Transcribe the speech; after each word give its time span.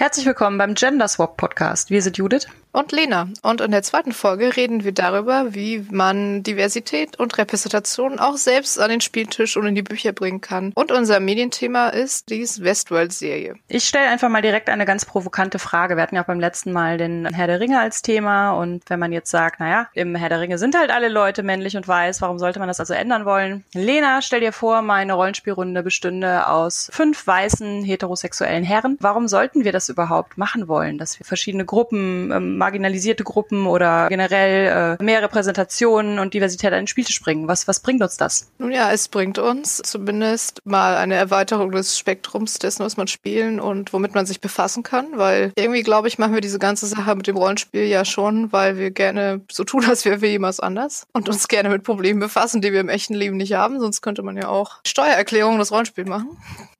Herzlich 0.00 0.24
willkommen 0.24 0.56
beim 0.56 0.72
Gender 0.72 1.08
Swap 1.08 1.36
Podcast. 1.36 1.90
Wir 1.90 2.00
sind 2.00 2.16
Judith 2.16 2.46
und 2.72 2.90
Lena. 2.90 3.28
Und 3.42 3.60
in 3.60 3.70
der 3.70 3.82
zweiten 3.82 4.12
Folge 4.12 4.56
reden 4.56 4.82
wir 4.82 4.92
darüber, 4.92 5.54
wie 5.54 5.84
man 5.90 6.42
Diversität 6.42 7.18
und 7.18 7.36
Repräsentation 7.36 8.18
auch 8.18 8.38
selbst 8.38 8.80
an 8.80 8.88
den 8.88 9.02
Spieltisch 9.02 9.58
und 9.58 9.66
in 9.66 9.74
die 9.74 9.82
Bücher 9.82 10.12
bringen 10.12 10.40
kann. 10.40 10.72
Und 10.74 10.90
unser 10.90 11.20
Medienthema 11.20 11.88
ist 11.88 12.30
die 12.30 12.40
Westworld-Serie. 12.42 13.56
Ich 13.68 13.84
stelle 13.84 14.08
einfach 14.08 14.30
mal 14.30 14.40
direkt 14.40 14.70
eine 14.70 14.86
ganz 14.86 15.04
provokante 15.04 15.58
Frage. 15.58 15.96
Wir 15.96 16.02
hatten 16.02 16.16
ja 16.16 16.22
beim 16.22 16.40
letzten 16.40 16.72
Mal 16.72 16.96
den 16.96 17.26
Herr 17.26 17.46
der 17.46 17.60
Ringe 17.60 17.78
als 17.78 18.00
Thema. 18.00 18.52
Und 18.52 18.84
wenn 18.88 19.00
man 19.00 19.12
jetzt 19.12 19.30
sagt, 19.30 19.60
naja, 19.60 19.88
im 19.92 20.14
Herr 20.14 20.30
der 20.30 20.40
Ringe 20.40 20.56
sind 20.56 20.78
halt 20.78 20.90
alle 20.90 21.08
Leute 21.08 21.42
männlich 21.42 21.76
und 21.76 21.86
weiß, 21.86 22.22
warum 22.22 22.38
sollte 22.38 22.58
man 22.58 22.68
das 22.68 22.80
also 22.80 22.94
ändern 22.94 23.26
wollen? 23.26 23.64
Lena, 23.74 24.22
stell 24.22 24.40
dir 24.40 24.52
vor, 24.52 24.80
meine 24.80 25.12
Rollenspielrunde 25.12 25.82
bestünde 25.82 26.46
aus 26.46 26.88
fünf 26.90 27.26
weißen 27.26 27.84
heterosexuellen 27.84 28.64
Herren. 28.64 28.96
Warum 29.00 29.28
sollten 29.28 29.64
wir 29.64 29.72
das 29.72 29.89
überhaupt 29.90 30.38
machen 30.38 30.68
wollen, 30.68 30.98
dass 30.98 31.18
wir 31.18 31.26
verschiedene 31.26 31.64
Gruppen, 31.64 32.30
ähm, 32.32 32.56
marginalisierte 32.56 33.24
Gruppen 33.24 33.66
oder 33.66 34.08
generell 34.08 34.96
äh, 35.00 35.02
mehr 35.02 35.22
Repräsentationen 35.22 36.18
und 36.18 36.34
Diversität 36.34 36.72
an 36.72 36.80
den 36.80 36.86
Spieltisch 36.86 37.20
bringen? 37.20 37.48
Was, 37.48 37.68
was 37.68 37.80
bringt 37.80 38.02
uns 38.02 38.16
das? 38.16 38.50
Nun 38.58 38.72
ja, 38.72 38.90
es 38.92 39.08
bringt 39.08 39.38
uns 39.38 39.82
zumindest 39.84 40.60
mal 40.64 40.96
eine 40.96 41.14
Erweiterung 41.14 41.72
des 41.72 41.98
Spektrums 41.98 42.58
dessen, 42.58 42.84
was 42.84 42.96
man 42.96 43.06
spielen 43.06 43.60
und 43.60 43.92
womit 43.92 44.14
man 44.14 44.26
sich 44.26 44.40
befassen 44.40 44.82
kann, 44.82 45.06
weil 45.16 45.52
irgendwie, 45.56 45.82
glaube 45.82 46.08
ich, 46.08 46.18
machen 46.18 46.34
wir 46.34 46.40
diese 46.40 46.58
ganze 46.58 46.86
Sache 46.86 47.14
mit 47.14 47.26
dem 47.26 47.36
Rollenspiel 47.36 47.84
ja 47.84 48.04
schon, 48.04 48.52
weil 48.52 48.78
wir 48.78 48.90
gerne 48.90 49.40
so 49.50 49.64
tun, 49.64 49.84
als 49.88 50.04
wären 50.04 50.20
wir 50.20 50.30
jemals 50.30 50.60
anders 50.60 51.06
und 51.12 51.28
uns 51.28 51.48
gerne 51.48 51.68
mit 51.68 51.82
Problemen 51.82 52.20
befassen, 52.20 52.60
die 52.60 52.72
wir 52.72 52.80
im 52.80 52.88
echten 52.88 53.14
Leben 53.14 53.36
nicht 53.36 53.54
haben. 53.54 53.80
Sonst 53.80 54.00
könnte 54.00 54.22
man 54.22 54.36
ja 54.36 54.48
auch 54.48 54.80
Steuererklärungen 54.86 55.58
das 55.58 55.72
Rollenspiel 55.72 56.04
machen 56.04 56.36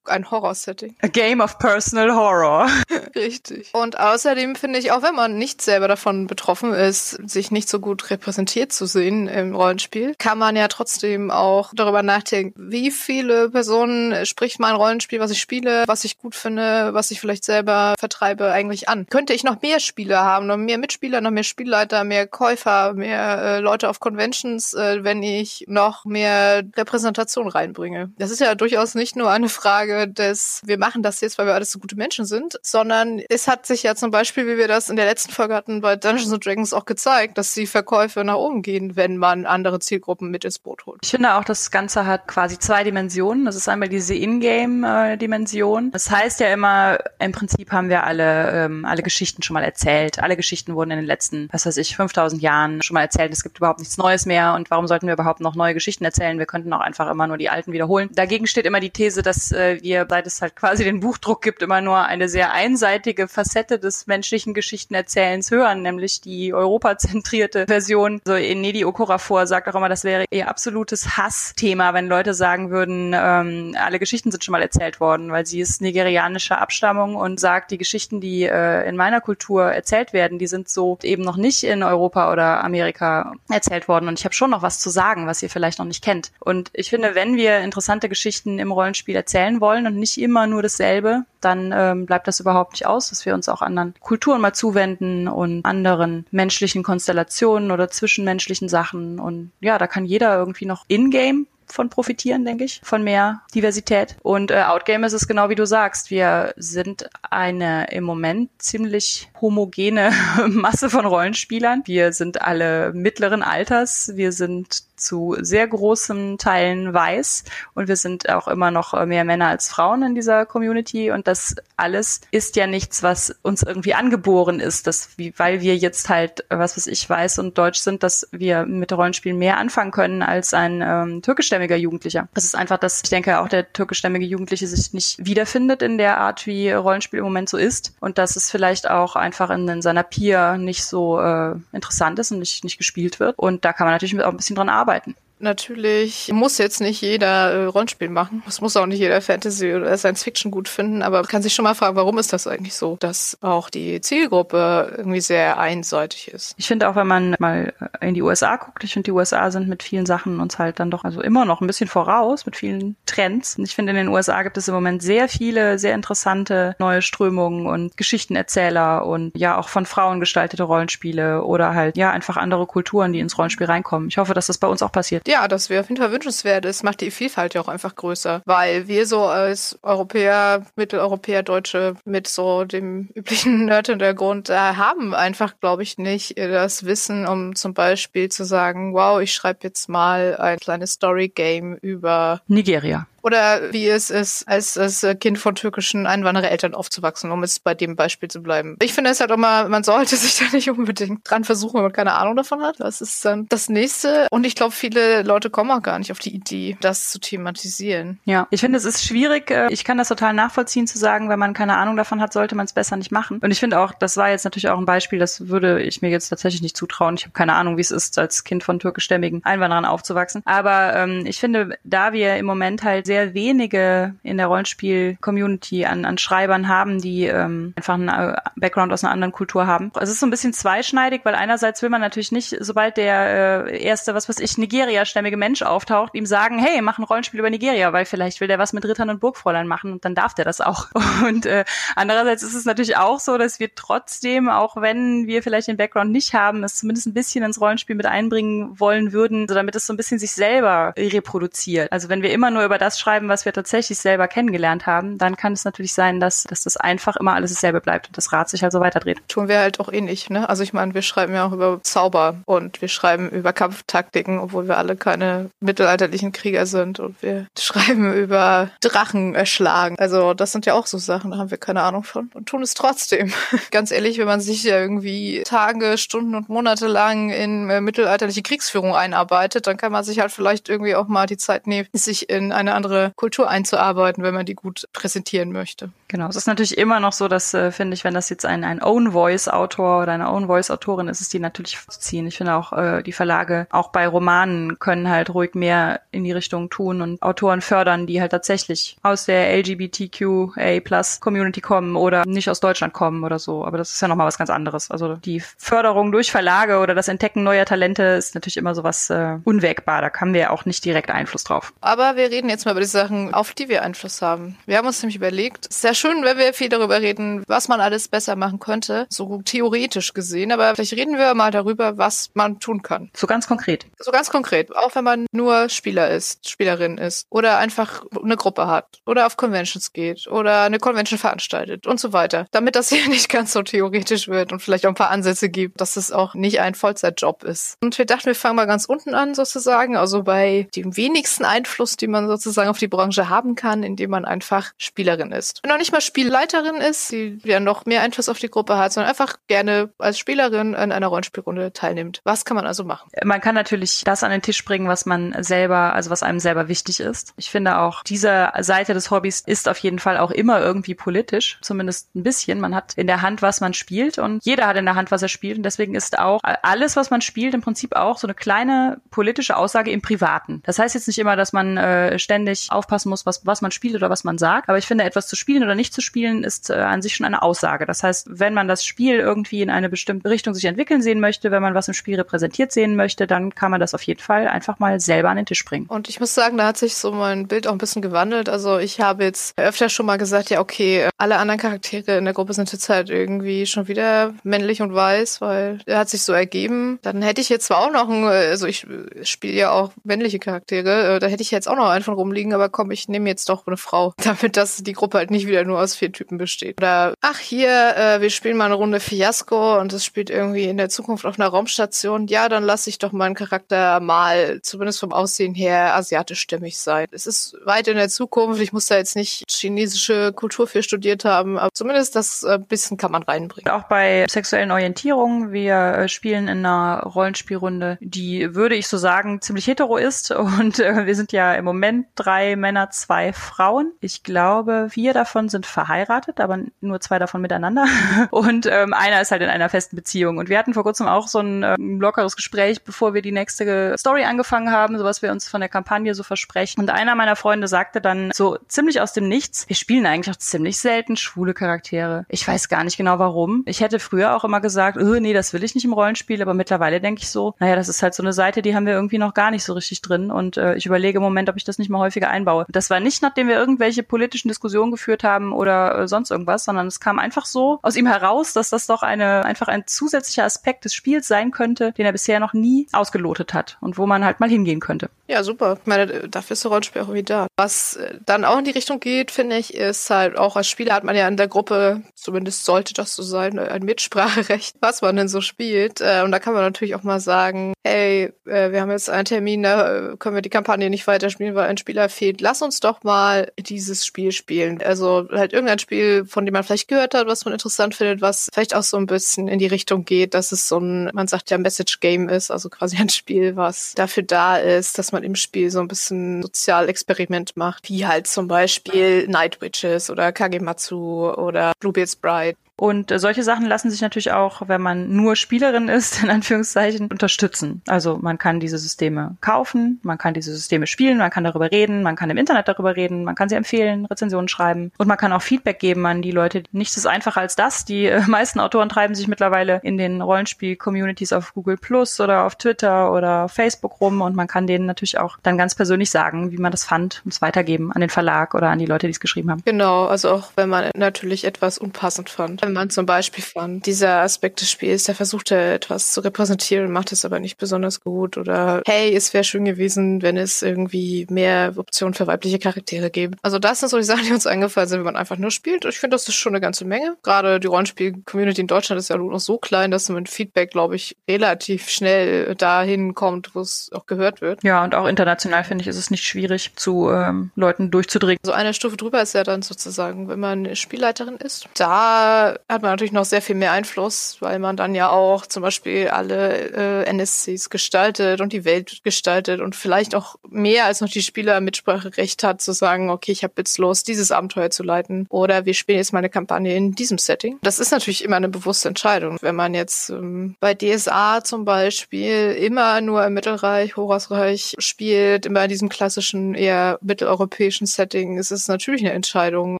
ein 0.06 0.30
Horror-Setting. 0.30 0.96
A 1.02 1.08
game 1.08 1.40
of 1.40 1.58
personal 1.58 2.14
horror. 2.14 2.68
Richtig. 3.14 3.70
Und 3.72 3.98
außerdem 3.98 4.56
finde 4.56 4.78
ich, 4.78 4.92
auch 4.92 5.02
wenn 5.02 5.14
man 5.14 5.36
nicht 5.36 5.62
selber 5.62 5.88
davon 5.88 6.26
betroffen 6.26 6.72
ist, 6.72 7.10
sich 7.28 7.50
nicht 7.50 7.68
so 7.68 7.80
gut 7.80 8.10
repräsentiert 8.10 8.72
zu 8.72 8.86
sehen 8.86 9.28
im 9.28 9.54
Rollenspiel, 9.54 10.14
kann 10.18 10.38
man 10.38 10.56
ja 10.56 10.68
trotzdem 10.68 11.30
auch 11.30 11.72
darüber 11.74 12.02
nachdenken, 12.02 12.70
wie 12.70 12.90
viele 12.90 13.50
Personen 13.50 14.24
spricht 14.26 14.58
mein 14.60 14.74
Rollenspiel, 14.74 15.20
was 15.20 15.30
ich 15.30 15.40
spiele, 15.40 15.84
was 15.86 16.04
ich 16.04 16.18
gut 16.18 16.34
finde, 16.34 16.94
was 16.94 17.10
ich 17.10 17.20
vielleicht 17.20 17.44
selber 17.44 17.94
vertreibe, 17.98 18.52
eigentlich 18.52 18.88
an. 18.88 19.06
Könnte 19.10 19.34
ich 19.34 19.44
noch 19.44 19.62
mehr 19.62 19.80
Spieler 19.80 20.24
haben, 20.24 20.46
noch 20.46 20.56
mehr 20.56 20.78
Mitspieler, 20.78 21.20
noch 21.20 21.30
mehr 21.30 21.44
Spielleiter, 21.44 22.04
mehr 22.04 22.26
Käufer, 22.26 22.94
mehr 22.94 23.42
äh, 23.42 23.60
Leute 23.60 23.88
auf 23.88 24.00
Conventions, 24.00 24.74
äh, 24.74 25.04
wenn 25.04 25.22
ich 25.22 25.64
noch 25.68 26.04
mehr 26.04 26.62
Repräsentation 26.76 27.48
reinbringe? 27.48 28.12
Das 28.18 28.30
ist 28.30 28.40
ja 28.40 28.54
durchaus 28.54 28.94
nicht 28.94 29.16
nur 29.16 29.30
eine 29.30 29.48
Frage 29.48 29.89
des, 30.06 30.60
wir 30.64 30.78
machen 30.78 31.02
das 31.02 31.20
jetzt, 31.20 31.38
weil 31.38 31.46
wir 31.46 31.54
alles 31.54 31.70
so 31.70 31.78
gute 31.78 31.96
Menschen 31.96 32.24
sind, 32.24 32.58
sondern 32.62 33.20
es 33.28 33.48
hat 33.48 33.66
sich 33.66 33.82
ja 33.82 33.94
zum 33.94 34.10
Beispiel, 34.10 34.46
wie 34.46 34.56
wir 34.56 34.68
das 34.68 34.90
in 34.90 34.96
der 34.96 35.06
letzten 35.06 35.32
Folge 35.32 35.54
hatten, 35.54 35.80
bei 35.80 35.96
Dungeons 35.96 36.38
Dragons 36.40 36.72
auch 36.72 36.84
gezeigt, 36.84 37.38
dass 37.38 37.54
die 37.54 37.66
Verkäufe 37.66 38.24
nach 38.24 38.36
oben 38.36 38.62
gehen, 38.62 38.96
wenn 38.96 39.16
man 39.16 39.46
andere 39.46 39.80
Zielgruppen 39.80 40.30
mit 40.30 40.44
ins 40.44 40.58
Boot 40.58 40.86
holt. 40.86 41.00
Ich 41.02 41.10
finde 41.10 41.34
auch, 41.34 41.44
das 41.44 41.70
Ganze 41.70 42.06
hat 42.06 42.26
quasi 42.26 42.58
zwei 42.58 42.84
Dimensionen. 42.84 43.44
Das 43.44 43.56
ist 43.56 43.68
einmal 43.68 43.88
diese 43.88 44.14
Ingame-Dimension. 44.14 45.90
Das 45.90 46.10
heißt 46.10 46.40
ja 46.40 46.52
immer, 46.52 46.98
im 47.18 47.32
Prinzip 47.32 47.72
haben 47.72 47.88
wir 47.88 48.04
alle, 48.04 48.64
ähm, 48.64 48.84
alle 48.84 49.02
Geschichten 49.02 49.42
schon 49.42 49.54
mal 49.54 49.64
erzählt. 49.64 50.22
Alle 50.22 50.36
Geschichten 50.36 50.74
wurden 50.74 50.90
in 50.92 50.98
den 50.98 51.06
letzten, 51.06 51.48
was 51.52 51.66
weiß 51.66 51.76
ich, 51.76 51.96
5000 51.96 52.40
Jahren 52.42 52.82
schon 52.82 52.94
mal 52.94 53.02
erzählt. 53.02 53.32
Es 53.32 53.42
gibt 53.42 53.58
überhaupt 53.58 53.80
nichts 53.80 53.98
Neues 53.98 54.26
mehr. 54.26 54.54
Und 54.54 54.70
warum 54.70 54.86
sollten 54.86 55.06
wir 55.06 55.14
überhaupt 55.14 55.40
noch 55.40 55.54
neue 55.54 55.74
Geschichten 55.74 56.04
erzählen? 56.04 56.38
Wir 56.38 56.46
könnten 56.46 56.72
auch 56.72 56.80
einfach 56.80 57.10
immer 57.10 57.26
nur 57.26 57.38
die 57.38 57.50
alten 57.50 57.72
wiederholen. 57.72 58.10
Dagegen 58.14 58.46
steht 58.46 58.66
immer 58.66 58.80
die 58.80 58.90
These, 58.90 59.22
dass 59.22 59.52
äh, 59.52 59.78
wir, 59.82 60.06
seit 60.08 60.26
es 60.26 60.42
halt 60.42 60.56
quasi 60.56 60.84
den 60.84 61.00
Buchdruck 61.00 61.42
gibt, 61.42 61.62
immer 61.62 61.80
nur 61.80 62.04
eine 62.04 62.28
sehr 62.28 62.52
einseitige 62.52 63.28
Facette 63.28 63.78
des 63.78 64.06
menschlichen 64.06 64.54
Geschichtenerzählens 64.54 65.50
hören, 65.50 65.82
nämlich 65.82 66.20
die 66.20 66.52
europazentrierte 66.52 67.66
Version. 67.66 68.20
So 68.24 68.34
Enedi 68.34 68.84
Okorafor 68.84 69.46
sagt 69.46 69.68
auch 69.68 69.74
immer, 69.74 69.88
das 69.88 70.04
wäre 70.04 70.24
ihr 70.30 70.48
absolutes 70.48 71.16
Hassthema, 71.16 71.94
wenn 71.94 72.08
Leute 72.08 72.34
sagen 72.34 72.70
würden, 72.70 73.14
ähm, 73.14 73.76
alle 73.78 73.98
Geschichten 73.98 74.30
sind 74.30 74.44
schon 74.44 74.52
mal 74.52 74.62
erzählt 74.62 75.00
worden, 75.00 75.32
weil 75.32 75.46
sie 75.46 75.60
ist 75.60 75.80
nigerianischer 75.80 76.60
Abstammung 76.60 77.14
und 77.14 77.40
sagt, 77.40 77.70
die 77.70 77.78
Geschichten, 77.78 78.20
die 78.20 78.44
äh, 78.44 78.88
in 78.88 78.96
meiner 78.96 79.20
Kultur 79.20 79.64
erzählt 79.64 80.12
werden, 80.12 80.38
die 80.38 80.46
sind 80.46 80.68
so 80.68 80.98
eben 81.02 81.22
noch 81.22 81.36
nicht 81.36 81.64
in 81.64 81.82
Europa 81.82 82.32
oder 82.32 82.62
Amerika 82.64 83.34
erzählt 83.48 83.88
worden. 83.88 84.08
Und 84.08 84.18
ich 84.18 84.24
habe 84.24 84.34
schon 84.34 84.50
noch 84.50 84.62
was 84.62 84.78
zu 84.80 84.90
sagen, 84.90 85.26
was 85.26 85.42
ihr 85.42 85.50
vielleicht 85.50 85.78
noch 85.78 85.86
nicht 85.86 86.04
kennt. 86.04 86.32
Und 86.40 86.70
ich 86.72 86.90
finde, 86.90 87.14
wenn 87.14 87.36
wir 87.36 87.58
interessante 87.60 88.08
Geschichten 88.08 88.58
im 88.58 88.72
Rollenspiel 88.72 89.16
erzählen 89.16 89.60
wollen 89.60 89.69
und 89.78 89.96
nicht 89.96 90.20
immer 90.20 90.46
nur 90.46 90.62
dasselbe, 90.62 91.24
dann 91.40 91.72
ähm, 91.74 92.06
bleibt 92.06 92.28
das 92.28 92.40
überhaupt 92.40 92.72
nicht 92.72 92.86
aus, 92.86 93.10
dass 93.10 93.24
wir 93.24 93.34
uns 93.34 93.48
auch 93.48 93.62
anderen 93.62 93.94
Kulturen 94.00 94.40
mal 94.40 94.52
zuwenden 94.52 95.28
und 95.28 95.64
anderen 95.64 96.26
menschlichen 96.30 96.82
Konstellationen 96.82 97.70
oder 97.70 97.88
zwischenmenschlichen 97.90 98.68
Sachen. 98.68 99.18
Und 99.18 99.52
ja, 99.60 99.78
da 99.78 99.86
kann 99.86 100.04
jeder 100.04 100.36
irgendwie 100.36 100.66
noch 100.66 100.84
in-game 100.88 101.46
von 101.72 101.90
profitieren, 101.90 102.44
denke 102.44 102.64
ich, 102.64 102.80
von 102.82 103.02
mehr 103.02 103.42
Diversität. 103.54 104.16
Und 104.22 104.50
äh, 104.50 104.62
Outgame 104.62 105.06
ist 105.06 105.12
es 105.12 105.26
genau 105.28 105.48
wie 105.48 105.54
du 105.54 105.66
sagst. 105.66 106.10
Wir 106.10 106.54
sind 106.56 107.08
eine 107.22 107.90
im 107.90 108.04
Moment 108.04 108.50
ziemlich 108.58 109.30
homogene 109.40 110.12
Masse 110.48 110.90
von 110.90 111.06
Rollenspielern. 111.06 111.82
Wir 111.86 112.12
sind 112.12 112.42
alle 112.42 112.92
mittleren 112.92 113.42
Alters. 113.42 114.12
Wir 114.14 114.32
sind 114.32 114.84
zu 115.00 115.36
sehr 115.40 115.66
großen 115.66 116.38
Teilen 116.38 116.92
weiß 116.92 117.44
und 117.74 117.88
wir 117.88 117.96
sind 117.96 118.28
auch 118.28 118.48
immer 118.48 118.70
noch 118.70 118.92
mehr 119.06 119.24
Männer 119.24 119.48
als 119.48 119.68
Frauen 119.68 120.02
in 120.02 120.14
dieser 120.14 120.46
Community 120.46 121.10
und 121.10 121.26
das 121.26 121.56
alles 121.76 122.20
ist 122.30 122.56
ja 122.56 122.66
nichts, 122.66 123.02
was 123.02 123.34
uns 123.42 123.62
irgendwie 123.62 123.94
angeboren 123.94 124.60
ist, 124.60 124.86
dass 124.86 125.10
wie, 125.16 125.32
weil 125.38 125.62
wir 125.62 125.76
jetzt 125.76 126.08
halt, 126.08 126.44
was 126.50 126.76
weiß 126.76 126.86
ich, 126.86 127.08
weiß 127.08 127.38
und 127.38 127.56
deutsch 127.56 127.80
sind, 127.80 128.02
dass 128.02 128.28
wir 128.30 128.66
mit 128.66 128.92
Rollenspielen 128.92 129.38
mehr 129.38 129.56
anfangen 129.56 129.90
können 129.90 130.22
als 130.22 130.52
ein 130.52 130.82
ähm, 130.84 131.22
türkischstämmiger 131.22 131.59
Jugendlicher. 131.66 132.28
Das 132.34 132.44
ist 132.44 132.54
einfach, 132.54 132.78
dass 132.78 133.02
ich 133.02 133.10
denke, 133.10 133.40
auch 133.40 133.48
der 133.48 133.72
türkischstämmige 133.72 134.24
Jugendliche 134.24 134.66
sich 134.66 134.92
nicht 134.92 135.24
wiederfindet 135.24 135.82
in 135.82 135.98
der 135.98 136.18
Art, 136.18 136.46
wie 136.46 136.70
Rollenspiel 136.70 137.18
im 137.18 137.24
Moment 137.24 137.48
so 137.48 137.56
ist 137.56 137.94
und 138.00 138.18
dass 138.18 138.36
es 138.36 138.50
vielleicht 138.50 138.88
auch 138.88 139.16
einfach 139.16 139.50
in, 139.50 139.68
in 139.68 139.82
seiner 139.82 140.02
Peer 140.02 140.58
nicht 140.58 140.84
so 140.84 141.20
äh, 141.20 141.54
interessant 141.72 142.18
ist 142.18 142.32
und 142.32 142.38
nicht, 142.38 142.64
nicht 142.64 142.78
gespielt 142.78 143.20
wird 143.20 143.38
und 143.38 143.64
da 143.64 143.72
kann 143.72 143.86
man 143.86 143.94
natürlich 143.94 144.18
auch 144.22 144.30
ein 144.30 144.36
bisschen 144.36 144.56
dran 144.56 144.68
arbeiten. 144.68 145.14
Natürlich 145.40 146.30
muss 146.32 146.58
jetzt 146.58 146.80
nicht 146.80 147.00
jeder 147.00 147.52
äh, 147.52 147.64
Rollenspiel 147.64 148.10
machen. 148.10 148.42
Es 148.46 148.60
muss 148.60 148.76
auch 148.76 148.86
nicht 148.86 148.98
jeder 148.98 149.20
Fantasy 149.22 149.74
oder 149.74 149.96
Science 149.96 150.22
Fiction 150.22 150.50
gut 150.50 150.68
finden, 150.68 151.02
aber 151.02 151.18
man 151.18 151.26
kann 151.26 151.42
sich 151.42 151.54
schon 151.54 151.62
mal 151.62 151.74
fragen, 151.74 151.96
warum 151.96 152.18
ist 152.18 152.32
das 152.32 152.46
eigentlich 152.46 152.74
so, 152.74 152.96
dass 153.00 153.38
auch 153.40 153.70
die 153.70 154.00
Zielgruppe 154.02 154.94
irgendwie 154.98 155.20
sehr 155.20 155.58
einseitig 155.58 156.28
ist. 156.28 156.54
Ich 156.58 156.66
finde 156.68 156.88
auch, 156.88 156.96
wenn 156.96 157.06
man 157.06 157.36
mal 157.38 157.72
in 158.02 158.14
die 158.14 158.22
USA 158.22 158.56
guckt, 158.56 158.84
ich 158.84 158.92
finde, 158.92 159.04
die 159.04 159.12
USA 159.12 159.50
sind 159.50 159.66
mit 159.66 159.82
vielen 159.82 160.04
Sachen 160.04 160.40
uns 160.40 160.58
halt 160.58 160.78
dann 160.78 160.90
doch 160.90 161.04
also 161.04 161.22
immer 161.22 161.46
noch 161.46 161.62
ein 161.62 161.66
bisschen 161.66 161.88
voraus 161.88 162.44
mit 162.44 162.56
vielen 162.56 162.96
Trends. 163.06 163.56
Und 163.56 163.64
ich 163.64 163.74
finde, 163.74 163.90
in 163.90 163.96
den 163.96 164.08
USA 164.08 164.42
gibt 164.42 164.58
es 164.58 164.68
im 164.68 164.74
Moment 164.74 165.02
sehr 165.02 165.28
viele, 165.28 165.78
sehr 165.78 165.94
interessante 165.94 166.76
neue 166.78 167.00
Strömungen 167.00 167.66
und 167.66 167.96
Geschichtenerzähler 167.96 169.06
und 169.06 169.32
ja 169.36 169.58
auch 169.58 169.68
von 169.68 169.86
Frauen 169.86 170.20
gestaltete 170.20 170.64
Rollenspiele 170.64 171.44
oder 171.44 171.74
halt 171.74 171.96
ja 171.96 172.10
einfach 172.10 172.36
andere 172.36 172.66
Kulturen, 172.66 173.12
die 173.12 173.20
ins 173.20 173.38
Rollenspiel 173.38 173.66
reinkommen. 173.66 174.08
Ich 174.08 174.18
hoffe, 174.18 174.34
dass 174.34 174.48
das 174.48 174.58
bei 174.58 174.68
uns 174.68 174.82
auch 174.82 174.92
passiert. 174.92 175.26
Ja, 175.30 175.46
das 175.46 175.70
wäre 175.70 175.82
auf 175.82 175.88
jeden 175.88 176.02
Fall 176.02 176.10
wünschenswert. 176.10 176.64
Es 176.64 176.82
macht 176.82 177.00
die 177.00 177.12
Vielfalt 177.12 177.54
ja 177.54 177.60
auch 177.60 177.68
einfach 177.68 177.94
größer, 177.94 178.42
weil 178.46 178.88
wir 178.88 179.06
so 179.06 179.20
als 179.20 179.78
Europäer, 179.80 180.66
Mitteleuropäer, 180.74 181.44
Deutsche 181.44 181.94
mit 182.04 182.26
so 182.26 182.64
dem 182.64 183.10
üblichen 183.14 183.64
Nerd-Hintergrund 183.66 184.50
äh, 184.50 184.54
haben 184.54 185.14
einfach, 185.14 185.54
glaube 185.60 185.84
ich, 185.84 185.98
nicht 185.98 186.36
das 186.36 186.84
Wissen, 186.84 187.28
um 187.28 187.54
zum 187.54 187.74
Beispiel 187.74 188.28
zu 188.28 188.44
sagen, 188.44 188.92
wow, 188.92 189.20
ich 189.20 189.32
schreibe 189.32 189.60
jetzt 189.62 189.88
mal 189.88 190.36
ein 190.36 190.58
kleines 190.58 190.94
Story-Game 190.94 191.76
über 191.76 192.40
Nigeria 192.48 193.06
oder 193.22 193.72
wie 193.72 193.88
es 193.88 194.10
ist, 194.10 194.46
als, 194.48 194.76
als 194.78 195.06
Kind 195.20 195.38
von 195.38 195.54
türkischen 195.54 196.06
Einwanderereltern 196.06 196.74
aufzuwachsen, 196.74 197.30
um 197.30 197.42
es 197.42 197.60
bei 197.60 197.74
dem 197.74 197.96
Beispiel 197.96 198.28
zu 198.28 198.42
bleiben. 198.42 198.76
Ich 198.82 198.92
finde 198.92 199.10
es 199.10 199.20
halt 199.20 199.30
immer, 199.30 199.68
man 199.68 199.84
sollte 199.84 200.16
sich 200.16 200.38
da 200.38 200.44
nicht 200.54 200.70
unbedingt 200.70 201.28
dran 201.28 201.44
versuchen, 201.44 201.76
wenn 201.76 201.84
man 201.84 201.92
keine 201.92 202.14
Ahnung 202.14 202.36
davon 202.36 202.62
hat. 202.62 202.76
Das 202.78 203.00
ist 203.00 203.24
dann 203.24 203.46
das 203.48 203.68
nächste. 203.68 204.26
Und 204.30 204.44
ich 204.44 204.54
glaube, 204.54 204.72
viele 204.72 205.22
Leute 205.22 205.50
kommen 205.50 205.70
auch 205.70 205.82
gar 205.82 205.98
nicht 205.98 206.12
auf 206.12 206.18
die 206.18 206.34
Idee, 206.34 206.76
das 206.80 207.10
zu 207.10 207.18
thematisieren. 207.18 208.18
Ja, 208.24 208.46
ich 208.50 208.60
finde, 208.60 208.78
es 208.78 208.84
ist 208.84 209.04
schwierig. 209.04 209.50
Äh, 209.50 209.68
ich 209.70 209.84
kann 209.84 209.98
das 209.98 210.08
total 210.08 210.34
nachvollziehen, 210.34 210.86
zu 210.86 210.98
sagen, 210.98 211.28
wenn 211.28 211.38
man 211.38 211.54
keine 211.54 211.76
Ahnung 211.76 211.96
davon 211.96 212.20
hat, 212.20 212.32
sollte 212.32 212.54
man 212.54 212.66
es 212.66 212.72
besser 212.72 212.96
nicht 212.96 213.12
machen. 213.12 213.38
Und 213.38 213.50
ich 213.50 213.60
finde 213.60 213.80
auch, 213.80 213.92
das 213.92 214.16
war 214.16 214.30
jetzt 214.30 214.44
natürlich 214.44 214.68
auch 214.68 214.78
ein 214.78 214.86
Beispiel, 214.86 215.18
das 215.18 215.48
würde 215.48 215.82
ich 215.82 216.02
mir 216.02 216.10
jetzt 216.10 216.28
tatsächlich 216.28 216.62
nicht 216.62 216.76
zutrauen. 216.76 217.16
Ich 217.16 217.24
habe 217.24 217.32
keine 217.32 217.54
Ahnung, 217.54 217.76
wie 217.76 217.82
es 217.82 217.90
ist, 217.90 218.18
als 218.18 218.44
Kind 218.44 218.64
von 218.64 218.78
türkischstämmigen 218.78 219.44
Einwanderern 219.44 219.84
aufzuwachsen. 219.84 220.42
Aber 220.44 220.94
ähm, 220.96 221.24
ich 221.26 221.38
finde, 221.38 221.78
da 221.84 222.12
wir 222.12 222.36
im 222.36 222.46
Moment 222.46 222.82
halt 222.82 223.06
sehr 223.10 223.34
wenige 223.34 224.14
in 224.22 224.36
der 224.36 224.46
Rollenspiel-Community 224.46 225.84
an, 225.84 226.04
an 226.04 226.16
Schreibern 226.16 226.68
haben, 226.68 227.00
die 227.00 227.24
ähm, 227.24 227.72
einfach 227.74 227.94
einen 227.94 228.08
äh, 228.08 228.36
Background 228.54 228.92
aus 228.92 229.02
einer 229.02 229.12
anderen 229.12 229.32
Kultur 229.32 229.66
haben. 229.66 229.90
Es 230.00 230.10
ist 230.10 230.20
so 230.20 230.26
ein 230.26 230.30
bisschen 230.30 230.52
zweischneidig, 230.52 231.22
weil 231.24 231.34
einerseits 231.34 231.82
will 231.82 231.88
man 231.90 232.00
natürlich 232.00 232.30
nicht, 232.30 232.56
sobald 232.60 232.98
der 232.98 233.66
äh, 233.66 233.82
erste, 233.82 234.14
was 234.14 234.28
weiß 234.28 234.38
ich, 234.38 234.58
Nigeria-stämmige 234.58 235.36
Mensch 235.36 235.62
auftaucht, 235.62 236.14
ihm 236.14 236.24
sagen, 236.24 236.60
hey, 236.60 236.80
mach 236.82 236.98
ein 236.98 237.02
Rollenspiel 237.02 237.40
über 237.40 237.50
Nigeria, 237.50 237.92
weil 237.92 238.04
vielleicht 238.04 238.40
will 238.40 238.46
der 238.46 238.60
was 238.60 238.72
mit 238.72 238.84
Rittern 238.84 239.10
und 239.10 239.18
Burgfräulein 239.18 239.66
machen 239.66 239.90
und 239.90 240.04
dann 240.04 240.14
darf 240.14 240.34
der 240.34 240.44
das 240.44 240.60
auch. 240.60 240.86
Und 241.26 241.46
äh, 241.46 241.64
andererseits 241.96 242.42
ist 242.42 242.54
es 242.54 242.64
natürlich 242.64 242.96
auch 242.96 243.18
so, 243.18 243.36
dass 243.38 243.58
wir 243.58 243.74
trotzdem, 243.74 244.48
auch 244.48 244.76
wenn 244.76 245.26
wir 245.26 245.42
vielleicht 245.42 245.68
den 245.68 245.76
Background 245.76 246.12
nicht 246.12 246.32
haben, 246.34 246.62
es 246.62 246.76
zumindest 246.76 247.08
ein 247.08 247.14
bisschen 247.14 247.44
ins 247.44 247.60
Rollenspiel 247.60 247.96
mit 247.96 248.06
einbringen 248.06 248.78
wollen 248.78 249.12
würden, 249.12 249.48
so 249.48 249.54
damit 249.54 249.74
es 249.74 249.86
so 249.86 249.92
ein 249.92 249.96
bisschen 249.96 250.18
sich 250.18 250.32
selber 250.32 250.94
reproduziert. 250.96 251.90
Also 251.90 252.08
wenn 252.08 252.22
wir 252.22 252.32
immer 252.32 252.50
nur 252.50 252.64
über 252.64 252.78
das 252.78 252.99
schreiben, 253.00 253.28
was 253.28 253.44
wir 253.44 253.52
tatsächlich 253.52 253.98
selber 253.98 254.28
kennengelernt 254.28 254.86
haben, 254.86 255.18
dann 255.18 255.36
kann 255.36 255.52
es 255.52 255.64
natürlich 255.64 255.94
sein, 255.94 256.20
dass, 256.20 256.44
dass 256.44 256.62
das 256.62 256.76
einfach 256.76 257.16
immer 257.16 257.34
alles 257.34 257.52
dasselbe 257.52 257.80
bleibt 257.80 258.08
und 258.08 258.16
das 258.16 258.32
Rad 258.32 258.48
sich 258.48 258.62
also 258.62 258.80
weiterdreht. 258.80 259.18
Tun 259.28 259.48
wir 259.48 259.58
halt 259.58 259.80
auch 259.80 259.92
eh 259.92 260.00
nicht, 260.00 260.30
ne? 260.30 260.48
Also 260.48 260.62
ich 260.62 260.72
meine, 260.72 260.94
wir 260.94 261.02
schreiben 261.02 261.34
ja 261.34 261.46
auch 261.46 261.52
über 261.52 261.80
Zauber 261.82 262.36
und 262.44 262.80
wir 262.80 262.88
schreiben 262.88 263.30
über 263.30 263.52
Kampftaktiken, 263.52 264.38
obwohl 264.38 264.68
wir 264.68 264.78
alle 264.78 264.96
keine 264.96 265.50
mittelalterlichen 265.60 266.32
Krieger 266.32 266.66
sind 266.66 267.00
und 267.00 267.20
wir 267.22 267.46
schreiben 267.58 268.12
über 268.14 268.70
Drachen 268.80 269.34
erschlagen. 269.34 269.96
Also 269.98 270.34
das 270.34 270.52
sind 270.52 270.66
ja 270.66 270.74
auch 270.74 270.86
so 270.86 270.98
Sachen, 270.98 271.30
da 271.30 271.38
haben 271.38 271.50
wir 271.50 271.58
keine 271.58 271.82
Ahnung 271.82 272.04
von 272.04 272.30
und 272.34 272.46
tun 272.46 272.62
es 272.62 272.74
trotzdem. 272.74 273.32
Ganz 273.70 273.90
ehrlich, 273.90 274.18
wenn 274.18 274.26
man 274.26 274.40
sich 274.40 274.64
ja 274.64 274.78
irgendwie 274.78 275.42
Tage, 275.44 275.96
Stunden 275.98 276.34
und 276.34 276.48
Monate 276.48 276.86
lang 276.86 277.30
in 277.30 277.70
äh, 277.70 277.80
mittelalterliche 277.80 278.42
Kriegsführung 278.42 278.94
einarbeitet, 278.94 279.66
dann 279.66 279.76
kann 279.76 279.92
man 279.92 280.04
sich 280.04 280.20
halt 280.20 280.32
vielleicht 280.32 280.68
irgendwie 280.68 280.94
auch 280.94 281.08
mal 281.08 281.26
die 281.26 281.36
Zeit 281.36 281.66
nehmen, 281.66 281.88
sich 281.92 282.28
in 282.28 282.52
eine 282.52 282.74
andere 282.74 282.89
Kultur 283.16 283.48
einzuarbeiten, 283.48 284.22
wenn 284.22 284.34
man 284.34 284.44
die 284.46 284.54
gut 284.54 284.88
präsentieren 284.92 285.50
möchte. 285.52 285.90
Genau, 286.08 286.28
es 286.28 286.36
ist 286.36 286.48
natürlich 286.48 286.76
immer 286.76 286.98
noch 286.98 287.12
so, 287.12 287.28
dass, 287.28 287.54
äh, 287.54 287.70
finde 287.70 287.94
ich, 287.94 288.02
wenn 288.02 288.14
das 288.14 288.28
jetzt 288.30 288.44
ein, 288.44 288.64
ein 288.64 288.82
Own-Voice-Autor 288.82 290.02
oder 290.02 290.10
eine 290.12 290.28
Own-Voice-Autorin 290.30 291.06
ist, 291.08 291.20
ist 291.20 291.32
die 291.32 291.38
natürlich 291.38 291.78
zu 291.88 292.00
ziehen. 292.00 292.26
Ich 292.26 292.36
finde 292.36 292.54
auch, 292.54 292.72
äh, 292.72 293.02
die 293.02 293.12
Verlage, 293.12 293.68
auch 293.70 293.90
bei 293.90 294.08
Romanen, 294.08 294.80
können 294.80 295.08
halt 295.08 295.32
ruhig 295.32 295.54
mehr 295.54 296.00
in 296.10 296.24
die 296.24 296.32
Richtung 296.32 296.68
tun 296.68 297.00
und 297.00 297.22
Autoren 297.22 297.60
fördern, 297.60 298.08
die 298.08 298.20
halt 298.20 298.32
tatsächlich 298.32 298.96
aus 299.02 299.26
der 299.26 299.56
LGBTQA-Plus-Community 299.56 301.60
kommen 301.60 301.94
oder 301.94 302.24
nicht 302.26 302.50
aus 302.50 302.58
Deutschland 302.58 302.92
kommen 302.92 303.22
oder 303.22 303.38
so. 303.38 303.64
Aber 303.64 303.78
das 303.78 303.92
ist 303.92 304.00
ja 304.00 304.08
nochmal 304.08 304.26
was 304.26 304.38
ganz 304.38 304.50
anderes. 304.50 304.90
Also 304.90 305.14
die 305.14 305.40
Förderung 305.58 306.10
durch 306.10 306.32
Verlage 306.32 306.78
oder 306.78 306.96
das 306.96 307.06
Entdecken 307.08 307.44
neuer 307.44 307.66
Talente 307.66 308.02
ist 308.02 308.34
natürlich 308.34 308.56
immer 308.56 308.74
sowas 308.74 309.10
äh, 309.10 309.38
unwägbar. 309.44 310.02
Da 310.02 310.10
haben 310.20 310.34
wir 310.34 310.52
auch 310.52 310.64
nicht 310.64 310.84
direkt 310.84 311.10
Einfluss 311.10 311.44
drauf. 311.44 311.72
Aber 311.80 312.16
wir 312.16 312.30
reden 312.30 312.48
jetzt 312.48 312.64
mal 312.64 312.72
über 312.72 312.79
die 312.80 312.86
Sachen, 312.86 313.32
auf 313.34 313.52
die 313.54 313.68
wir 313.68 313.82
Einfluss 313.82 314.22
haben. 314.22 314.56
Wir 314.66 314.78
haben 314.78 314.86
uns 314.86 315.02
nämlich 315.02 315.16
überlegt, 315.16 315.72
sehr 315.72 315.94
schön, 315.94 316.24
wenn 316.24 316.38
wir 316.38 316.52
viel 316.52 316.68
darüber 316.68 317.00
reden, 317.00 317.44
was 317.46 317.68
man 317.68 317.80
alles 317.80 318.08
besser 318.08 318.36
machen 318.36 318.58
könnte, 318.58 319.06
so 319.08 319.40
theoretisch 319.44 320.14
gesehen, 320.14 320.52
aber 320.52 320.74
vielleicht 320.74 320.94
reden 320.94 321.18
wir 321.18 321.34
mal 321.34 321.50
darüber, 321.50 321.98
was 321.98 322.30
man 322.34 322.58
tun 322.60 322.82
kann. 322.82 323.10
So 323.14 323.26
ganz 323.26 323.46
konkret. 323.46 323.86
So 323.98 324.10
ganz 324.10 324.30
konkret, 324.30 324.74
auch 324.74 324.94
wenn 324.94 325.04
man 325.04 325.26
nur 325.32 325.68
Spieler 325.68 326.10
ist, 326.10 326.48
Spielerin 326.48 326.98
ist 326.98 327.26
oder 327.30 327.58
einfach 327.58 328.04
eine 328.22 328.36
Gruppe 328.36 328.66
hat 328.66 329.00
oder 329.06 329.26
auf 329.26 329.36
Conventions 329.36 329.92
geht 329.92 330.26
oder 330.26 330.62
eine 330.62 330.78
Convention 330.78 331.18
veranstaltet 331.18 331.86
und 331.86 332.00
so 332.00 332.12
weiter, 332.12 332.46
damit 332.50 332.76
das 332.76 332.88
hier 332.90 333.08
nicht 333.08 333.28
ganz 333.28 333.52
so 333.52 333.62
theoretisch 333.62 334.28
wird 334.28 334.52
und 334.52 334.60
vielleicht 334.60 334.86
auch 334.86 334.90
ein 334.90 334.94
paar 334.94 335.10
Ansätze 335.10 335.48
gibt, 335.48 335.80
dass 335.80 335.96
es 335.96 336.12
auch 336.12 336.34
nicht 336.34 336.60
ein 336.60 336.74
Vollzeitjob 336.74 337.44
ist. 337.44 337.76
Und 337.82 337.98
wir 337.98 338.06
dachten, 338.06 338.26
wir 338.26 338.34
fangen 338.34 338.56
mal 338.56 338.66
ganz 338.66 338.86
unten 338.86 339.14
an 339.14 339.34
sozusagen, 339.34 339.96
also 339.96 340.22
bei 340.22 340.68
dem 340.74 340.96
wenigsten 340.96 341.44
Einfluss, 341.44 341.96
den 341.96 342.10
man 342.10 342.28
sozusagen 342.28 342.69
auf 342.70 342.78
die 342.78 342.88
Branche 342.88 343.28
haben 343.28 343.54
kann, 343.54 343.82
indem 343.82 344.10
man 344.10 344.24
einfach 344.24 344.72
Spielerin 344.78 345.32
ist. 345.32 345.60
Und 345.62 345.70
noch 345.70 345.78
nicht 345.78 345.92
mal 345.92 346.00
Spielleiterin 346.00 346.76
ist, 346.76 347.12
die 347.12 347.38
ja 347.44 347.60
noch 347.60 347.86
mehr 347.86 348.02
Einfluss 348.02 348.28
auf 348.28 348.38
die 348.38 348.50
Gruppe 348.50 348.78
hat, 348.78 348.92
sondern 348.92 349.10
einfach 349.10 349.36
gerne 349.46 349.90
als 349.98 350.18
Spielerin 350.18 350.74
in 350.74 350.92
einer 350.92 351.06
Rollenspielrunde 351.08 351.72
teilnimmt. 351.72 352.20
Was 352.24 352.44
kann 352.44 352.54
man 352.54 352.66
also 352.66 352.84
machen? 352.84 353.10
Man 353.24 353.40
kann 353.40 353.54
natürlich 353.54 354.02
das 354.04 354.22
an 354.22 354.30
den 354.30 354.42
Tisch 354.42 354.64
bringen, 354.64 354.88
was 354.88 355.06
man 355.06 355.34
selber, 355.42 355.94
also 355.94 356.10
was 356.10 356.22
einem 356.22 356.40
selber 356.40 356.68
wichtig 356.68 357.00
ist. 357.00 357.34
Ich 357.36 357.50
finde 357.50 357.78
auch, 357.78 358.02
diese 358.02 358.52
Seite 358.60 358.94
des 358.94 359.10
Hobbys 359.10 359.40
ist 359.40 359.68
auf 359.68 359.78
jeden 359.78 359.98
Fall 359.98 360.18
auch 360.18 360.30
immer 360.30 360.60
irgendwie 360.60 360.94
politisch, 360.94 361.58
zumindest 361.62 362.14
ein 362.14 362.22
bisschen. 362.22 362.60
Man 362.60 362.74
hat 362.74 362.94
in 362.94 363.06
der 363.06 363.22
Hand, 363.22 363.42
was 363.42 363.60
man 363.60 363.74
spielt 363.74 364.18
und 364.18 364.44
jeder 364.44 364.66
hat 364.66 364.76
in 364.76 364.84
der 364.84 364.94
Hand, 364.94 365.10
was 365.10 365.22
er 365.22 365.28
spielt 365.28 365.56
und 365.56 365.64
deswegen 365.64 365.94
ist 365.94 366.18
auch 366.18 366.40
alles, 366.42 366.96
was 366.96 367.10
man 367.10 367.20
spielt, 367.20 367.54
im 367.54 367.60
Prinzip 367.60 367.96
auch 367.96 368.18
so 368.18 368.26
eine 368.26 368.34
kleine 368.34 369.00
politische 369.10 369.56
Aussage 369.56 369.90
im 369.90 370.02
Privaten. 370.02 370.62
Das 370.64 370.78
heißt 370.78 370.94
jetzt 370.94 371.06
nicht 371.06 371.18
immer, 371.18 371.36
dass 371.36 371.52
man 371.52 371.76
äh, 371.76 372.18
ständig 372.18 372.59
aufpassen 372.70 373.08
muss, 373.08 373.26
was, 373.26 373.46
was 373.46 373.62
man 373.62 373.70
spielt 373.70 373.94
oder 373.94 374.10
was 374.10 374.24
man 374.24 374.38
sagt, 374.38 374.68
aber 374.68 374.78
ich 374.78 374.86
finde, 374.86 375.04
etwas 375.04 375.26
zu 375.26 375.36
spielen 375.36 375.62
oder 375.62 375.74
nicht 375.74 375.94
zu 375.94 376.00
spielen 376.00 376.44
ist 376.44 376.70
äh, 376.70 376.74
an 376.74 377.02
sich 377.02 377.14
schon 377.14 377.26
eine 377.26 377.42
Aussage. 377.42 377.86
Das 377.86 378.02
heißt, 378.02 378.28
wenn 378.30 378.54
man 378.54 378.68
das 378.68 378.84
Spiel 378.84 379.18
irgendwie 379.18 379.62
in 379.62 379.70
eine 379.70 379.88
bestimmte 379.88 380.28
Richtung 380.28 380.54
sich 380.54 380.64
entwickeln 380.64 381.02
sehen 381.02 381.20
möchte, 381.20 381.50
wenn 381.50 381.62
man 381.62 381.74
was 381.74 381.88
im 381.88 381.94
Spiel 381.94 382.16
repräsentiert 382.16 382.72
sehen 382.72 382.96
möchte, 382.96 383.26
dann 383.26 383.54
kann 383.54 383.70
man 383.70 383.80
das 383.80 383.94
auf 383.94 384.02
jeden 384.02 384.20
Fall 384.20 384.48
einfach 384.48 384.78
mal 384.78 385.00
selber 385.00 385.30
an 385.30 385.36
den 385.36 385.46
Tisch 385.46 385.64
bringen. 385.64 385.86
Und 385.86 386.08
ich 386.08 386.20
muss 386.20 386.34
sagen, 386.34 386.56
da 386.56 386.66
hat 386.66 386.76
sich 386.76 386.96
so 386.96 387.12
mein 387.12 387.48
Bild 387.48 387.66
auch 387.66 387.72
ein 387.72 387.78
bisschen 387.78 388.02
gewandelt. 388.02 388.48
Also 388.48 388.78
ich 388.78 389.00
habe 389.00 389.24
jetzt 389.24 389.56
öfter 389.58 389.88
schon 389.88 390.06
mal 390.06 390.18
gesagt, 390.18 390.50
ja, 390.50 390.60
okay, 390.60 391.08
alle 391.18 391.38
anderen 391.38 391.60
Charaktere 391.60 392.16
in 392.16 392.24
der 392.24 392.34
Gruppe 392.34 392.52
sind 392.52 392.72
jetzt 392.72 392.88
halt 392.88 393.10
irgendwie 393.10 393.66
schon 393.66 393.88
wieder 393.88 394.34
männlich 394.42 394.82
und 394.82 394.94
weiß, 394.94 395.40
weil 395.40 395.80
er 395.86 395.98
hat 395.98 396.08
sich 396.08 396.22
so 396.22 396.32
ergeben. 396.32 396.98
Dann 397.02 397.22
hätte 397.22 397.40
ich 397.40 397.48
jetzt 397.48 397.66
zwar 397.66 397.78
auch 397.78 397.92
noch 397.92 398.08
ein, 398.08 398.24
also 398.24 398.66
ich 398.66 398.86
spiele 399.22 399.54
ja 399.54 399.70
auch 399.70 399.92
männliche 400.04 400.38
Charaktere, 400.38 401.16
äh, 401.16 401.18
da 401.18 401.26
hätte 401.26 401.42
ich 401.42 401.50
jetzt 401.50 401.68
auch 401.68 401.76
noch 401.76 401.88
einen 401.88 402.04
von 402.04 402.14
rumliegen, 402.14 402.39
aber 402.52 402.68
komm, 402.68 402.90
ich 402.90 403.08
nehme 403.08 403.28
jetzt 403.28 403.48
doch 403.48 403.66
eine 403.66 403.76
Frau, 403.76 404.12
damit 404.24 404.56
das 404.56 404.82
die 404.82 404.92
Gruppe 404.92 405.18
halt 405.18 405.30
nicht 405.30 405.46
wieder 405.46 405.64
nur 405.64 405.78
aus 405.78 405.94
vier 405.94 406.12
Typen 406.12 406.38
besteht. 406.38 406.80
Oder 406.80 407.14
ach 407.20 407.38
hier, 407.38 407.96
äh, 407.96 408.20
wir 408.20 408.30
spielen 408.30 408.56
mal 408.56 408.66
eine 408.66 408.74
Runde 408.74 409.00
Fiasco 409.00 409.78
und 409.78 409.92
es 409.92 410.04
spielt 410.04 410.30
irgendwie 410.30 410.64
in 410.64 410.76
der 410.76 410.88
Zukunft 410.88 411.24
auf 411.24 411.38
einer 411.38 411.48
Raumstation. 411.48 412.26
Ja, 412.26 412.48
dann 412.48 412.64
lasse 412.64 412.90
ich 412.90 412.98
doch 412.98 413.12
meinen 413.12 413.34
Charakter 413.34 414.00
mal, 414.00 414.60
zumindest 414.62 415.00
vom 415.00 415.12
Aussehen 415.12 415.54
her, 415.54 415.94
asiatisch 415.94 416.40
stimmig 416.40 416.78
sein. 416.78 417.06
Es 417.12 417.26
ist 417.26 417.56
weit 417.64 417.88
in 417.88 417.96
der 417.96 418.08
Zukunft. 418.08 418.60
Ich 418.60 418.72
muss 418.72 418.86
da 418.86 418.96
jetzt 418.96 419.16
nicht 419.16 419.44
chinesische 419.48 420.32
Kultur 420.32 420.66
für 420.66 420.82
studiert 420.82 421.24
haben, 421.24 421.58
aber 421.58 421.70
zumindest 421.72 422.16
das 422.16 422.42
äh, 422.42 422.58
bisschen 422.58 422.96
kann 422.96 423.12
man 423.12 423.22
reinbringen. 423.22 423.72
Auch 423.72 423.84
bei 423.84 424.26
sexuellen 424.28 424.70
Orientierungen. 424.70 425.52
Wir 425.52 425.74
äh, 425.74 426.08
spielen 426.08 426.48
in 426.48 426.64
einer 426.64 427.02
Rollenspielrunde, 427.02 427.98
die, 428.00 428.54
würde 428.54 428.74
ich 428.74 428.88
so 428.88 428.96
sagen, 428.96 429.40
ziemlich 429.40 429.66
hetero 429.66 429.96
ist. 429.96 430.30
Und 430.60 430.78
äh, 430.78 431.06
wir 431.06 431.14
sind 431.14 431.32
ja 431.32 431.54
im 431.54 431.64
Moment 431.64 432.06
drei 432.30 432.54
Männer, 432.54 432.90
zwei 432.90 433.32
Frauen. 433.32 433.92
Ich 434.00 434.22
glaube, 434.22 434.86
vier 434.88 435.12
davon 435.12 435.48
sind 435.48 435.66
verheiratet, 435.66 436.38
aber 436.38 436.60
nur 436.80 437.00
zwei 437.00 437.18
davon 437.18 437.40
miteinander. 437.40 437.86
Und 438.30 438.66
ähm, 438.66 438.94
einer 438.94 439.20
ist 439.20 439.32
halt 439.32 439.42
in 439.42 439.48
einer 439.48 439.68
festen 439.68 439.96
Beziehung. 439.96 440.38
Und 440.38 440.48
wir 440.48 440.56
hatten 440.56 440.72
vor 440.72 440.84
kurzem 440.84 441.08
auch 441.08 441.26
so 441.26 441.40
ein 441.40 441.64
ähm, 441.64 442.00
lockeres 442.00 442.36
Gespräch, 442.36 442.84
bevor 442.84 443.14
wir 443.14 443.22
die 443.22 443.32
nächste 443.32 443.96
Story 443.98 444.22
angefangen 444.22 444.70
haben, 444.70 444.96
so 444.96 445.02
was 445.02 445.22
wir 445.22 445.32
uns 445.32 445.48
von 445.48 445.60
der 445.60 445.68
Kampagne 445.68 446.14
so 446.14 446.22
versprechen. 446.22 446.80
Und 446.80 446.90
einer 446.90 447.16
meiner 447.16 447.34
Freunde 447.34 447.66
sagte 447.66 448.00
dann 448.00 448.30
so 448.32 448.58
ziemlich 448.68 449.00
aus 449.00 449.12
dem 449.12 449.26
Nichts, 449.26 449.68
wir 449.68 449.74
spielen 449.74 450.06
eigentlich 450.06 450.32
auch 450.32 450.38
ziemlich 450.38 450.78
selten 450.78 451.16
schwule 451.16 451.52
Charaktere. 451.52 452.26
Ich 452.28 452.46
weiß 452.46 452.68
gar 452.68 452.84
nicht 452.84 452.96
genau 452.96 453.18
warum. 453.18 453.64
Ich 453.66 453.80
hätte 453.80 453.98
früher 453.98 454.36
auch 454.36 454.44
immer 454.44 454.60
gesagt, 454.60 454.98
oh, 454.98 455.18
nee, 455.18 455.32
das 455.32 455.52
will 455.52 455.64
ich 455.64 455.74
nicht 455.74 455.84
im 455.84 455.94
Rollenspiel, 455.94 456.40
aber 456.40 456.54
mittlerweile 456.54 457.00
denke 457.00 457.22
ich 457.22 457.30
so, 457.30 457.54
naja, 457.58 457.74
das 457.74 457.88
ist 457.88 458.04
halt 458.04 458.14
so 458.14 458.22
eine 458.22 458.32
Seite, 458.32 458.62
die 458.62 458.76
haben 458.76 458.86
wir 458.86 458.92
irgendwie 458.92 459.18
noch 459.18 459.34
gar 459.34 459.50
nicht 459.50 459.64
so 459.64 459.72
richtig 459.72 460.00
drin. 460.00 460.30
Und 460.30 460.56
äh, 460.56 460.76
ich 460.76 460.86
überlege 460.86 461.18
im 461.18 461.24
Moment, 461.24 461.48
ob 461.48 461.56
ich 461.56 461.64
das 461.64 461.78
nicht 461.78 461.90
mal 461.90 461.98
häufiger 462.20 462.30
einbaue. 462.30 462.66
Das 462.68 462.90
war 462.90 463.00
nicht, 463.00 463.22
nachdem 463.22 463.48
wir 463.48 463.56
irgendwelche 463.56 464.02
politischen 464.02 464.48
Diskussionen 464.48 464.90
geführt 464.90 465.24
haben 465.24 465.52
oder 465.52 465.98
äh, 465.98 466.08
sonst 466.08 466.30
irgendwas, 466.30 466.64
sondern 466.64 466.86
es 466.86 467.00
kam 467.00 467.18
einfach 467.18 467.46
so 467.46 467.78
aus 467.82 467.96
ihm 467.96 468.06
heraus, 468.06 468.52
dass 468.52 468.70
das 468.70 468.86
doch 468.86 469.02
eine 469.02 469.44
einfach 469.44 469.68
ein 469.68 469.86
zusätzlicher 469.86 470.44
Aspekt 470.44 470.84
des 470.84 470.94
Spiels 470.94 471.26
sein 471.26 471.50
könnte, 471.50 471.92
den 471.92 472.06
er 472.06 472.12
bisher 472.12 472.40
noch 472.40 472.52
nie 472.52 472.86
ausgelotet 472.92 473.54
hat 473.54 473.78
und 473.80 473.98
wo 473.98 474.06
man 474.06 474.24
halt 474.24 474.40
mal 474.40 474.48
hingehen 474.48 474.80
könnte. 474.80 475.10
Ja, 475.26 475.42
super. 475.44 475.78
Ich 475.80 475.86
meine, 475.86 476.28
dafür 476.28 476.54
ist 476.54 476.64
der 476.64 476.70
Rollenspiel 476.70 477.02
auch 477.02 477.06
irgendwie 477.06 477.22
da. 477.22 477.46
Was 477.56 477.96
äh, 477.96 478.18
dann 478.26 478.44
auch 478.44 478.58
in 478.58 478.64
die 478.64 478.72
Richtung 478.72 479.00
geht, 479.00 479.30
finde 479.30 479.56
ich, 479.56 479.74
ist 479.74 480.10
halt 480.10 480.36
auch 480.36 480.56
als 480.56 480.68
Spieler 480.68 480.94
hat 480.94 481.04
man 481.04 481.16
ja 481.16 481.28
in 481.28 481.36
der 481.36 481.48
Gruppe, 481.48 482.02
zumindest 482.14 482.64
sollte 482.64 482.94
das 482.94 483.14
so 483.14 483.22
sein, 483.22 483.58
ein 483.58 483.84
Mitspracherecht, 483.84 484.76
was 484.80 485.02
man 485.02 485.16
denn 485.16 485.28
so 485.28 485.40
spielt. 485.40 486.00
Äh, 486.00 486.22
und 486.24 486.32
da 486.32 486.38
kann 486.38 486.54
man 486.54 486.62
natürlich 486.62 486.94
auch 486.94 487.02
mal 487.02 487.20
sagen, 487.20 487.74
hey, 487.84 488.32
äh, 488.46 488.72
wir 488.72 488.80
haben 488.80 488.90
jetzt 488.90 489.08
einen 489.08 489.24
Termin, 489.24 489.62
da 489.62 490.14
können 490.18 490.34
wir 490.34 490.42
die 490.42 490.50
Kampagne 490.50 490.90
nicht 490.90 491.06
weiterspielen, 491.06 491.54
weil 491.54 491.68
ein 491.68 491.76
Spieler 491.76 492.08
fehlt. 492.10 492.40
Lass 492.40 492.62
uns 492.62 492.80
doch 492.80 493.02
mal 493.02 493.52
dieses 493.58 494.04
Spiel 494.04 494.32
spielen. 494.32 494.82
Also 494.82 495.28
halt 495.30 495.52
irgendein 495.52 495.78
Spiel, 495.78 496.24
von 496.24 496.44
dem 496.44 496.52
man 496.52 496.64
vielleicht 496.64 496.88
gehört 496.88 497.14
hat, 497.14 497.26
was 497.26 497.44
man 497.44 497.52
interessant 497.52 497.94
findet, 497.94 498.20
was 498.20 498.48
vielleicht 498.52 498.74
auch 498.74 498.82
so 498.82 498.96
ein 498.96 499.06
bisschen 499.06 499.48
in 499.48 499.58
die 499.58 499.66
Richtung 499.66 500.04
geht, 500.04 500.34
dass 500.34 500.52
es 500.52 500.68
so 500.68 500.78
ein, 500.78 501.10
man 501.14 501.28
sagt 501.28 501.50
ja 501.50 501.58
Message 501.58 502.00
Game 502.00 502.28
ist, 502.28 502.50
also 502.50 502.68
quasi 502.68 502.96
ein 502.98 503.08
Spiel, 503.08 503.56
was 503.56 503.94
dafür 503.94 504.22
da 504.22 504.56
ist, 504.56 504.98
dass 504.98 505.12
man 505.12 505.22
im 505.22 505.34
Spiel 505.34 505.70
so 505.70 505.80
ein 505.80 505.88
bisschen 505.88 506.42
Sozialexperiment 506.42 507.56
macht, 507.56 507.88
wie 507.88 508.06
halt 508.06 508.26
zum 508.26 508.48
Beispiel 508.48 509.26
Night 509.28 509.60
Witches 509.60 510.10
oder 510.10 510.32
Kagematsu 510.32 511.30
oder 511.30 511.72
Bluebeard's 511.80 512.16
Bride 512.16 512.56
Und 512.80 513.10
äh, 513.10 513.18
solche 513.18 513.42
Sachen 513.42 513.66
lassen 513.66 513.90
sich 513.90 514.00
natürlich 514.00 514.32
auch, 514.32 514.62
wenn 514.66 514.80
man 514.80 515.14
nur 515.14 515.36
Spielerin 515.36 515.88
ist, 515.88 516.22
in 516.22 516.30
Anführungszeichen, 516.30 517.08
unterstützen. 517.08 517.82
Also 517.86 518.16
man 518.16 518.38
kann 518.38 518.58
diese 518.58 518.78
Systeme 518.78 519.36
kaufen, 519.42 520.00
man 520.02 520.16
kann 520.16 520.32
diese 520.32 520.54
Systeme 520.54 520.86
spielen, 520.86 521.18
man 521.18 521.30
kann 521.30 521.44
darüber 521.44 521.70
reden, 521.70 522.02
man 522.02 522.16
kann 522.16 522.30
im 522.30 522.38
Internet 522.38 522.68
darüber 522.68 522.96
reden, 522.96 523.24
man 523.24 523.34
kann 523.34 523.50
sie 523.50 523.54
empfehlen, 523.54 524.06
Rezensionen 524.06 524.48
schreiben 524.48 524.92
und 524.96 525.08
man 525.08 525.18
kann 525.18 525.34
auch 525.34 525.42
Feedback 525.42 525.78
geben 525.78 526.06
an 526.06 526.22
die 526.22 526.30
Leute. 526.30 526.62
Nichts 526.72 526.96
ist 526.96 527.04
einfacher 527.04 527.42
als 527.42 527.54
das. 527.54 527.84
Die 527.84 528.06
äh, 528.06 528.22
meisten 528.26 528.60
Autoren 528.60 528.88
treiben 528.88 529.14
sich 529.14 529.28
mittlerweile 529.28 529.80
in 529.82 529.98
den 529.98 530.22
Rollenspiel-Communities 530.22 531.34
auf 531.34 531.52
Google 531.52 531.76
Plus 531.76 532.18
oder 532.18 532.46
auf 532.46 532.54
Twitter 532.54 533.12
oder 533.12 533.44
auf 533.44 533.52
Facebook 533.52 534.00
rum 534.00 534.22
und 534.22 534.34
man 534.34 534.46
kann 534.46 534.66
denen 534.66 534.86
natürlich 534.86 535.18
auch 535.18 535.36
dann 535.42 535.58
ganz 535.58 535.74
persönlich 535.74 536.10
sagen, 536.10 536.50
wie 536.50 536.56
man 536.56 536.72
das 536.72 536.84
fand 536.84 537.20
und 537.26 537.34
es 537.34 537.42
weitergeben 537.42 537.92
an 537.92 538.00
den 538.00 538.08
Verlag 538.08 538.54
oder 538.54 538.70
an 538.70 538.78
die 538.78 538.86
Leute, 538.86 539.06
die 539.06 539.12
es 539.12 539.20
geschrieben 539.20 539.50
haben. 539.50 539.60
Genau, 539.66 540.06
also 540.06 540.30
auch 540.30 540.52
wenn 540.56 540.70
man 540.70 540.88
natürlich 540.96 541.44
etwas 541.44 541.76
unpassend 541.76 542.30
fand. 542.30 542.69
Wenn 542.70 542.74
man 542.74 542.90
zum 542.90 543.04
Beispiel 543.04 543.42
fand, 543.42 543.84
dieser 543.84 544.20
Aspekt 544.20 544.60
des 544.60 544.70
Spiels, 544.70 545.02
der 545.02 545.16
versuchte 545.16 545.56
etwas 545.56 546.12
zu 546.12 546.20
repräsentieren, 546.20 546.92
macht 546.92 547.10
es 547.10 547.24
aber 547.24 547.40
nicht 547.40 547.58
besonders 547.58 547.98
gut 548.00 548.38
oder 548.38 548.80
hey, 548.86 549.12
es 549.12 549.34
wäre 549.34 549.42
schön 549.42 549.64
gewesen, 549.64 550.22
wenn 550.22 550.36
es 550.36 550.62
irgendwie 550.62 551.26
mehr 551.30 551.72
Optionen 551.76 552.14
für 552.14 552.28
weibliche 552.28 552.60
Charaktere 552.60 553.10
gäbe. 553.10 553.36
Also 553.42 553.58
das 553.58 553.80
sind 553.80 553.88
so 553.88 553.96
die 553.96 554.04
Sachen, 554.04 554.24
die 554.24 554.32
uns 554.32 554.46
eingefallen 554.46 554.88
sind, 554.88 554.98
wenn 555.00 555.04
man 555.04 555.16
einfach 555.16 555.36
nur 555.36 555.50
spielt. 555.50 555.84
Ich 555.84 555.98
finde, 555.98 556.14
das 556.14 556.28
ist 556.28 556.36
schon 556.36 556.52
eine 556.52 556.60
ganze 556.60 556.84
Menge. 556.84 557.16
Gerade 557.24 557.58
die 557.58 557.66
Rollenspiel-Community 557.66 558.60
in 558.60 558.68
Deutschland 558.68 559.00
ist 559.00 559.10
ja 559.10 559.16
noch 559.16 559.40
so 559.40 559.58
klein, 559.58 559.90
dass 559.90 560.08
man 560.08 560.18
mit 560.18 560.28
Feedback, 560.28 560.70
glaube 560.70 560.94
ich, 560.94 561.16
relativ 561.28 561.88
schnell 561.88 562.54
dahin 562.54 563.16
kommt, 563.16 563.56
wo 563.56 563.60
es 563.62 563.90
auch 563.92 564.06
gehört 564.06 564.42
wird. 564.42 564.62
Ja, 564.62 564.84
und 564.84 564.94
auch 564.94 565.08
international 565.08 565.64
finde 565.64 565.82
ich, 565.82 565.88
ist 565.88 565.96
es 565.96 566.12
nicht 566.12 566.22
schwierig, 566.22 566.70
zu 566.76 567.10
ähm, 567.10 567.50
Leuten 567.56 567.90
durchzudringen. 567.90 568.38
So 568.44 568.52
eine 568.52 568.74
Stufe 568.74 568.96
drüber 568.96 569.20
ist 569.20 569.34
ja 569.34 569.42
dann 569.42 569.62
sozusagen, 569.62 570.28
wenn 570.28 570.38
man 570.38 570.76
Spielleiterin 570.76 571.34
ist. 571.34 571.68
Da 571.74 572.59
hat 572.68 572.82
man 572.82 572.92
natürlich 572.92 573.12
noch 573.12 573.24
sehr 573.24 573.42
viel 573.42 573.54
mehr 573.54 573.72
Einfluss, 573.72 574.36
weil 574.40 574.58
man 574.58 574.76
dann 574.76 574.94
ja 574.94 575.10
auch 575.10 575.46
zum 575.46 575.62
Beispiel 575.62 576.08
alle 576.08 577.04
äh, 577.04 577.10
NSCs 577.12 577.70
gestaltet 577.70 578.40
und 578.40 578.52
die 578.52 578.64
Welt 578.64 579.00
gestaltet 579.04 579.60
und 579.60 579.76
vielleicht 579.76 580.14
auch 580.14 580.36
mehr 580.48 580.86
als 580.86 581.00
noch 581.00 581.08
die 581.08 581.22
Spieler 581.22 581.60
Mitspracherecht 581.60 582.42
hat, 582.42 582.60
zu 582.60 582.72
sagen, 582.72 583.10
okay, 583.10 583.32
ich 583.32 583.42
habe 583.44 583.54
jetzt 583.58 583.78
Lust, 583.78 584.08
dieses 584.08 584.32
Abenteuer 584.32 584.70
zu 584.70 584.82
leiten 584.82 585.26
oder 585.28 585.66
wir 585.66 585.74
spielen 585.74 585.98
jetzt 585.98 586.12
mal 586.12 586.18
eine 586.18 586.30
Kampagne 586.30 586.76
in 586.76 586.92
diesem 586.92 587.18
Setting. 587.18 587.58
Das 587.62 587.78
ist 587.78 587.92
natürlich 587.92 588.24
immer 588.24 588.36
eine 588.36 588.48
bewusste 588.48 588.88
Entscheidung. 588.88 589.38
Wenn 589.40 589.56
man 589.56 589.74
jetzt 589.74 590.10
ähm, 590.10 590.56
bei 590.60 590.74
DSA 590.74 591.42
zum 591.44 591.64
Beispiel 591.64 592.52
immer 592.52 593.00
nur 593.00 593.24
im 593.24 593.34
Mittelreich, 593.34 593.96
Horasreich 593.96 594.76
spielt, 594.78 595.46
immer 595.46 595.64
in 595.64 595.68
diesem 595.68 595.88
klassischen, 595.88 596.54
eher 596.54 596.98
mitteleuropäischen 597.02 597.86
Setting, 597.86 598.38
ist 598.38 598.50
es 598.50 598.68
natürlich 598.68 599.02
eine 599.02 599.12
Entscheidung. 599.12 599.76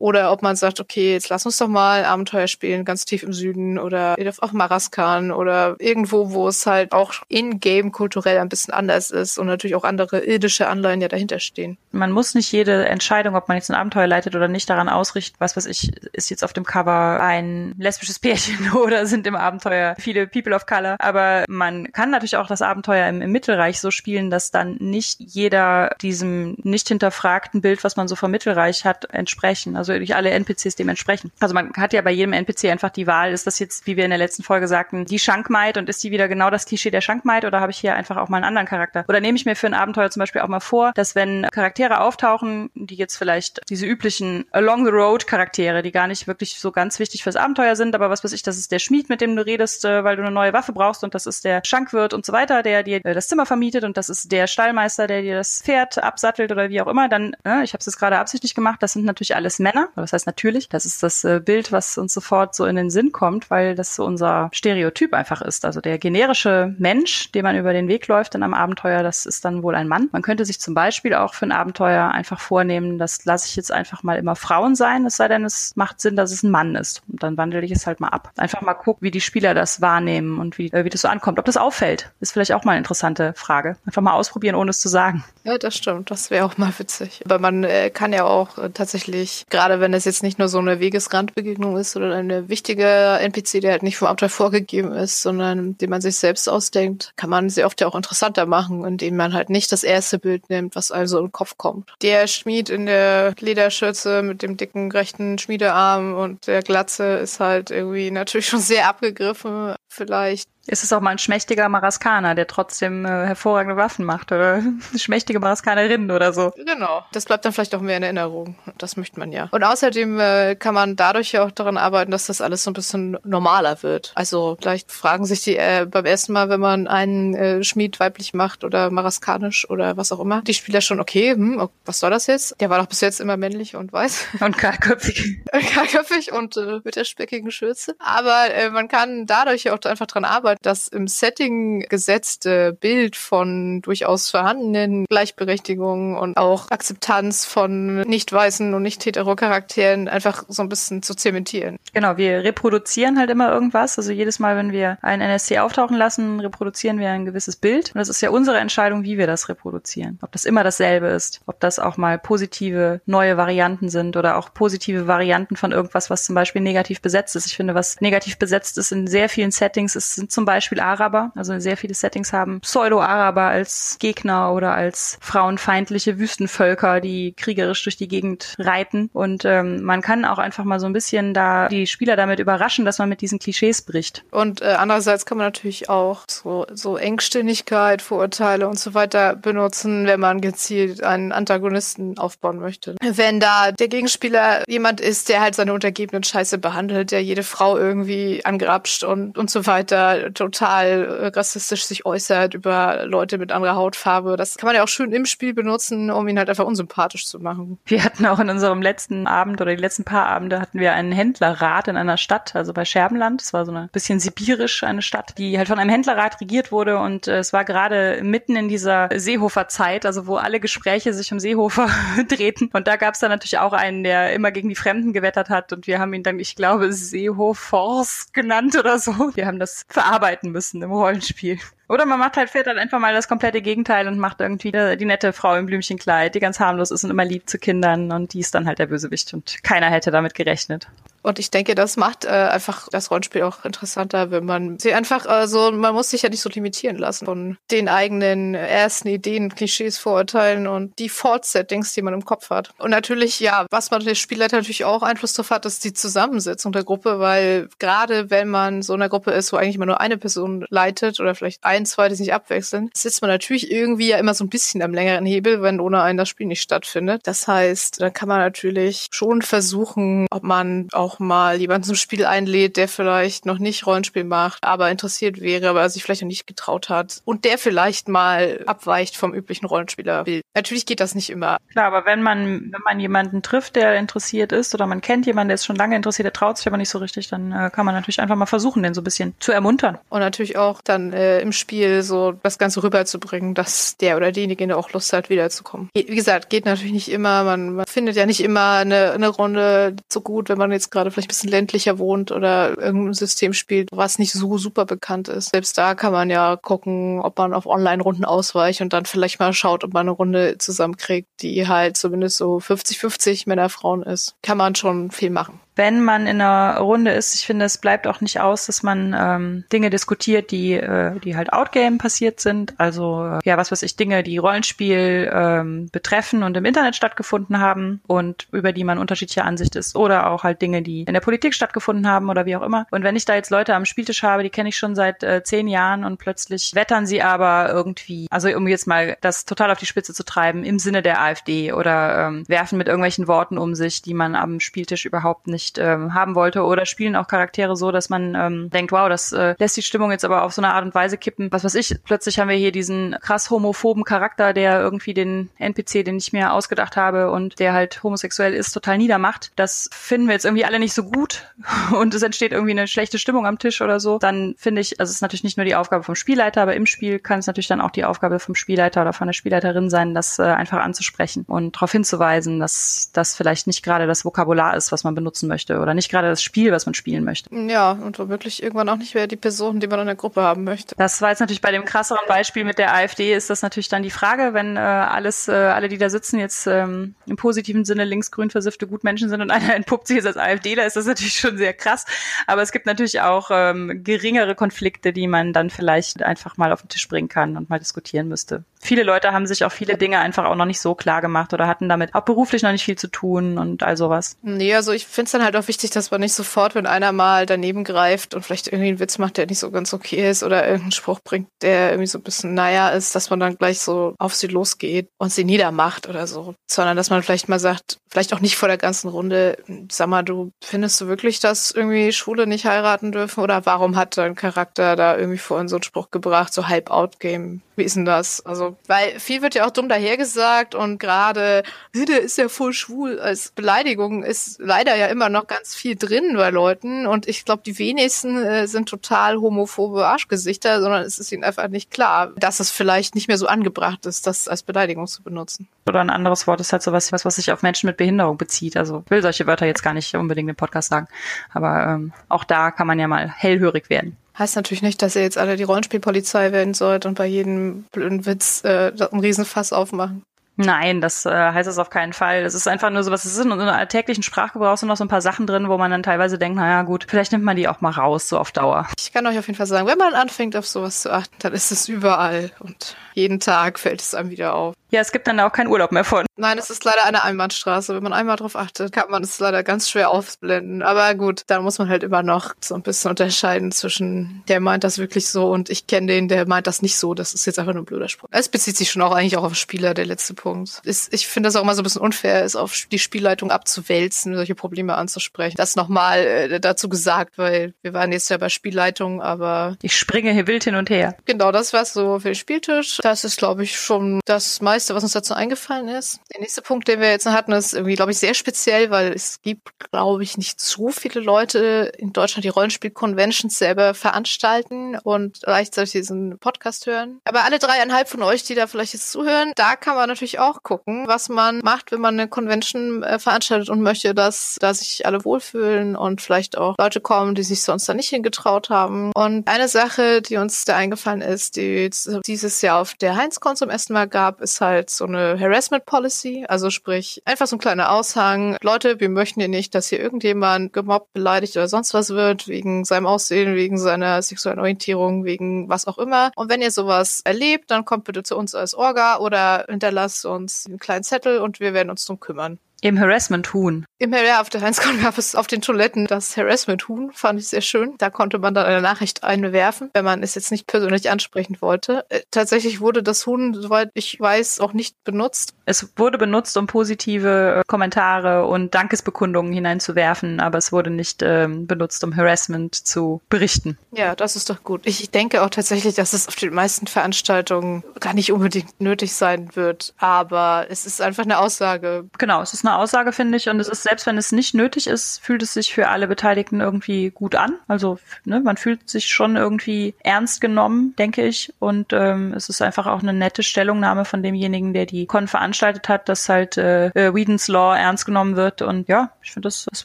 Oder 0.00 0.32
ob 0.32 0.42
man 0.42 0.56
sagt, 0.56 0.80
okay, 0.80 1.12
jetzt 1.12 1.28
lass 1.28 1.46
uns 1.46 1.56
doch 1.58 1.68
mal 1.68 2.04
Abenteuer 2.04 2.46
spielen, 2.46 2.59
ganz 2.84 3.04
tief 3.04 3.22
im 3.22 3.32
Süden 3.32 3.78
oder 3.78 4.16
auf 4.38 4.52
Maraskan 4.52 5.32
oder 5.32 5.76
irgendwo, 5.78 6.32
wo 6.32 6.48
es 6.48 6.66
halt 6.66 6.92
auch 6.92 7.14
in-game 7.28 7.92
kulturell 7.92 8.38
ein 8.38 8.48
bisschen 8.48 8.72
anders 8.74 9.10
ist 9.10 9.38
und 9.38 9.46
natürlich 9.46 9.74
auch 9.74 9.84
andere 9.84 10.20
irdische 10.20 10.68
Anleihen 10.68 11.00
ja 11.00 11.08
dahinter 11.08 11.38
stehen. 11.40 11.78
Man 11.92 12.12
muss 12.12 12.34
nicht 12.34 12.52
jede 12.52 12.86
Entscheidung, 12.86 13.34
ob 13.34 13.48
man 13.48 13.56
jetzt 13.56 13.70
ein 13.70 13.76
Abenteuer 13.76 14.06
leitet 14.06 14.36
oder 14.36 14.48
nicht, 14.48 14.68
daran 14.70 14.88
ausrichten, 14.88 15.36
was 15.38 15.56
weiß 15.56 15.66
ich, 15.66 15.90
ist 16.12 16.30
jetzt 16.30 16.44
auf 16.44 16.52
dem 16.52 16.64
Cover 16.64 17.20
ein 17.20 17.74
lesbisches 17.78 18.18
Pärchen 18.18 18.72
oder 18.74 19.06
sind 19.06 19.26
im 19.26 19.36
Abenteuer 19.36 19.94
viele 19.98 20.26
People 20.26 20.54
of 20.54 20.66
Color. 20.66 20.96
Aber 20.98 21.44
man 21.48 21.92
kann 21.92 22.10
natürlich 22.10 22.36
auch 22.36 22.46
das 22.46 22.62
Abenteuer 22.62 23.08
im, 23.08 23.22
im 23.22 23.32
Mittelreich 23.32 23.80
so 23.80 23.90
spielen, 23.90 24.30
dass 24.30 24.50
dann 24.50 24.76
nicht 24.78 25.20
jeder 25.20 25.94
diesem 26.00 26.56
nicht 26.62 26.88
hinterfragten 26.88 27.60
Bild, 27.60 27.84
was 27.84 27.96
man 27.96 28.08
so 28.08 28.16
vom 28.16 28.30
Mittelreich 28.30 28.84
hat, 28.84 29.06
entsprechen. 29.12 29.76
Also 29.76 29.92
nicht 29.92 30.14
alle 30.14 30.30
NPCs 30.30 30.76
dem 30.76 30.88
entsprechen. 30.88 31.32
Also 31.40 31.54
man 31.54 31.72
hat 31.76 31.92
ja 31.92 32.02
bei 32.02 32.10
jedem 32.10 32.32
NPC 32.32 32.49
einfach 32.70 32.90
die 32.90 33.06
Wahl, 33.06 33.32
ist 33.32 33.46
das 33.46 33.58
jetzt, 33.58 33.86
wie 33.86 33.96
wir 33.96 34.04
in 34.04 34.10
der 34.10 34.18
letzten 34.18 34.42
Folge 34.42 34.68
sagten, 34.68 35.04
die 35.06 35.18
Schankmaid 35.18 35.76
und 35.76 35.88
ist 35.88 36.02
die 36.02 36.10
wieder 36.10 36.28
genau 36.28 36.50
das 36.50 36.66
Klischee 36.66 36.90
der 36.90 37.00
Schankmaid 37.00 37.44
oder 37.44 37.60
habe 37.60 37.72
ich 37.72 37.78
hier 37.78 37.94
einfach 37.94 38.16
auch 38.16 38.28
mal 38.28 38.38
einen 38.38 38.46
anderen 38.46 38.66
Charakter? 38.66 39.04
Oder 39.08 39.20
nehme 39.20 39.36
ich 39.36 39.46
mir 39.46 39.56
für 39.56 39.66
ein 39.66 39.74
Abenteuer 39.74 40.10
zum 40.10 40.20
Beispiel 40.20 40.42
auch 40.42 40.48
mal 40.48 40.60
vor, 40.60 40.92
dass 40.94 41.14
wenn 41.14 41.46
Charaktere 41.52 42.00
auftauchen, 42.00 42.70
die 42.74 42.94
jetzt 42.94 43.16
vielleicht 43.16 43.60
diese 43.68 43.86
üblichen 43.86 44.44
Along 44.50 44.84
the 44.84 44.90
Road 44.90 45.26
Charaktere, 45.26 45.82
die 45.82 45.92
gar 45.92 46.06
nicht 46.06 46.26
wirklich 46.26 46.58
so 46.58 46.72
ganz 46.72 46.98
wichtig 46.98 47.22
fürs 47.22 47.36
Abenteuer 47.36 47.76
sind, 47.76 47.94
aber 47.94 48.10
was 48.10 48.24
weiß 48.24 48.32
ich, 48.32 48.42
das 48.42 48.58
ist 48.58 48.72
der 48.72 48.78
Schmied, 48.78 49.08
mit 49.08 49.20
dem 49.20 49.36
du 49.36 49.44
redest, 49.44 49.84
äh, 49.84 50.04
weil 50.04 50.16
du 50.16 50.22
eine 50.22 50.30
neue 50.30 50.52
Waffe 50.52 50.72
brauchst 50.72 51.04
und 51.04 51.14
das 51.14 51.26
ist 51.26 51.44
der 51.44 51.62
Schankwirt 51.64 52.14
und 52.14 52.26
so 52.26 52.32
weiter, 52.32 52.62
der 52.62 52.82
dir 52.82 53.04
äh, 53.04 53.14
das 53.14 53.28
Zimmer 53.28 53.46
vermietet 53.46 53.84
und 53.84 53.96
das 53.96 54.08
ist 54.08 54.32
der 54.32 54.46
Stallmeister, 54.46 55.06
der 55.06 55.22
dir 55.22 55.36
das 55.36 55.62
Pferd 55.64 56.02
absattelt 56.02 56.52
oder 56.52 56.70
wie 56.70 56.80
auch 56.80 56.86
immer, 56.86 57.08
dann, 57.08 57.36
äh, 57.44 57.62
ich 57.62 57.72
habe 57.72 57.80
es 57.80 57.86
jetzt 57.86 57.98
gerade 57.98 58.18
absichtlich 58.18 58.54
gemacht, 58.54 58.82
das 58.82 58.94
sind 58.94 59.04
natürlich 59.04 59.34
alles 59.36 59.58
Männer, 59.58 59.88
das 59.96 60.12
heißt 60.12 60.26
natürlich, 60.26 60.68
das 60.68 60.84
ist 60.84 61.02
das 61.02 61.26
Bild, 61.44 61.72
was 61.72 61.98
uns 61.98 62.12
sofort 62.12 62.39
so 62.52 62.64
in 62.64 62.76
den 62.76 62.90
Sinn 62.90 63.12
kommt, 63.12 63.50
weil 63.50 63.74
das 63.74 63.94
so 63.94 64.04
unser 64.04 64.50
Stereotyp 64.52 65.14
einfach 65.14 65.42
ist. 65.42 65.64
Also 65.64 65.80
der 65.80 65.98
generische 65.98 66.74
Mensch, 66.78 67.30
dem 67.32 67.44
man 67.44 67.56
über 67.56 67.72
den 67.72 67.88
Weg 67.88 68.06
läuft 68.08 68.34
in 68.34 68.42
einem 68.42 68.54
Abenteuer, 68.54 69.02
das 69.02 69.26
ist 69.26 69.44
dann 69.44 69.62
wohl 69.62 69.74
ein 69.74 69.88
Mann. 69.88 70.08
Man 70.12 70.22
könnte 70.22 70.44
sich 70.44 70.60
zum 70.60 70.74
Beispiel 70.74 71.14
auch 71.14 71.34
für 71.34 71.46
ein 71.46 71.52
Abenteuer 71.52 72.08
einfach 72.10 72.40
vornehmen, 72.40 72.98
das 72.98 73.24
lasse 73.24 73.46
ich 73.48 73.56
jetzt 73.56 73.72
einfach 73.72 74.02
mal 74.02 74.18
immer 74.18 74.36
Frauen 74.36 74.74
sein, 74.74 75.06
es 75.06 75.16
sei 75.16 75.28
denn, 75.28 75.44
es 75.44 75.76
macht 75.76 76.00
Sinn, 76.00 76.16
dass 76.16 76.32
es 76.32 76.42
ein 76.42 76.50
Mann 76.50 76.74
ist. 76.74 77.02
Und 77.08 77.22
dann 77.22 77.36
wandle 77.36 77.60
ich 77.62 77.72
es 77.72 77.86
halt 77.86 78.00
mal 78.00 78.08
ab. 78.08 78.32
Einfach 78.36 78.60
mal 78.62 78.74
gucken, 78.74 79.02
wie 79.02 79.10
die 79.10 79.20
Spieler 79.20 79.54
das 79.54 79.80
wahrnehmen 79.80 80.38
und 80.38 80.58
wie, 80.58 80.72
äh, 80.72 80.84
wie 80.84 80.90
das 80.90 81.02
so 81.02 81.08
ankommt. 81.08 81.38
Ob 81.38 81.44
das 81.44 81.56
auffällt, 81.56 82.10
ist 82.20 82.32
vielleicht 82.32 82.52
auch 82.52 82.64
mal 82.64 82.72
eine 82.72 82.78
interessante 82.78 83.32
Frage. 83.36 83.76
Einfach 83.86 84.02
mal 84.02 84.14
ausprobieren, 84.14 84.54
ohne 84.54 84.70
es 84.70 84.80
zu 84.80 84.88
sagen. 84.88 85.24
Ja, 85.44 85.58
das 85.58 85.76
stimmt. 85.76 86.10
Das 86.10 86.30
wäre 86.30 86.44
auch 86.44 86.58
mal 86.58 86.72
witzig. 86.78 87.22
Aber 87.24 87.38
man 87.38 87.64
äh, 87.64 87.90
kann 87.90 88.12
ja 88.12 88.24
auch 88.24 88.58
äh, 88.58 88.70
tatsächlich, 88.70 89.46
gerade 89.50 89.80
wenn 89.80 89.94
es 89.94 90.04
jetzt 90.04 90.22
nicht 90.22 90.38
nur 90.38 90.48
so 90.48 90.58
eine 90.58 90.80
Wegesrandbegegnung 90.80 91.76
ist 91.76 91.96
oder 91.96 92.14
eine 92.14 92.29
wichtige 92.48 93.18
NPC, 93.20 93.60
der 93.60 93.72
halt 93.72 93.82
nicht 93.82 93.96
vom 93.96 94.08
Abenteuer 94.08 94.28
vorgegeben 94.28 94.92
ist, 94.92 95.22
sondern 95.22 95.76
den 95.78 95.90
man 95.90 96.00
sich 96.00 96.16
selbst 96.16 96.48
ausdenkt, 96.48 97.12
kann 97.16 97.30
man 97.30 97.50
sie 97.50 97.64
oft 97.64 97.80
ja 97.80 97.86
auch 97.86 97.94
interessanter 97.94 98.46
machen, 98.46 98.84
indem 98.84 99.16
man 99.16 99.32
halt 99.32 99.50
nicht 99.50 99.72
das 99.72 99.82
erste 99.82 100.18
Bild 100.18 100.48
nimmt, 100.50 100.76
was 100.76 100.90
also 100.90 101.18
im 101.18 101.32
Kopf 101.32 101.56
kommt. 101.56 101.90
Der 102.02 102.26
Schmied 102.26 102.70
in 102.70 102.86
der 102.86 103.34
Lederschürze 103.38 104.22
mit 104.22 104.42
dem 104.42 104.56
dicken 104.56 104.90
rechten 104.92 105.38
Schmiedearm 105.38 106.14
und 106.14 106.46
der 106.46 106.62
Glatze 106.62 107.18
ist 107.18 107.40
halt 107.40 107.70
irgendwie 107.70 108.10
natürlich 108.20 108.48
schon 108.48 108.60
sehr 108.60 108.88
abgegriffen. 108.88 109.74
Vielleicht 109.88 110.48
ist 110.66 110.84
es 110.84 110.92
auch 110.92 111.00
mal 111.00 111.10
ein 111.10 111.18
schmächtiger 111.18 111.68
Maraskaner, 111.68 112.34
der 112.34 112.46
trotzdem 112.46 113.04
äh, 113.04 113.08
hervorragende 113.08 113.76
Waffen 113.76 114.04
macht 114.04 114.30
oder 114.30 114.54
eine 114.54 114.78
schmächtige 114.98 115.40
Maraskanerin 115.40 116.10
oder 116.10 116.32
so. 116.32 116.52
Genau. 116.56 117.04
Das 117.12 117.24
bleibt 117.24 117.44
dann 117.44 117.52
vielleicht 117.52 117.74
auch 117.74 117.80
mehr 117.80 117.96
in 117.96 118.02
Erinnerung. 118.02 118.56
Das 118.78 118.96
möchte 118.96 119.18
man 119.18 119.32
ja. 119.32 119.48
Und 119.50 119.64
außerdem 119.64 120.20
äh, 120.20 120.54
kann 120.56 120.74
man 120.74 120.96
dadurch 120.96 121.32
ja 121.32 121.44
auch 121.44 121.50
daran 121.50 121.76
arbeiten, 121.76 122.10
dass 122.10 122.26
das 122.26 122.40
alles 122.40 122.62
so 122.64 122.70
ein 122.70 122.74
bisschen 122.74 123.18
normaler 123.24 123.82
wird. 123.82 124.12
Also 124.14 124.56
vielleicht 124.60 124.92
fragen 124.92 125.24
sich 125.24 125.42
die 125.42 125.56
äh, 125.56 125.86
beim 125.90 126.04
ersten 126.04 126.32
Mal, 126.32 126.48
wenn 126.50 126.60
man 126.60 126.86
einen 126.86 127.34
äh, 127.34 127.64
Schmied 127.64 127.98
weiblich 127.98 128.34
macht 128.34 128.62
oder 128.62 128.90
maraskanisch 128.90 129.68
oder 129.68 129.96
was 129.96 130.12
auch 130.12 130.20
immer, 130.20 130.42
die 130.42 130.54
Spieler 130.54 130.80
schon, 130.80 131.00
okay, 131.00 131.32
hm, 131.32 131.68
was 131.84 132.00
soll 132.00 132.10
das 132.10 132.26
jetzt? 132.26 132.60
Der 132.60 132.70
war 132.70 132.78
doch 132.78 132.86
bis 132.86 133.00
jetzt 133.00 133.20
immer 133.20 133.36
männlich 133.36 133.76
und 133.76 133.92
weiß. 133.92 134.26
Und 134.40 134.56
kahlköpfig. 134.56 135.40
kahlköpfig 135.52 136.32
und 136.32 136.56
äh, 136.56 136.80
mit 136.82 136.96
der 136.96 137.04
speckigen 137.04 137.50
Schürze. 137.50 137.94
Aber 137.98 138.52
äh, 138.52 138.70
man 138.70 138.88
kann 138.88 139.26
dadurch 139.26 139.64
ja 139.64 139.74
auch 139.74 139.80
einfach 139.84 140.06
dran 140.06 140.24
arbeiten, 140.24 140.49
das 140.62 140.88
im 140.88 141.08
Setting 141.08 141.80
gesetzte 141.88 142.72
Bild 142.72 143.16
von 143.16 143.82
durchaus 143.82 144.30
vorhandenen 144.30 145.04
Gleichberechtigung 145.06 146.16
und 146.16 146.36
auch 146.36 146.70
Akzeptanz 146.70 147.44
von 147.44 148.00
nicht 148.02 148.32
weißen 148.32 148.74
und 148.74 148.82
nicht 148.82 149.04
hetero 149.04 149.36
Charakteren 149.36 150.08
einfach 150.08 150.44
so 150.48 150.62
ein 150.62 150.68
bisschen 150.68 151.02
zu 151.02 151.14
zementieren. 151.14 151.78
Genau, 151.92 152.16
wir 152.16 152.44
reproduzieren 152.44 153.18
halt 153.18 153.30
immer 153.30 153.52
irgendwas. 153.52 153.98
Also 153.98 154.12
jedes 154.12 154.38
Mal, 154.38 154.56
wenn 154.56 154.72
wir 154.72 154.98
einen 155.02 155.22
NSC 155.22 155.58
auftauchen 155.58 155.96
lassen, 155.96 156.40
reproduzieren 156.40 156.98
wir 156.98 157.10
ein 157.10 157.24
gewisses 157.24 157.56
Bild. 157.56 157.90
Und 157.94 157.98
das 157.98 158.08
ist 158.08 158.20
ja 158.20 158.30
unsere 158.30 158.58
Entscheidung, 158.58 159.04
wie 159.04 159.18
wir 159.18 159.26
das 159.26 159.48
reproduzieren. 159.48 160.18
Ob 160.22 160.32
das 160.32 160.44
immer 160.44 160.64
dasselbe 160.64 161.08
ist, 161.08 161.40
ob 161.46 161.60
das 161.60 161.78
auch 161.78 161.96
mal 161.96 162.18
positive 162.18 163.00
neue 163.06 163.36
Varianten 163.36 163.88
sind 163.88 164.16
oder 164.16 164.36
auch 164.36 164.52
positive 164.52 165.06
Varianten 165.06 165.56
von 165.56 165.72
irgendwas, 165.72 166.10
was 166.10 166.24
zum 166.24 166.34
Beispiel 166.34 166.62
negativ 166.62 167.00
besetzt 167.00 167.36
ist. 167.36 167.46
Ich 167.46 167.56
finde, 167.56 167.74
was 167.74 168.00
negativ 168.00 168.38
besetzt 168.38 168.78
ist 168.78 168.92
in 168.92 169.06
sehr 169.06 169.28
vielen 169.28 169.50
Settings, 169.50 169.96
ist, 169.96 170.14
sind 170.14 170.30
zum 170.30 170.39
Beispiel 170.44 170.80
Araber. 170.80 171.32
Also 171.34 171.58
sehr 171.58 171.76
viele 171.76 171.94
Settings 171.94 172.32
haben 172.32 172.60
Pseudo-Araber 172.60 173.42
als 173.42 173.96
Gegner 173.98 174.52
oder 174.52 174.74
als 174.74 175.18
frauenfeindliche 175.20 176.18
Wüstenvölker, 176.18 177.00
die 177.00 177.32
kriegerisch 177.32 177.82
durch 177.82 177.96
die 177.96 178.08
Gegend 178.08 178.54
reiten. 178.58 179.10
Und 179.12 179.44
ähm, 179.44 179.82
man 179.82 180.02
kann 180.02 180.24
auch 180.24 180.38
einfach 180.38 180.64
mal 180.64 180.80
so 180.80 180.86
ein 180.86 180.92
bisschen 180.92 181.34
da 181.34 181.68
die 181.68 181.86
Spieler 181.86 182.16
damit 182.16 182.40
überraschen, 182.40 182.84
dass 182.84 182.98
man 182.98 183.08
mit 183.08 183.20
diesen 183.20 183.38
Klischees 183.38 183.82
bricht. 183.82 184.24
Und 184.30 184.62
äh, 184.62 184.76
andererseits 184.78 185.26
kann 185.26 185.38
man 185.38 185.46
natürlich 185.46 185.88
auch 185.88 186.24
so, 186.28 186.66
so 186.72 186.96
Engstimmigkeit, 186.96 188.02
Vorurteile 188.02 188.68
und 188.68 188.78
so 188.78 188.94
weiter 188.94 189.36
benutzen, 189.36 190.06
wenn 190.06 190.20
man 190.20 190.40
gezielt 190.40 191.02
einen 191.02 191.32
Antagonisten 191.32 192.18
aufbauen 192.18 192.58
möchte. 192.58 192.96
Wenn 193.02 193.40
da 193.40 193.72
der 193.72 193.88
Gegenspieler 193.88 194.64
jemand 194.68 195.00
ist, 195.00 195.28
der 195.28 195.40
halt 195.40 195.54
seine 195.54 195.72
Untergebenen 195.72 196.22
scheiße 196.22 196.58
behandelt, 196.58 197.10
der 197.10 197.22
jede 197.22 197.42
Frau 197.42 197.76
irgendwie 197.76 198.44
angrapscht 198.44 199.04
und, 199.04 199.36
und 199.36 199.50
so 199.50 199.66
weiter, 199.66 200.29
total 200.34 201.04
äh, 201.04 201.26
rassistisch 201.28 201.84
sich 201.84 202.06
äußert 202.06 202.54
über 202.54 203.06
Leute 203.06 203.38
mit 203.38 203.52
anderer 203.52 203.76
Hautfarbe. 203.76 204.36
Das 204.36 204.56
kann 204.56 204.68
man 204.68 204.76
ja 204.76 204.82
auch 204.82 204.88
schön 204.88 205.12
im 205.12 205.26
Spiel 205.26 205.54
benutzen, 205.54 206.10
um 206.10 206.26
ihn 206.28 206.38
halt 206.38 206.48
einfach 206.48 206.64
unsympathisch 206.64 207.26
zu 207.26 207.38
machen. 207.40 207.78
Wir 207.84 208.04
hatten 208.04 208.26
auch 208.26 208.38
in 208.38 208.50
unserem 208.50 208.82
letzten 208.82 209.26
Abend 209.26 209.60
oder 209.60 209.74
die 209.74 209.80
letzten 209.80 210.04
paar 210.04 210.26
Abende 210.26 210.60
hatten 210.60 210.78
wir 210.78 210.92
einen 210.92 211.12
Händlerrat 211.12 211.88
in 211.88 211.96
einer 211.96 212.16
Stadt, 212.16 212.54
also 212.54 212.72
bei 212.72 212.84
Scherbenland. 212.84 213.42
Es 213.42 213.52
war 213.52 213.64
so 213.64 213.72
eine 213.72 213.88
bisschen 213.92 214.20
sibirisch 214.20 214.82
eine 214.84 215.02
Stadt, 215.02 215.34
die 215.38 215.58
halt 215.58 215.68
von 215.68 215.78
einem 215.78 215.90
Händlerrat 215.90 216.40
regiert 216.40 216.72
wurde 216.72 216.98
und 216.98 217.28
äh, 217.28 217.38
es 217.38 217.52
war 217.52 217.64
gerade 217.64 218.20
mitten 218.22 218.56
in 218.56 218.68
dieser 218.68 219.08
Seehofer-Zeit, 219.14 220.06
also 220.06 220.26
wo 220.26 220.36
alle 220.36 220.60
Gespräche 220.60 221.12
sich 221.12 221.32
um 221.32 221.40
Seehofer 221.40 221.88
drehten. 222.28 222.70
Und 222.72 222.86
da 222.86 222.96
gab 222.96 223.14
es 223.14 223.20
dann 223.20 223.30
natürlich 223.30 223.58
auch 223.58 223.72
einen, 223.72 224.04
der 224.04 224.32
immer 224.32 224.50
gegen 224.50 224.68
die 224.68 224.74
Fremden 224.74 225.12
gewettert 225.12 225.50
hat 225.50 225.72
und 225.72 225.86
wir 225.86 225.98
haben 225.98 226.12
ihn 226.14 226.22
dann, 226.22 226.38
ich 226.38 226.56
glaube, 226.56 226.92
Seehofors 226.92 228.32
genannt 228.32 228.76
oder 228.78 228.98
so. 228.98 229.12
Wir 229.34 229.46
haben 229.46 229.58
das 229.58 229.86
verarbeiten 230.20 230.50
müssen 230.52 230.82
im 230.82 230.92
Rollenspiel. 230.92 231.58
Oder 231.90 232.06
man 232.06 232.20
macht 232.20 232.36
halt, 232.36 232.50
fährt 232.50 232.68
dann 232.68 232.78
einfach 232.78 233.00
mal 233.00 233.12
das 233.12 233.26
komplette 233.26 233.60
Gegenteil 233.62 234.06
und 234.06 234.16
macht 234.16 234.40
irgendwie 234.40 234.70
die, 234.70 234.96
die 234.96 235.04
nette 235.04 235.32
Frau 235.32 235.56
im 235.56 235.66
Blümchenkleid, 235.66 236.36
die 236.36 236.38
ganz 236.38 236.60
harmlos 236.60 236.92
ist 236.92 237.02
und 237.02 237.10
immer 237.10 237.24
lieb 237.24 237.50
zu 237.50 237.58
Kindern 237.58 238.12
und 238.12 238.32
die 238.32 238.38
ist 238.38 238.54
dann 238.54 238.64
halt 238.64 238.78
der 238.78 238.86
Bösewicht 238.86 239.34
und 239.34 239.60
keiner 239.64 239.90
hätte 239.90 240.12
damit 240.12 240.34
gerechnet. 240.34 240.86
Und 241.22 241.38
ich 241.38 241.50
denke, 241.50 241.74
das 241.74 241.96
macht 241.96 242.24
äh, 242.24 242.28
einfach 242.28 242.88
das 242.90 243.10
Rollenspiel 243.10 243.42
auch 243.42 243.64
interessanter, 243.64 244.30
wenn 244.30 244.44
man 244.44 244.78
sie 244.78 244.94
einfach, 244.94 245.26
also 245.26 245.70
man 245.70 245.92
muss 245.94 246.10
sich 246.10 246.22
ja 246.22 246.30
nicht 246.30 246.40
so 246.40 246.48
limitieren 246.48 246.96
lassen 246.96 247.26
von 247.26 247.58
den 247.70 247.88
eigenen 247.88 248.54
ersten 248.54 249.08
Ideen, 249.08 249.54
Klischees, 249.54 249.98
Vorurteilen 249.98 250.66
und 250.66 250.98
die 250.98 251.04
Default-Settings, 251.04 251.92
die 251.92 252.02
man 252.02 252.14
im 252.14 252.24
Kopf 252.24 252.48
hat. 252.48 252.70
Und 252.78 252.90
natürlich, 252.90 253.38
ja, 253.38 253.66
was 253.70 253.90
man 253.90 254.02
der 254.02 254.14
Spielleiter 254.14 254.56
natürlich 254.56 254.84
auch 254.84 255.02
Einfluss 255.02 255.34
darauf 255.34 255.50
hat, 255.50 255.66
ist 255.66 255.84
die 255.84 255.92
Zusammensetzung 255.92 256.72
der 256.72 256.84
Gruppe, 256.84 257.18
weil 257.18 257.68
gerade 257.78 258.30
wenn 258.30 258.48
man 258.48 258.80
so 258.80 258.94
in 258.94 259.02
einer 259.02 259.10
Gruppe 259.10 259.32
ist, 259.32 259.52
wo 259.52 259.58
eigentlich 259.58 259.76
immer 259.76 259.86
nur 259.86 260.00
eine 260.00 260.16
Person 260.16 260.64
leitet 260.70 261.20
oder 261.20 261.34
vielleicht 261.34 261.64
ein, 261.64 261.79
zwei, 261.86 262.08
die 262.08 262.14
sich 262.14 262.32
abwechseln, 262.32 262.90
sitzt 262.94 263.20
man 263.20 263.30
natürlich 263.30 263.70
irgendwie 263.70 264.08
ja 264.08 264.18
immer 264.18 264.34
so 264.34 264.44
ein 264.44 264.48
bisschen 264.48 264.82
am 264.82 264.94
längeren 264.94 265.26
Hebel, 265.26 265.62
wenn 265.62 265.80
ohne 265.80 266.02
einen 266.02 266.18
das 266.18 266.28
Spiel 266.28 266.46
nicht 266.46 266.62
stattfindet. 266.62 267.22
Das 267.24 267.46
heißt, 267.46 268.00
da 268.00 268.10
kann 268.10 268.28
man 268.28 268.38
natürlich 268.38 269.08
schon 269.10 269.42
versuchen, 269.42 270.26
ob 270.30 270.42
man 270.42 270.88
auch 270.92 271.10
auch 271.10 271.18
mal 271.18 271.60
jemanden 271.60 271.84
zum 271.84 271.96
Spiel 271.96 272.24
einlädt, 272.24 272.76
der 272.76 272.86
vielleicht 272.86 273.44
noch 273.44 273.58
nicht 273.58 273.86
Rollenspiel 273.86 274.24
macht, 274.24 274.62
aber 274.62 274.90
interessiert 274.90 275.40
wäre, 275.40 275.68
aber 275.68 275.88
sich 275.88 276.04
vielleicht 276.04 276.22
noch 276.22 276.28
nicht 276.28 276.46
getraut 276.46 276.88
hat 276.88 277.20
und 277.24 277.44
der 277.44 277.58
vielleicht 277.58 278.08
mal 278.08 278.62
abweicht 278.66 279.16
vom 279.16 279.34
üblichen 279.34 279.66
Rollenspielerbild. 279.66 280.44
Natürlich 280.54 280.86
geht 280.86 281.00
das 281.00 281.14
nicht 281.14 281.30
immer. 281.30 281.58
Klar, 281.72 281.86
aber 281.86 282.06
wenn 282.06 282.22
man, 282.22 282.70
wenn 282.70 282.82
man 282.84 283.00
jemanden 283.00 283.42
trifft, 283.42 283.76
der 283.76 283.96
interessiert 283.96 284.52
ist 284.52 284.74
oder 284.74 284.86
man 284.86 285.00
kennt 285.00 285.26
jemanden, 285.26 285.48
der 285.48 285.54
ist 285.56 285.66
schon 285.66 285.76
lange 285.76 285.96
interessiert, 285.96 286.26
der 286.26 286.32
traut 286.32 286.58
sich 286.58 286.66
aber 286.66 286.76
nicht 286.76 286.90
so 286.90 286.98
richtig, 286.98 287.28
dann 287.28 287.50
äh, 287.50 287.70
kann 287.72 287.86
man 287.86 287.94
natürlich 287.94 288.20
einfach 288.20 288.36
mal 288.36 288.46
versuchen, 288.46 288.82
den 288.82 288.94
so 288.94 289.00
ein 289.00 289.04
bisschen 289.04 289.34
zu 289.40 289.52
ermuntern. 289.52 289.98
Und 290.10 290.20
natürlich 290.20 290.56
auch 290.56 290.80
dann 290.82 291.12
äh, 291.12 291.40
im 291.40 291.52
Spiel 291.52 291.69
so 292.00 292.32
das 292.42 292.58
Ganze 292.58 292.82
rüberzubringen, 292.82 293.54
dass 293.54 293.96
der 293.96 294.16
oder 294.16 294.32
diejenige 294.32 294.76
auch 294.76 294.92
Lust 294.92 295.12
hat, 295.12 295.30
wiederzukommen. 295.30 295.88
Wie 295.94 296.04
gesagt, 296.04 296.50
geht 296.50 296.64
natürlich 296.64 296.92
nicht 296.92 297.10
immer. 297.10 297.44
Man, 297.44 297.74
man 297.74 297.86
findet 297.86 298.16
ja 298.16 298.26
nicht 298.26 298.42
immer 298.42 298.74
eine, 298.74 299.12
eine 299.12 299.28
Runde 299.28 299.96
so 300.12 300.20
gut, 300.20 300.48
wenn 300.48 300.58
man 300.58 300.72
jetzt 300.72 300.90
gerade 300.90 301.10
vielleicht 301.10 301.28
ein 301.28 301.34
bisschen 301.34 301.50
ländlicher 301.50 301.98
wohnt 301.98 302.32
oder 302.32 302.78
irgendein 302.78 303.14
System 303.14 303.52
spielt, 303.52 303.88
was 303.92 304.18
nicht 304.18 304.32
so 304.32 304.58
super 304.58 304.84
bekannt 304.84 305.28
ist. 305.28 305.50
Selbst 305.50 305.78
da 305.78 305.94
kann 305.94 306.12
man 306.12 306.30
ja 306.30 306.56
gucken, 306.56 307.20
ob 307.20 307.38
man 307.38 307.54
auf 307.54 307.66
Online-Runden 307.66 308.24
ausweicht 308.24 308.80
und 308.80 308.92
dann 308.92 309.06
vielleicht 309.06 309.40
mal 309.40 309.52
schaut, 309.52 309.84
ob 309.84 309.92
man 309.92 310.02
eine 310.02 310.10
Runde 310.10 310.58
zusammenkriegt, 310.58 311.28
die 311.40 311.68
halt 311.68 311.96
zumindest 311.96 312.36
so 312.36 312.58
50-50 312.58 313.44
Männer, 313.46 313.68
Frauen 313.68 314.02
ist. 314.02 314.34
Kann 314.42 314.58
man 314.58 314.74
schon 314.74 315.10
viel 315.10 315.30
machen 315.30 315.60
wenn 315.80 316.02
man 316.02 316.26
in 316.26 316.42
einer 316.42 316.76
Runde 316.76 317.10
ist, 317.10 317.34
ich 317.34 317.46
finde, 317.46 317.64
es 317.64 317.78
bleibt 317.78 318.06
auch 318.06 318.20
nicht 318.20 318.38
aus, 318.38 318.66
dass 318.66 318.82
man 318.82 319.16
ähm, 319.18 319.64
Dinge 319.72 319.88
diskutiert, 319.88 320.50
die, 320.50 320.74
äh, 320.74 321.18
die 321.20 321.38
halt 321.38 321.54
Outgame 321.54 321.96
passiert 321.96 322.38
sind. 322.38 322.74
Also 322.76 323.24
äh, 323.24 323.38
ja, 323.44 323.56
was 323.56 323.72
weiß 323.72 323.80
ich, 323.84 323.96
Dinge, 323.96 324.22
die 324.22 324.36
Rollenspiel 324.36 325.32
ähm, 325.32 325.88
betreffen 325.90 326.42
und 326.42 326.54
im 326.54 326.66
Internet 326.66 326.96
stattgefunden 326.96 327.60
haben 327.60 328.02
und 328.06 328.46
über 328.52 328.74
die 328.74 328.84
man 328.84 328.98
unterschiedlicher 328.98 329.46
Ansicht 329.46 329.74
ist. 329.74 329.96
Oder 329.96 330.30
auch 330.30 330.44
halt 330.44 330.60
Dinge, 330.60 330.82
die 330.82 331.04
in 331.04 331.14
der 331.14 331.22
Politik 331.22 331.54
stattgefunden 331.54 332.06
haben 332.06 332.28
oder 332.28 332.44
wie 332.44 332.56
auch 332.56 332.62
immer. 332.62 332.86
Und 332.90 333.02
wenn 333.02 333.16
ich 333.16 333.24
da 333.24 333.34
jetzt 333.34 333.48
Leute 333.48 333.74
am 333.74 333.86
Spieltisch 333.86 334.22
habe, 334.22 334.42
die 334.42 334.50
kenne 334.50 334.68
ich 334.68 334.76
schon 334.76 334.94
seit 334.94 335.22
äh, 335.22 335.42
zehn 335.44 335.66
Jahren 335.66 336.04
und 336.04 336.18
plötzlich 336.18 336.74
wettern 336.74 337.06
sie 337.06 337.22
aber 337.22 337.70
irgendwie, 337.70 338.26
also 338.30 338.54
um 338.54 338.68
jetzt 338.68 338.86
mal 338.86 339.16
das 339.22 339.46
total 339.46 339.70
auf 339.70 339.78
die 339.78 339.86
Spitze 339.86 340.12
zu 340.12 340.26
treiben, 340.26 340.62
im 340.62 340.78
Sinne 340.78 341.00
der 341.00 341.22
AfD 341.22 341.72
oder 341.72 342.26
ähm, 342.26 342.44
werfen 342.48 342.76
mit 342.76 342.86
irgendwelchen 342.86 343.28
Worten 343.28 343.56
um 343.56 343.74
sich, 343.74 344.02
die 344.02 344.12
man 344.12 344.34
am 344.34 344.60
Spieltisch 344.60 345.06
überhaupt 345.06 345.46
nicht 345.46 345.69
nicht 345.70 345.78
ähm, 345.78 346.14
haben 346.14 346.34
wollte 346.34 346.62
oder 346.64 346.86
spielen 346.86 347.16
auch 347.16 347.28
Charaktere 347.28 347.76
so, 347.76 347.92
dass 347.92 348.08
man 348.08 348.34
ähm, 348.34 348.70
denkt, 348.70 348.92
wow, 348.92 349.08
das 349.08 349.32
äh, 349.32 349.54
lässt 349.58 349.76
die 349.76 349.82
Stimmung 349.82 350.10
jetzt 350.10 350.24
aber 350.24 350.42
auf 350.42 350.52
so 350.52 350.62
eine 350.62 350.74
Art 350.74 350.84
und 350.84 350.94
Weise 350.94 351.16
kippen. 351.16 351.52
Was 351.52 351.64
weiß 351.64 351.74
ich, 351.76 351.96
plötzlich 352.04 352.38
haben 352.38 352.48
wir 352.48 352.56
hier 352.56 352.72
diesen 352.72 353.16
krass 353.20 353.50
homophoben 353.50 354.04
Charakter, 354.04 354.52
der 354.52 354.80
irgendwie 354.80 355.14
den 355.14 355.50
NPC, 355.58 356.04
den 356.04 356.16
ich 356.16 356.32
mir 356.32 356.52
ausgedacht 356.52 356.96
habe 356.96 357.30
und 357.30 357.58
der 357.58 357.72
halt 357.72 358.02
homosexuell 358.02 358.54
ist, 358.54 358.72
total 358.72 358.98
niedermacht. 358.98 359.52
Das 359.56 359.88
finden 359.92 360.26
wir 360.26 360.34
jetzt 360.34 360.44
irgendwie 360.44 360.64
alle 360.64 360.78
nicht 360.78 360.94
so 360.94 361.04
gut 361.04 361.46
und 361.92 362.14
es 362.14 362.22
entsteht 362.22 362.52
irgendwie 362.52 362.72
eine 362.72 362.88
schlechte 362.88 363.18
Stimmung 363.18 363.46
am 363.46 363.58
Tisch 363.58 363.80
oder 363.80 364.00
so. 364.00 364.18
Dann 364.18 364.54
finde 364.58 364.80
ich, 364.80 364.98
also 364.98 365.10
es 365.10 365.16
ist 365.16 365.22
natürlich 365.22 365.44
nicht 365.44 365.56
nur 365.56 365.66
die 365.66 365.74
Aufgabe 365.74 366.02
vom 366.02 366.14
Spielleiter, 366.14 366.62
aber 366.62 366.74
im 366.74 366.86
Spiel 366.86 367.18
kann 367.18 367.38
es 367.38 367.46
natürlich 367.46 367.68
dann 367.68 367.80
auch 367.80 367.90
die 367.90 368.04
Aufgabe 368.04 368.40
vom 368.40 368.54
Spielleiter 368.54 369.02
oder 369.02 369.12
von 369.12 369.28
der 369.28 369.34
Spielleiterin 369.34 369.90
sein, 369.90 370.14
das 370.14 370.38
äh, 370.38 370.42
einfach 370.42 370.80
anzusprechen 370.80 371.44
und 371.46 371.76
darauf 371.76 371.92
hinzuweisen, 371.92 372.58
dass 372.60 373.10
das 373.12 373.36
vielleicht 373.36 373.66
nicht 373.66 373.82
gerade 373.82 374.06
das 374.06 374.24
Vokabular 374.24 374.76
ist, 374.76 374.92
was 374.92 375.04
man 375.04 375.14
benutzen 375.14 375.49
möchte 375.50 375.80
oder 375.80 375.92
nicht 375.92 376.10
gerade 376.10 376.28
das 376.28 376.42
Spiel, 376.42 376.72
was 376.72 376.86
man 376.86 376.94
spielen 376.94 377.24
möchte. 377.24 377.54
Ja, 377.54 377.92
und 377.92 378.18
womöglich 378.18 378.62
irgendwann 378.62 378.88
auch 378.88 378.96
nicht 378.96 379.14
mehr 379.14 379.26
die 379.26 379.36
Person, 379.36 379.80
die 379.80 379.86
man 379.86 380.00
in 380.00 380.06
der 380.06 380.14
Gruppe 380.14 380.40
haben 380.40 380.64
möchte. 380.64 380.94
Das 380.96 381.20
war 381.20 381.28
jetzt 381.28 381.40
natürlich 381.40 381.60
bei 381.60 381.72
dem 381.72 381.84
krasseren 381.84 382.26
Beispiel 382.26 382.64
mit 382.64 382.78
der 382.78 382.94
AfD 382.94 383.34
ist 383.34 383.50
das 383.50 383.60
natürlich 383.60 383.88
dann 383.88 384.02
die 384.02 384.10
Frage, 384.10 384.54
wenn 384.54 384.76
äh, 384.76 384.80
alles, 384.80 385.48
äh, 385.48 385.52
alle, 385.52 385.88
die 385.88 385.98
da 385.98 386.08
sitzen, 386.08 386.38
jetzt 386.38 386.66
ähm, 386.66 387.14
im 387.26 387.36
positiven 387.36 387.84
Sinne 387.84 388.04
linksgrün 388.04 388.50
versiffte 388.50 388.86
Gutmenschen 388.86 389.28
sind 389.28 389.42
und 389.42 389.50
einer 389.50 389.74
entpuppt 389.74 390.06
sich 390.06 390.16
jetzt 390.16 390.26
als 390.26 390.36
AfDler, 390.36 390.86
ist 390.86 390.96
das 390.96 391.06
natürlich 391.06 391.34
schon 391.34 391.58
sehr 391.58 391.74
krass. 391.74 392.06
Aber 392.46 392.62
es 392.62 392.72
gibt 392.72 392.86
natürlich 392.86 393.20
auch 393.20 393.50
ähm, 393.52 394.02
geringere 394.04 394.54
Konflikte, 394.54 395.12
die 395.12 395.26
man 395.26 395.52
dann 395.52 395.68
vielleicht 395.68 396.22
einfach 396.22 396.56
mal 396.56 396.72
auf 396.72 396.82
den 396.82 396.88
Tisch 396.88 397.08
bringen 397.08 397.28
kann 397.28 397.56
und 397.56 397.68
mal 397.68 397.78
diskutieren 397.78 398.28
müsste. 398.28 398.64
Viele 398.82 399.02
Leute 399.02 399.32
haben 399.32 399.46
sich 399.46 399.64
auch 399.64 399.72
viele 399.72 399.96
Dinge 399.96 400.18
einfach 400.18 400.46
auch 400.46 400.54
noch 400.54 400.64
nicht 400.64 400.80
so 400.80 400.94
klar 400.94 401.20
gemacht 401.20 401.52
oder 401.52 401.66
hatten 401.66 401.88
damit 401.88 402.14
auch 402.14 402.24
beruflich 402.24 402.62
noch 402.62 402.72
nicht 402.72 402.84
viel 402.84 402.96
zu 402.96 403.08
tun 403.08 403.58
und 403.58 403.82
all 403.82 403.96
sowas. 403.96 404.36
Nee, 404.42 404.74
also 404.74 404.92
ich 404.92 405.06
finde 405.06 405.26
es 405.26 405.32
dann 405.32 405.44
halt 405.44 405.54
auch 405.56 405.68
wichtig, 405.68 405.90
dass 405.90 406.10
man 406.10 406.20
nicht 406.20 406.32
sofort, 406.32 406.74
wenn 406.74 406.86
einer 406.86 407.12
mal 407.12 407.44
daneben 407.44 407.84
greift 407.84 408.34
und 408.34 408.42
vielleicht 408.42 408.68
irgendwie 408.68 408.88
einen 408.88 408.98
Witz 408.98 409.18
macht, 409.18 409.36
der 409.36 409.46
nicht 409.46 409.58
so 409.58 409.70
ganz 409.70 409.92
okay 409.92 410.28
ist 410.28 410.42
oder 410.42 410.64
irgendeinen 410.64 410.92
Spruch 410.92 411.20
bringt, 411.22 411.48
der 411.60 411.90
irgendwie 411.90 412.06
so 412.06 412.18
ein 412.18 412.22
bisschen 412.22 412.54
naja 412.54 412.88
ist, 412.88 413.14
dass 413.14 413.28
man 413.28 413.38
dann 413.38 413.56
gleich 413.56 413.80
so 413.80 414.14
auf 414.18 414.34
sie 414.34 414.46
losgeht 414.46 415.08
und 415.18 415.30
sie 415.30 415.44
niedermacht 415.44 416.08
oder 416.08 416.26
so. 416.26 416.54
Sondern 416.70 416.96
dass 416.96 417.10
man 417.10 417.22
vielleicht 417.22 417.48
mal 417.48 417.60
sagt, 417.60 417.98
vielleicht 418.08 418.32
auch 418.32 418.40
nicht 418.40 418.56
vor 418.56 418.68
der 418.68 418.78
ganzen 418.78 419.08
Runde, 419.08 419.58
sag 419.90 420.08
mal, 420.08 420.22
du 420.22 420.50
findest 420.62 421.00
du 421.00 421.06
wirklich, 421.06 421.40
dass 421.40 421.70
irgendwie 421.70 422.12
Schwule 422.12 422.46
nicht 422.46 422.64
heiraten 422.64 423.12
dürfen 423.12 423.42
oder 423.42 423.66
warum 423.66 423.96
hat 423.96 424.16
dein 424.16 424.34
Charakter 424.34 424.96
da 424.96 425.16
irgendwie 425.16 425.38
vorhin 425.38 425.68
so 425.68 425.76
einen 425.76 425.82
Spruch 425.82 426.10
gebracht, 426.10 426.52
so 426.52 426.68
Hype-Out-Game? 426.68 427.62
Wie 427.76 427.84
ist 427.84 427.96
denn 427.96 428.04
das? 428.04 428.44
Also, 428.44 428.69
weil 428.86 429.18
viel 429.20 429.42
wird 429.42 429.54
ja 429.54 429.66
auch 429.66 429.70
dumm 429.70 429.88
dahergesagt 429.88 430.74
und 430.74 430.98
gerade, 430.98 431.62
der 431.94 432.20
ist 432.20 432.38
ja 432.38 432.48
voll 432.48 432.72
schwul 432.72 433.20
als 433.20 433.50
Beleidigung 433.52 434.22
ist 434.22 434.58
leider 434.60 434.96
ja 434.96 435.06
immer 435.06 435.28
noch 435.28 435.46
ganz 435.46 435.74
viel 435.74 435.96
drin 435.96 436.34
bei 436.36 436.50
Leuten 436.50 437.06
und 437.06 437.28
ich 437.28 437.44
glaube, 437.44 437.62
die 437.64 437.78
wenigsten 437.78 438.42
äh, 438.42 438.66
sind 438.66 438.88
total 438.88 439.36
homophobe 439.36 440.06
Arschgesichter, 440.06 440.80
sondern 440.80 441.02
es 441.02 441.18
ist 441.18 441.32
ihnen 441.32 441.44
einfach 441.44 441.68
nicht 441.68 441.90
klar, 441.90 442.32
dass 442.36 442.60
es 442.60 442.70
vielleicht 442.70 443.14
nicht 443.14 443.28
mehr 443.28 443.38
so 443.38 443.46
angebracht 443.46 444.06
ist, 444.06 444.26
das 444.26 444.48
als 444.48 444.62
Beleidigung 444.62 445.06
zu 445.06 445.22
benutzen. 445.22 445.68
Oder 445.86 446.00
ein 446.00 446.10
anderes 446.10 446.46
Wort 446.46 446.60
ist 446.60 446.72
halt 446.72 446.82
sowas, 446.82 447.12
was, 447.12 447.24
was 447.24 447.36
sich 447.36 447.52
auf 447.52 447.62
Menschen 447.62 447.86
mit 447.86 447.96
Behinderung 447.96 448.36
bezieht. 448.36 448.76
Also 448.76 449.02
ich 449.04 449.10
will 449.10 449.22
solche 449.22 449.46
Wörter 449.46 449.66
jetzt 449.66 449.82
gar 449.82 449.94
nicht 449.94 450.14
unbedingt 450.14 450.48
im 450.48 450.56
Podcast 450.56 450.90
sagen, 450.90 451.08
aber 451.52 451.86
ähm, 451.86 452.12
auch 452.28 452.44
da 452.44 452.70
kann 452.70 452.86
man 452.86 452.98
ja 452.98 453.08
mal 453.08 453.28
hellhörig 453.28 453.90
werden. 453.90 454.16
Heißt 454.38 454.56
natürlich 454.56 454.82
nicht, 454.82 455.02
dass 455.02 455.16
ihr 455.16 455.22
jetzt 455.22 455.38
alle 455.38 455.56
die 455.56 455.64
Rollenspielpolizei 455.64 456.52
werden 456.52 456.74
sollt 456.74 457.04
und 457.06 457.14
bei 457.14 457.26
jedem 457.26 457.84
blöden 457.92 458.26
Witz 458.26 458.62
äh, 458.64 458.92
einen 459.10 459.20
Riesenfass 459.20 459.72
aufmachen. 459.72 460.22
Nein, 460.64 461.00
das 461.00 461.24
äh, 461.24 461.30
heißt 461.30 461.68
es 461.68 461.78
auf 461.78 461.88
keinen 461.88 462.12
Fall. 462.12 462.42
Es 462.42 462.54
ist 462.54 462.68
einfach 462.68 462.90
nur 462.90 463.02
so, 463.02 463.10
was 463.10 463.24
es 463.24 463.38
ist. 463.38 463.46
Und 463.46 463.52
in 463.52 463.60
alltäglichen 463.60 464.22
Sprachgebrauch 464.22 464.76
sind 464.76 464.88
noch 464.88 464.96
so 464.96 465.04
ein 465.04 465.08
paar 465.08 465.22
Sachen 465.22 465.46
drin, 465.46 465.68
wo 465.68 465.78
man 465.78 465.90
dann 465.90 466.02
teilweise 466.02 466.38
denkt, 466.38 466.56
naja 466.56 466.82
gut, 466.82 467.06
vielleicht 467.08 467.32
nimmt 467.32 467.44
man 467.44 467.56
die 467.56 467.66
auch 467.66 467.80
mal 467.80 467.90
raus, 467.90 468.28
so 468.28 468.38
auf 468.38 468.52
Dauer. 468.52 468.86
Ich 468.98 469.12
kann 469.12 469.26
euch 469.26 469.38
auf 469.38 469.46
jeden 469.46 469.56
Fall 469.56 469.66
sagen, 469.66 469.86
wenn 469.86 469.98
man 469.98 470.14
anfängt, 470.14 470.56
auf 470.56 470.66
sowas 470.66 471.02
zu 471.02 471.12
achten, 471.12 471.34
dann 471.38 471.52
ist 471.54 471.72
es 471.72 471.88
überall 471.88 472.50
und 472.60 472.96
jeden 473.14 473.40
Tag 473.40 473.78
fällt 473.78 474.00
es 474.00 474.14
einem 474.14 474.30
wieder 474.30 474.54
auf. 474.54 474.74
Ja, 474.90 475.00
es 475.00 475.12
gibt 475.12 475.28
dann 475.28 475.38
auch 475.38 475.52
keinen 475.52 475.68
Urlaub 475.68 475.92
mehr 475.92 476.04
von. 476.04 476.26
Nein, 476.36 476.58
es 476.58 476.68
ist 476.68 476.84
leider 476.84 477.04
eine 477.04 477.22
Einbahnstraße. 477.22 477.94
Wenn 477.94 478.02
man 478.02 478.12
einmal 478.12 478.36
drauf 478.36 478.56
achtet, 478.56 478.92
kann 478.92 479.10
man 479.10 479.22
es 479.22 479.38
leider 479.38 479.62
ganz 479.62 479.88
schwer 479.88 480.10
aufblenden. 480.10 480.82
Aber 480.82 481.14
gut, 481.14 481.42
da 481.46 481.60
muss 481.60 481.78
man 481.78 481.88
halt 481.88 482.02
immer 482.02 482.22
noch 482.24 482.54
so 482.60 482.74
ein 482.74 482.82
bisschen 482.82 483.10
unterscheiden 483.10 483.70
zwischen, 483.70 484.42
der 484.48 484.58
meint 484.58 484.82
das 484.82 484.98
wirklich 484.98 485.28
so 485.28 485.50
und 485.50 485.70
ich 485.70 485.86
kenne 485.86 486.08
den, 486.08 486.28
der 486.28 486.48
meint 486.48 486.66
das 486.66 486.82
nicht 486.82 486.96
so. 486.98 487.14
Das 487.14 487.34
ist 487.34 487.46
jetzt 487.46 487.58
einfach 487.58 487.72
nur 487.72 487.82
ein 487.82 487.86
blöder 487.86 488.08
Spruch. 488.08 488.28
Es 488.32 488.48
bezieht 488.48 488.76
sich 488.76 488.90
schon 488.90 489.02
auch 489.02 489.12
eigentlich 489.12 489.36
auch 489.36 489.44
auf 489.44 489.54
Spieler, 489.54 489.94
der 489.94 490.06
letzte 490.06 490.34
Punkt. 490.34 490.49
Punkt. 490.52 490.80
Ist, 490.84 491.12
ich 491.12 491.26
finde 491.26 491.48
das 491.48 491.56
auch 491.56 491.62
immer 491.62 491.74
so 491.74 491.82
ein 491.82 491.84
bisschen 491.84 492.02
unfair, 492.02 492.44
ist 492.44 492.56
auf 492.56 492.86
die 492.90 492.98
Spielleitung 492.98 493.50
abzuwälzen, 493.50 494.34
solche 494.34 494.54
Probleme 494.54 494.94
anzusprechen. 494.94 495.56
Das 495.56 495.76
nochmal 495.76 496.20
äh, 496.20 496.60
dazu 496.60 496.88
gesagt, 496.88 497.38
weil 497.38 497.74
wir 497.82 497.92
waren 497.92 498.12
jetzt 498.12 498.30
ja 498.30 498.36
bei 498.38 498.48
Spielleitung, 498.48 499.22
aber 499.22 499.76
ich 499.82 499.96
springe 499.96 500.32
hier 500.32 500.46
wild 500.46 500.64
hin 500.64 500.74
und 500.74 500.90
her. 500.90 501.16
Genau, 501.24 501.52
das 501.52 501.72
war's 501.72 501.92
so 501.92 502.18
für 502.18 502.28
den 502.28 502.34
Spieltisch. 502.34 502.98
Das 503.02 503.24
ist, 503.24 503.36
glaube 503.36 503.62
ich, 503.62 503.78
schon 503.78 504.20
das 504.24 504.60
meiste, 504.60 504.94
was 504.94 505.02
uns 505.02 505.12
dazu 505.12 505.34
eingefallen 505.34 505.88
ist. 505.88 506.20
Der 506.32 506.40
nächste 506.40 506.62
Punkt, 506.62 506.88
den 506.88 507.00
wir 507.00 507.10
jetzt 507.10 507.26
noch 507.26 507.32
hatten, 507.32 507.52
ist 507.52 507.74
irgendwie, 507.74 507.94
glaube 507.94 508.12
ich, 508.12 508.18
sehr 508.18 508.34
speziell, 508.34 508.90
weil 508.90 509.12
es 509.12 509.40
gibt, 509.42 509.90
glaube 509.90 510.22
ich, 510.22 510.36
nicht 510.36 510.60
so 510.60 510.90
viele 510.90 511.20
Leute 511.20 511.92
in 511.96 512.12
Deutschland, 512.12 512.44
die 512.44 512.48
Rollenspiel-Conventions 512.48 513.58
selber 513.58 513.94
veranstalten 513.94 514.98
und 514.98 515.40
gleichzeitig 515.42 515.92
diesen 515.92 516.38
Podcast 516.38 516.86
hören. 516.86 517.20
Aber 517.24 517.44
alle 517.44 517.58
dreieinhalb 517.58 518.08
von 518.08 518.22
euch, 518.22 518.44
die 518.44 518.54
da 518.54 518.66
vielleicht 518.66 518.94
jetzt 518.94 519.10
zuhören, 519.10 519.52
da 519.56 519.76
kann 519.76 519.96
man 519.96 520.08
natürlich 520.08 520.29
auch 520.38 520.62
gucken, 520.62 521.06
was 521.06 521.28
man 521.28 521.60
macht, 521.62 521.92
wenn 521.92 522.00
man 522.00 522.18
eine 522.18 522.28
Convention 522.28 523.02
äh, 523.02 523.18
veranstaltet 523.18 523.70
und 523.70 523.82
möchte, 523.82 524.14
dass 524.14 524.56
da 524.60 524.74
sich 524.74 525.06
alle 525.06 525.24
wohlfühlen 525.24 525.96
und 525.96 526.20
vielleicht 526.20 526.56
auch 526.56 526.76
Leute 526.78 527.00
kommen, 527.00 527.34
die 527.34 527.42
sich 527.42 527.62
sonst 527.62 527.88
da 527.88 527.94
nicht 527.94 528.08
hingetraut 528.08 528.70
haben. 528.70 529.12
Und 529.14 529.48
eine 529.48 529.68
Sache, 529.68 530.22
die 530.22 530.36
uns 530.36 530.64
da 530.64 530.76
eingefallen 530.76 531.22
ist, 531.22 531.56
die 531.56 531.90
dieses 532.26 532.62
Jahr 532.62 532.80
auf 532.80 532.94
der 532.94 533.16
Heinz-Con 533.16 533.56
zum 533.56 533.70
ersten 533.70 533.92
Mal 533.92 534.08
gab, 534.08 534.40
ist 534.40 534.60
halt 534.60 534.90
so 534.90 535.06
eine 535.06 535.38
Harassment 535.38 535.86
Policy. 535.86 536.44
Also 536.48 536.70
sprich, 536.70 537.22
einfach 537.24 537.46
so 537.46 537.56
ein 537.56 537.60
kleiner 537.60 537.92
Aushang. 537.92 538.56
Leute, 538.62 539.00
wir 539.00 539.08
möchten 539.08 539.40
hier 539.40 539.48
nicht, 539.48 539.74
dass 539.74 539.88
hier 539.88 540.00
irgendjemand 540.00 540.72
gemobbt, 540.72 541.12
beleidigt 541.12 541.56
oder 541.56 541.68
sonst 541.68 541.94
was 541.94 542.10
wird, 542.10 542.48
wegen 542.48 542.84
seinem 542.84 543.06
Aussehen, 543.06 543.54
wegen 543.54 543.78
seiner 543.78 544.22
sexuellen 544.22 544.60
Orientierung, 544.60 545.24
wegen 545.24 545.68
was 545.68 545.86
auch 545.86 545.98
immer. 545.98 546.30
Und 546.36 546.50
wenn 546.50 546.62
ihr 546.62 546.70
sowas 546.70 547.20
erlebt, 547.24 547.70
dann 547.70 547.84
kommt 547.84 548.04
bitte 548.04 548.22
zu 548.22 548.36
uns 548.36 548.54
als 548.54 548.74
Orga 548.74 549.18
oder 549.18 549.66
hinterlasst 549.68 550.19
uns 550.24 550.66
einen 550.66 550.78
kleinen 550.78 551.04
Zettel 551.04 551.38
und 551.38 551.60
wir 551.60 551.74
werden 551.74 551.90
uns 551.90 552.04
drum 552.04 552.20
kümmern. 552.20 552.58
Im 552.82 552.98
Harassment-Huhn. 552.98 553.84
Im 554.02 554.14
ja, 554.14 554.40
auf 554.40 554.48
der 554.48 554.62
Heinzcon 554.62 555.02
gab 555.02 555.18
es 555.18 555.34
auf 555.34 555.46
den 555.46 555.60
Toiletten 555.60 556.06
das 556.06 556.34
Harassment-Huhn, 556.34 557.12
fand 557.12 557.38
ich 557.38 557.48
sehr 557.48 557.60
schön. 557.60 557.96
Da 557.98 558.08
konnte 558.08 558.38
man 558.38 558.54
dann 558.54 558.64
eine 558.64 558.80
Nachricht 558.80 559.22
einwerfen, 559.24 559.90
wenn 559.92 560.06
man 560.06 560.22
es 560.22 560.34
jetzt 560.34 560.50
nicht 560.50 560.66
persönlich 560.66 561.10
ansprechen 561.10 561.58
wollte. 561.60 562.06
Äh, 562.08 562.22
tatsächlich 562.30 562.80
wurde 562.80 563.02
das 563.02 563.26
Huhn, 563.26 563.52
soweit 563.52 563.90
ich 563.92 564.18
weiß, 564.18 564.60
auch 564.60 564.72
nicht 564.72 564.96
benutzt. 565.04 565.52
Es 565.66 565.92
wurde 565.96 566.16
benutzt, 566.16 566.56
um 566.56 566.66
positive 566.66 567.58
äh, 567.58 567.62
Kommentare 567.66 568.46
und 568.46 568.74
Dankesbekundungen 568.74 569.52
hineinzuwerfen, 569.52 570.40
aber 570.40 570.56
es 570.56 570.72
wurde 570.72 570.88
nicht 570.88 571.22
ähm, 571.22 571.66
benutzt, 571.66 572.02
um 572.02 572.16
Harassment 572.16 572.74
zu 572.74 573.20
berichten. 573.28 573.76
Ja, 573.92 574.16
das 574.16 574.34
ist 574.34 574.48
doch 574.48 574.64
gut. 574.64 574.80
Ich 574.84 575.10
denke 575.10 575.42
auch 575.42 575.50
tatsächlich, 575.50 575.94
dass 575.94 576.14
es 576.14 576.26
auf 576.26 576.36
den 576.36 576.54
meisten 576.54 576.86
Veranstaltungen 576.86 577.84
gar 578.00 578.14
nicht 578.14 578.32
unbedingt 578.32 578.80
nötig 578.80 579.12
sein 579.12 579.54
wird, 579.56 579.92
aber 579.98 580.68
es 580.70 580.86
ist 580.86 581.02
einfach 581.02 581.24
eine 581.24 581.38
Aussage. 581.38 582.08
Genau, 582.16 582.40
es 582.40 582.54
ist 582.54 582.64
eine 582.64 582.76
Aussage, 582.78 583.12
finde 583.12 583.36
ich, 583.36 583.50
und 583.50 583.60
es 583.60 583.68
ist 583.68 583.89
selbst 583.90 584.06
wenn 584.06 584.18
es 584.18 584.30
nicht 584.30 584.54
nötig 584.54 584.86
ist, 584.86 585.20
fühlt 585.20 585.42
es 585.42 585.52
sich 585.52 585.74
für 585.74 585.88
alle 585.88 586.06
Beteiligten 586.06 586.60
irgendwie 586.60 587.10
gut 587.10 587.34
an. 587.34 587.56
Also 587.66 587.98
ne, 588.24 588.38
man 588.38 588.56
fühlt 588.56 588.88
sich 588.88 589.08
schon 589.08 589.34
irgendwie 589.34 589.94
ernst 590.04 590.40
genommen, 590.40 590.94
denke 590.96 591.26
ich. 591.26 591.52
Und 591.58 591.92
ähm, 591.92 592.32
es 592.32 592.48
ist 592.48 592.62
einfach 592.62 592.86
auch 592.86 593.02
eine 593.02 593.12
nette 593.12 593.42
Stellungnahme 593.42 594.04
von 594.04 594.22
demjenigen, 594.22 594.72
der 594.74 594.86
die 594.86 595.06
Con 595.06 595.26
veranstaltet 595.26 595.88
hat, 595.88 596.08
dass 596.08 596.28
halt 596.28 596.56
äh, 596.56 596.86
äh, 596.90 597.12
Whedon's 597.12 597.48
Law 597.48 597.76
ernst 597.76 598.06
genommen 598.06 598.36
wird. 598.36 598.62
Und 598.62 598.88
ja, 598.88 599.10
ich 599.24 599.32
finde, 599.32 599.48
das, 599.48 599.66
das 599.68 599.84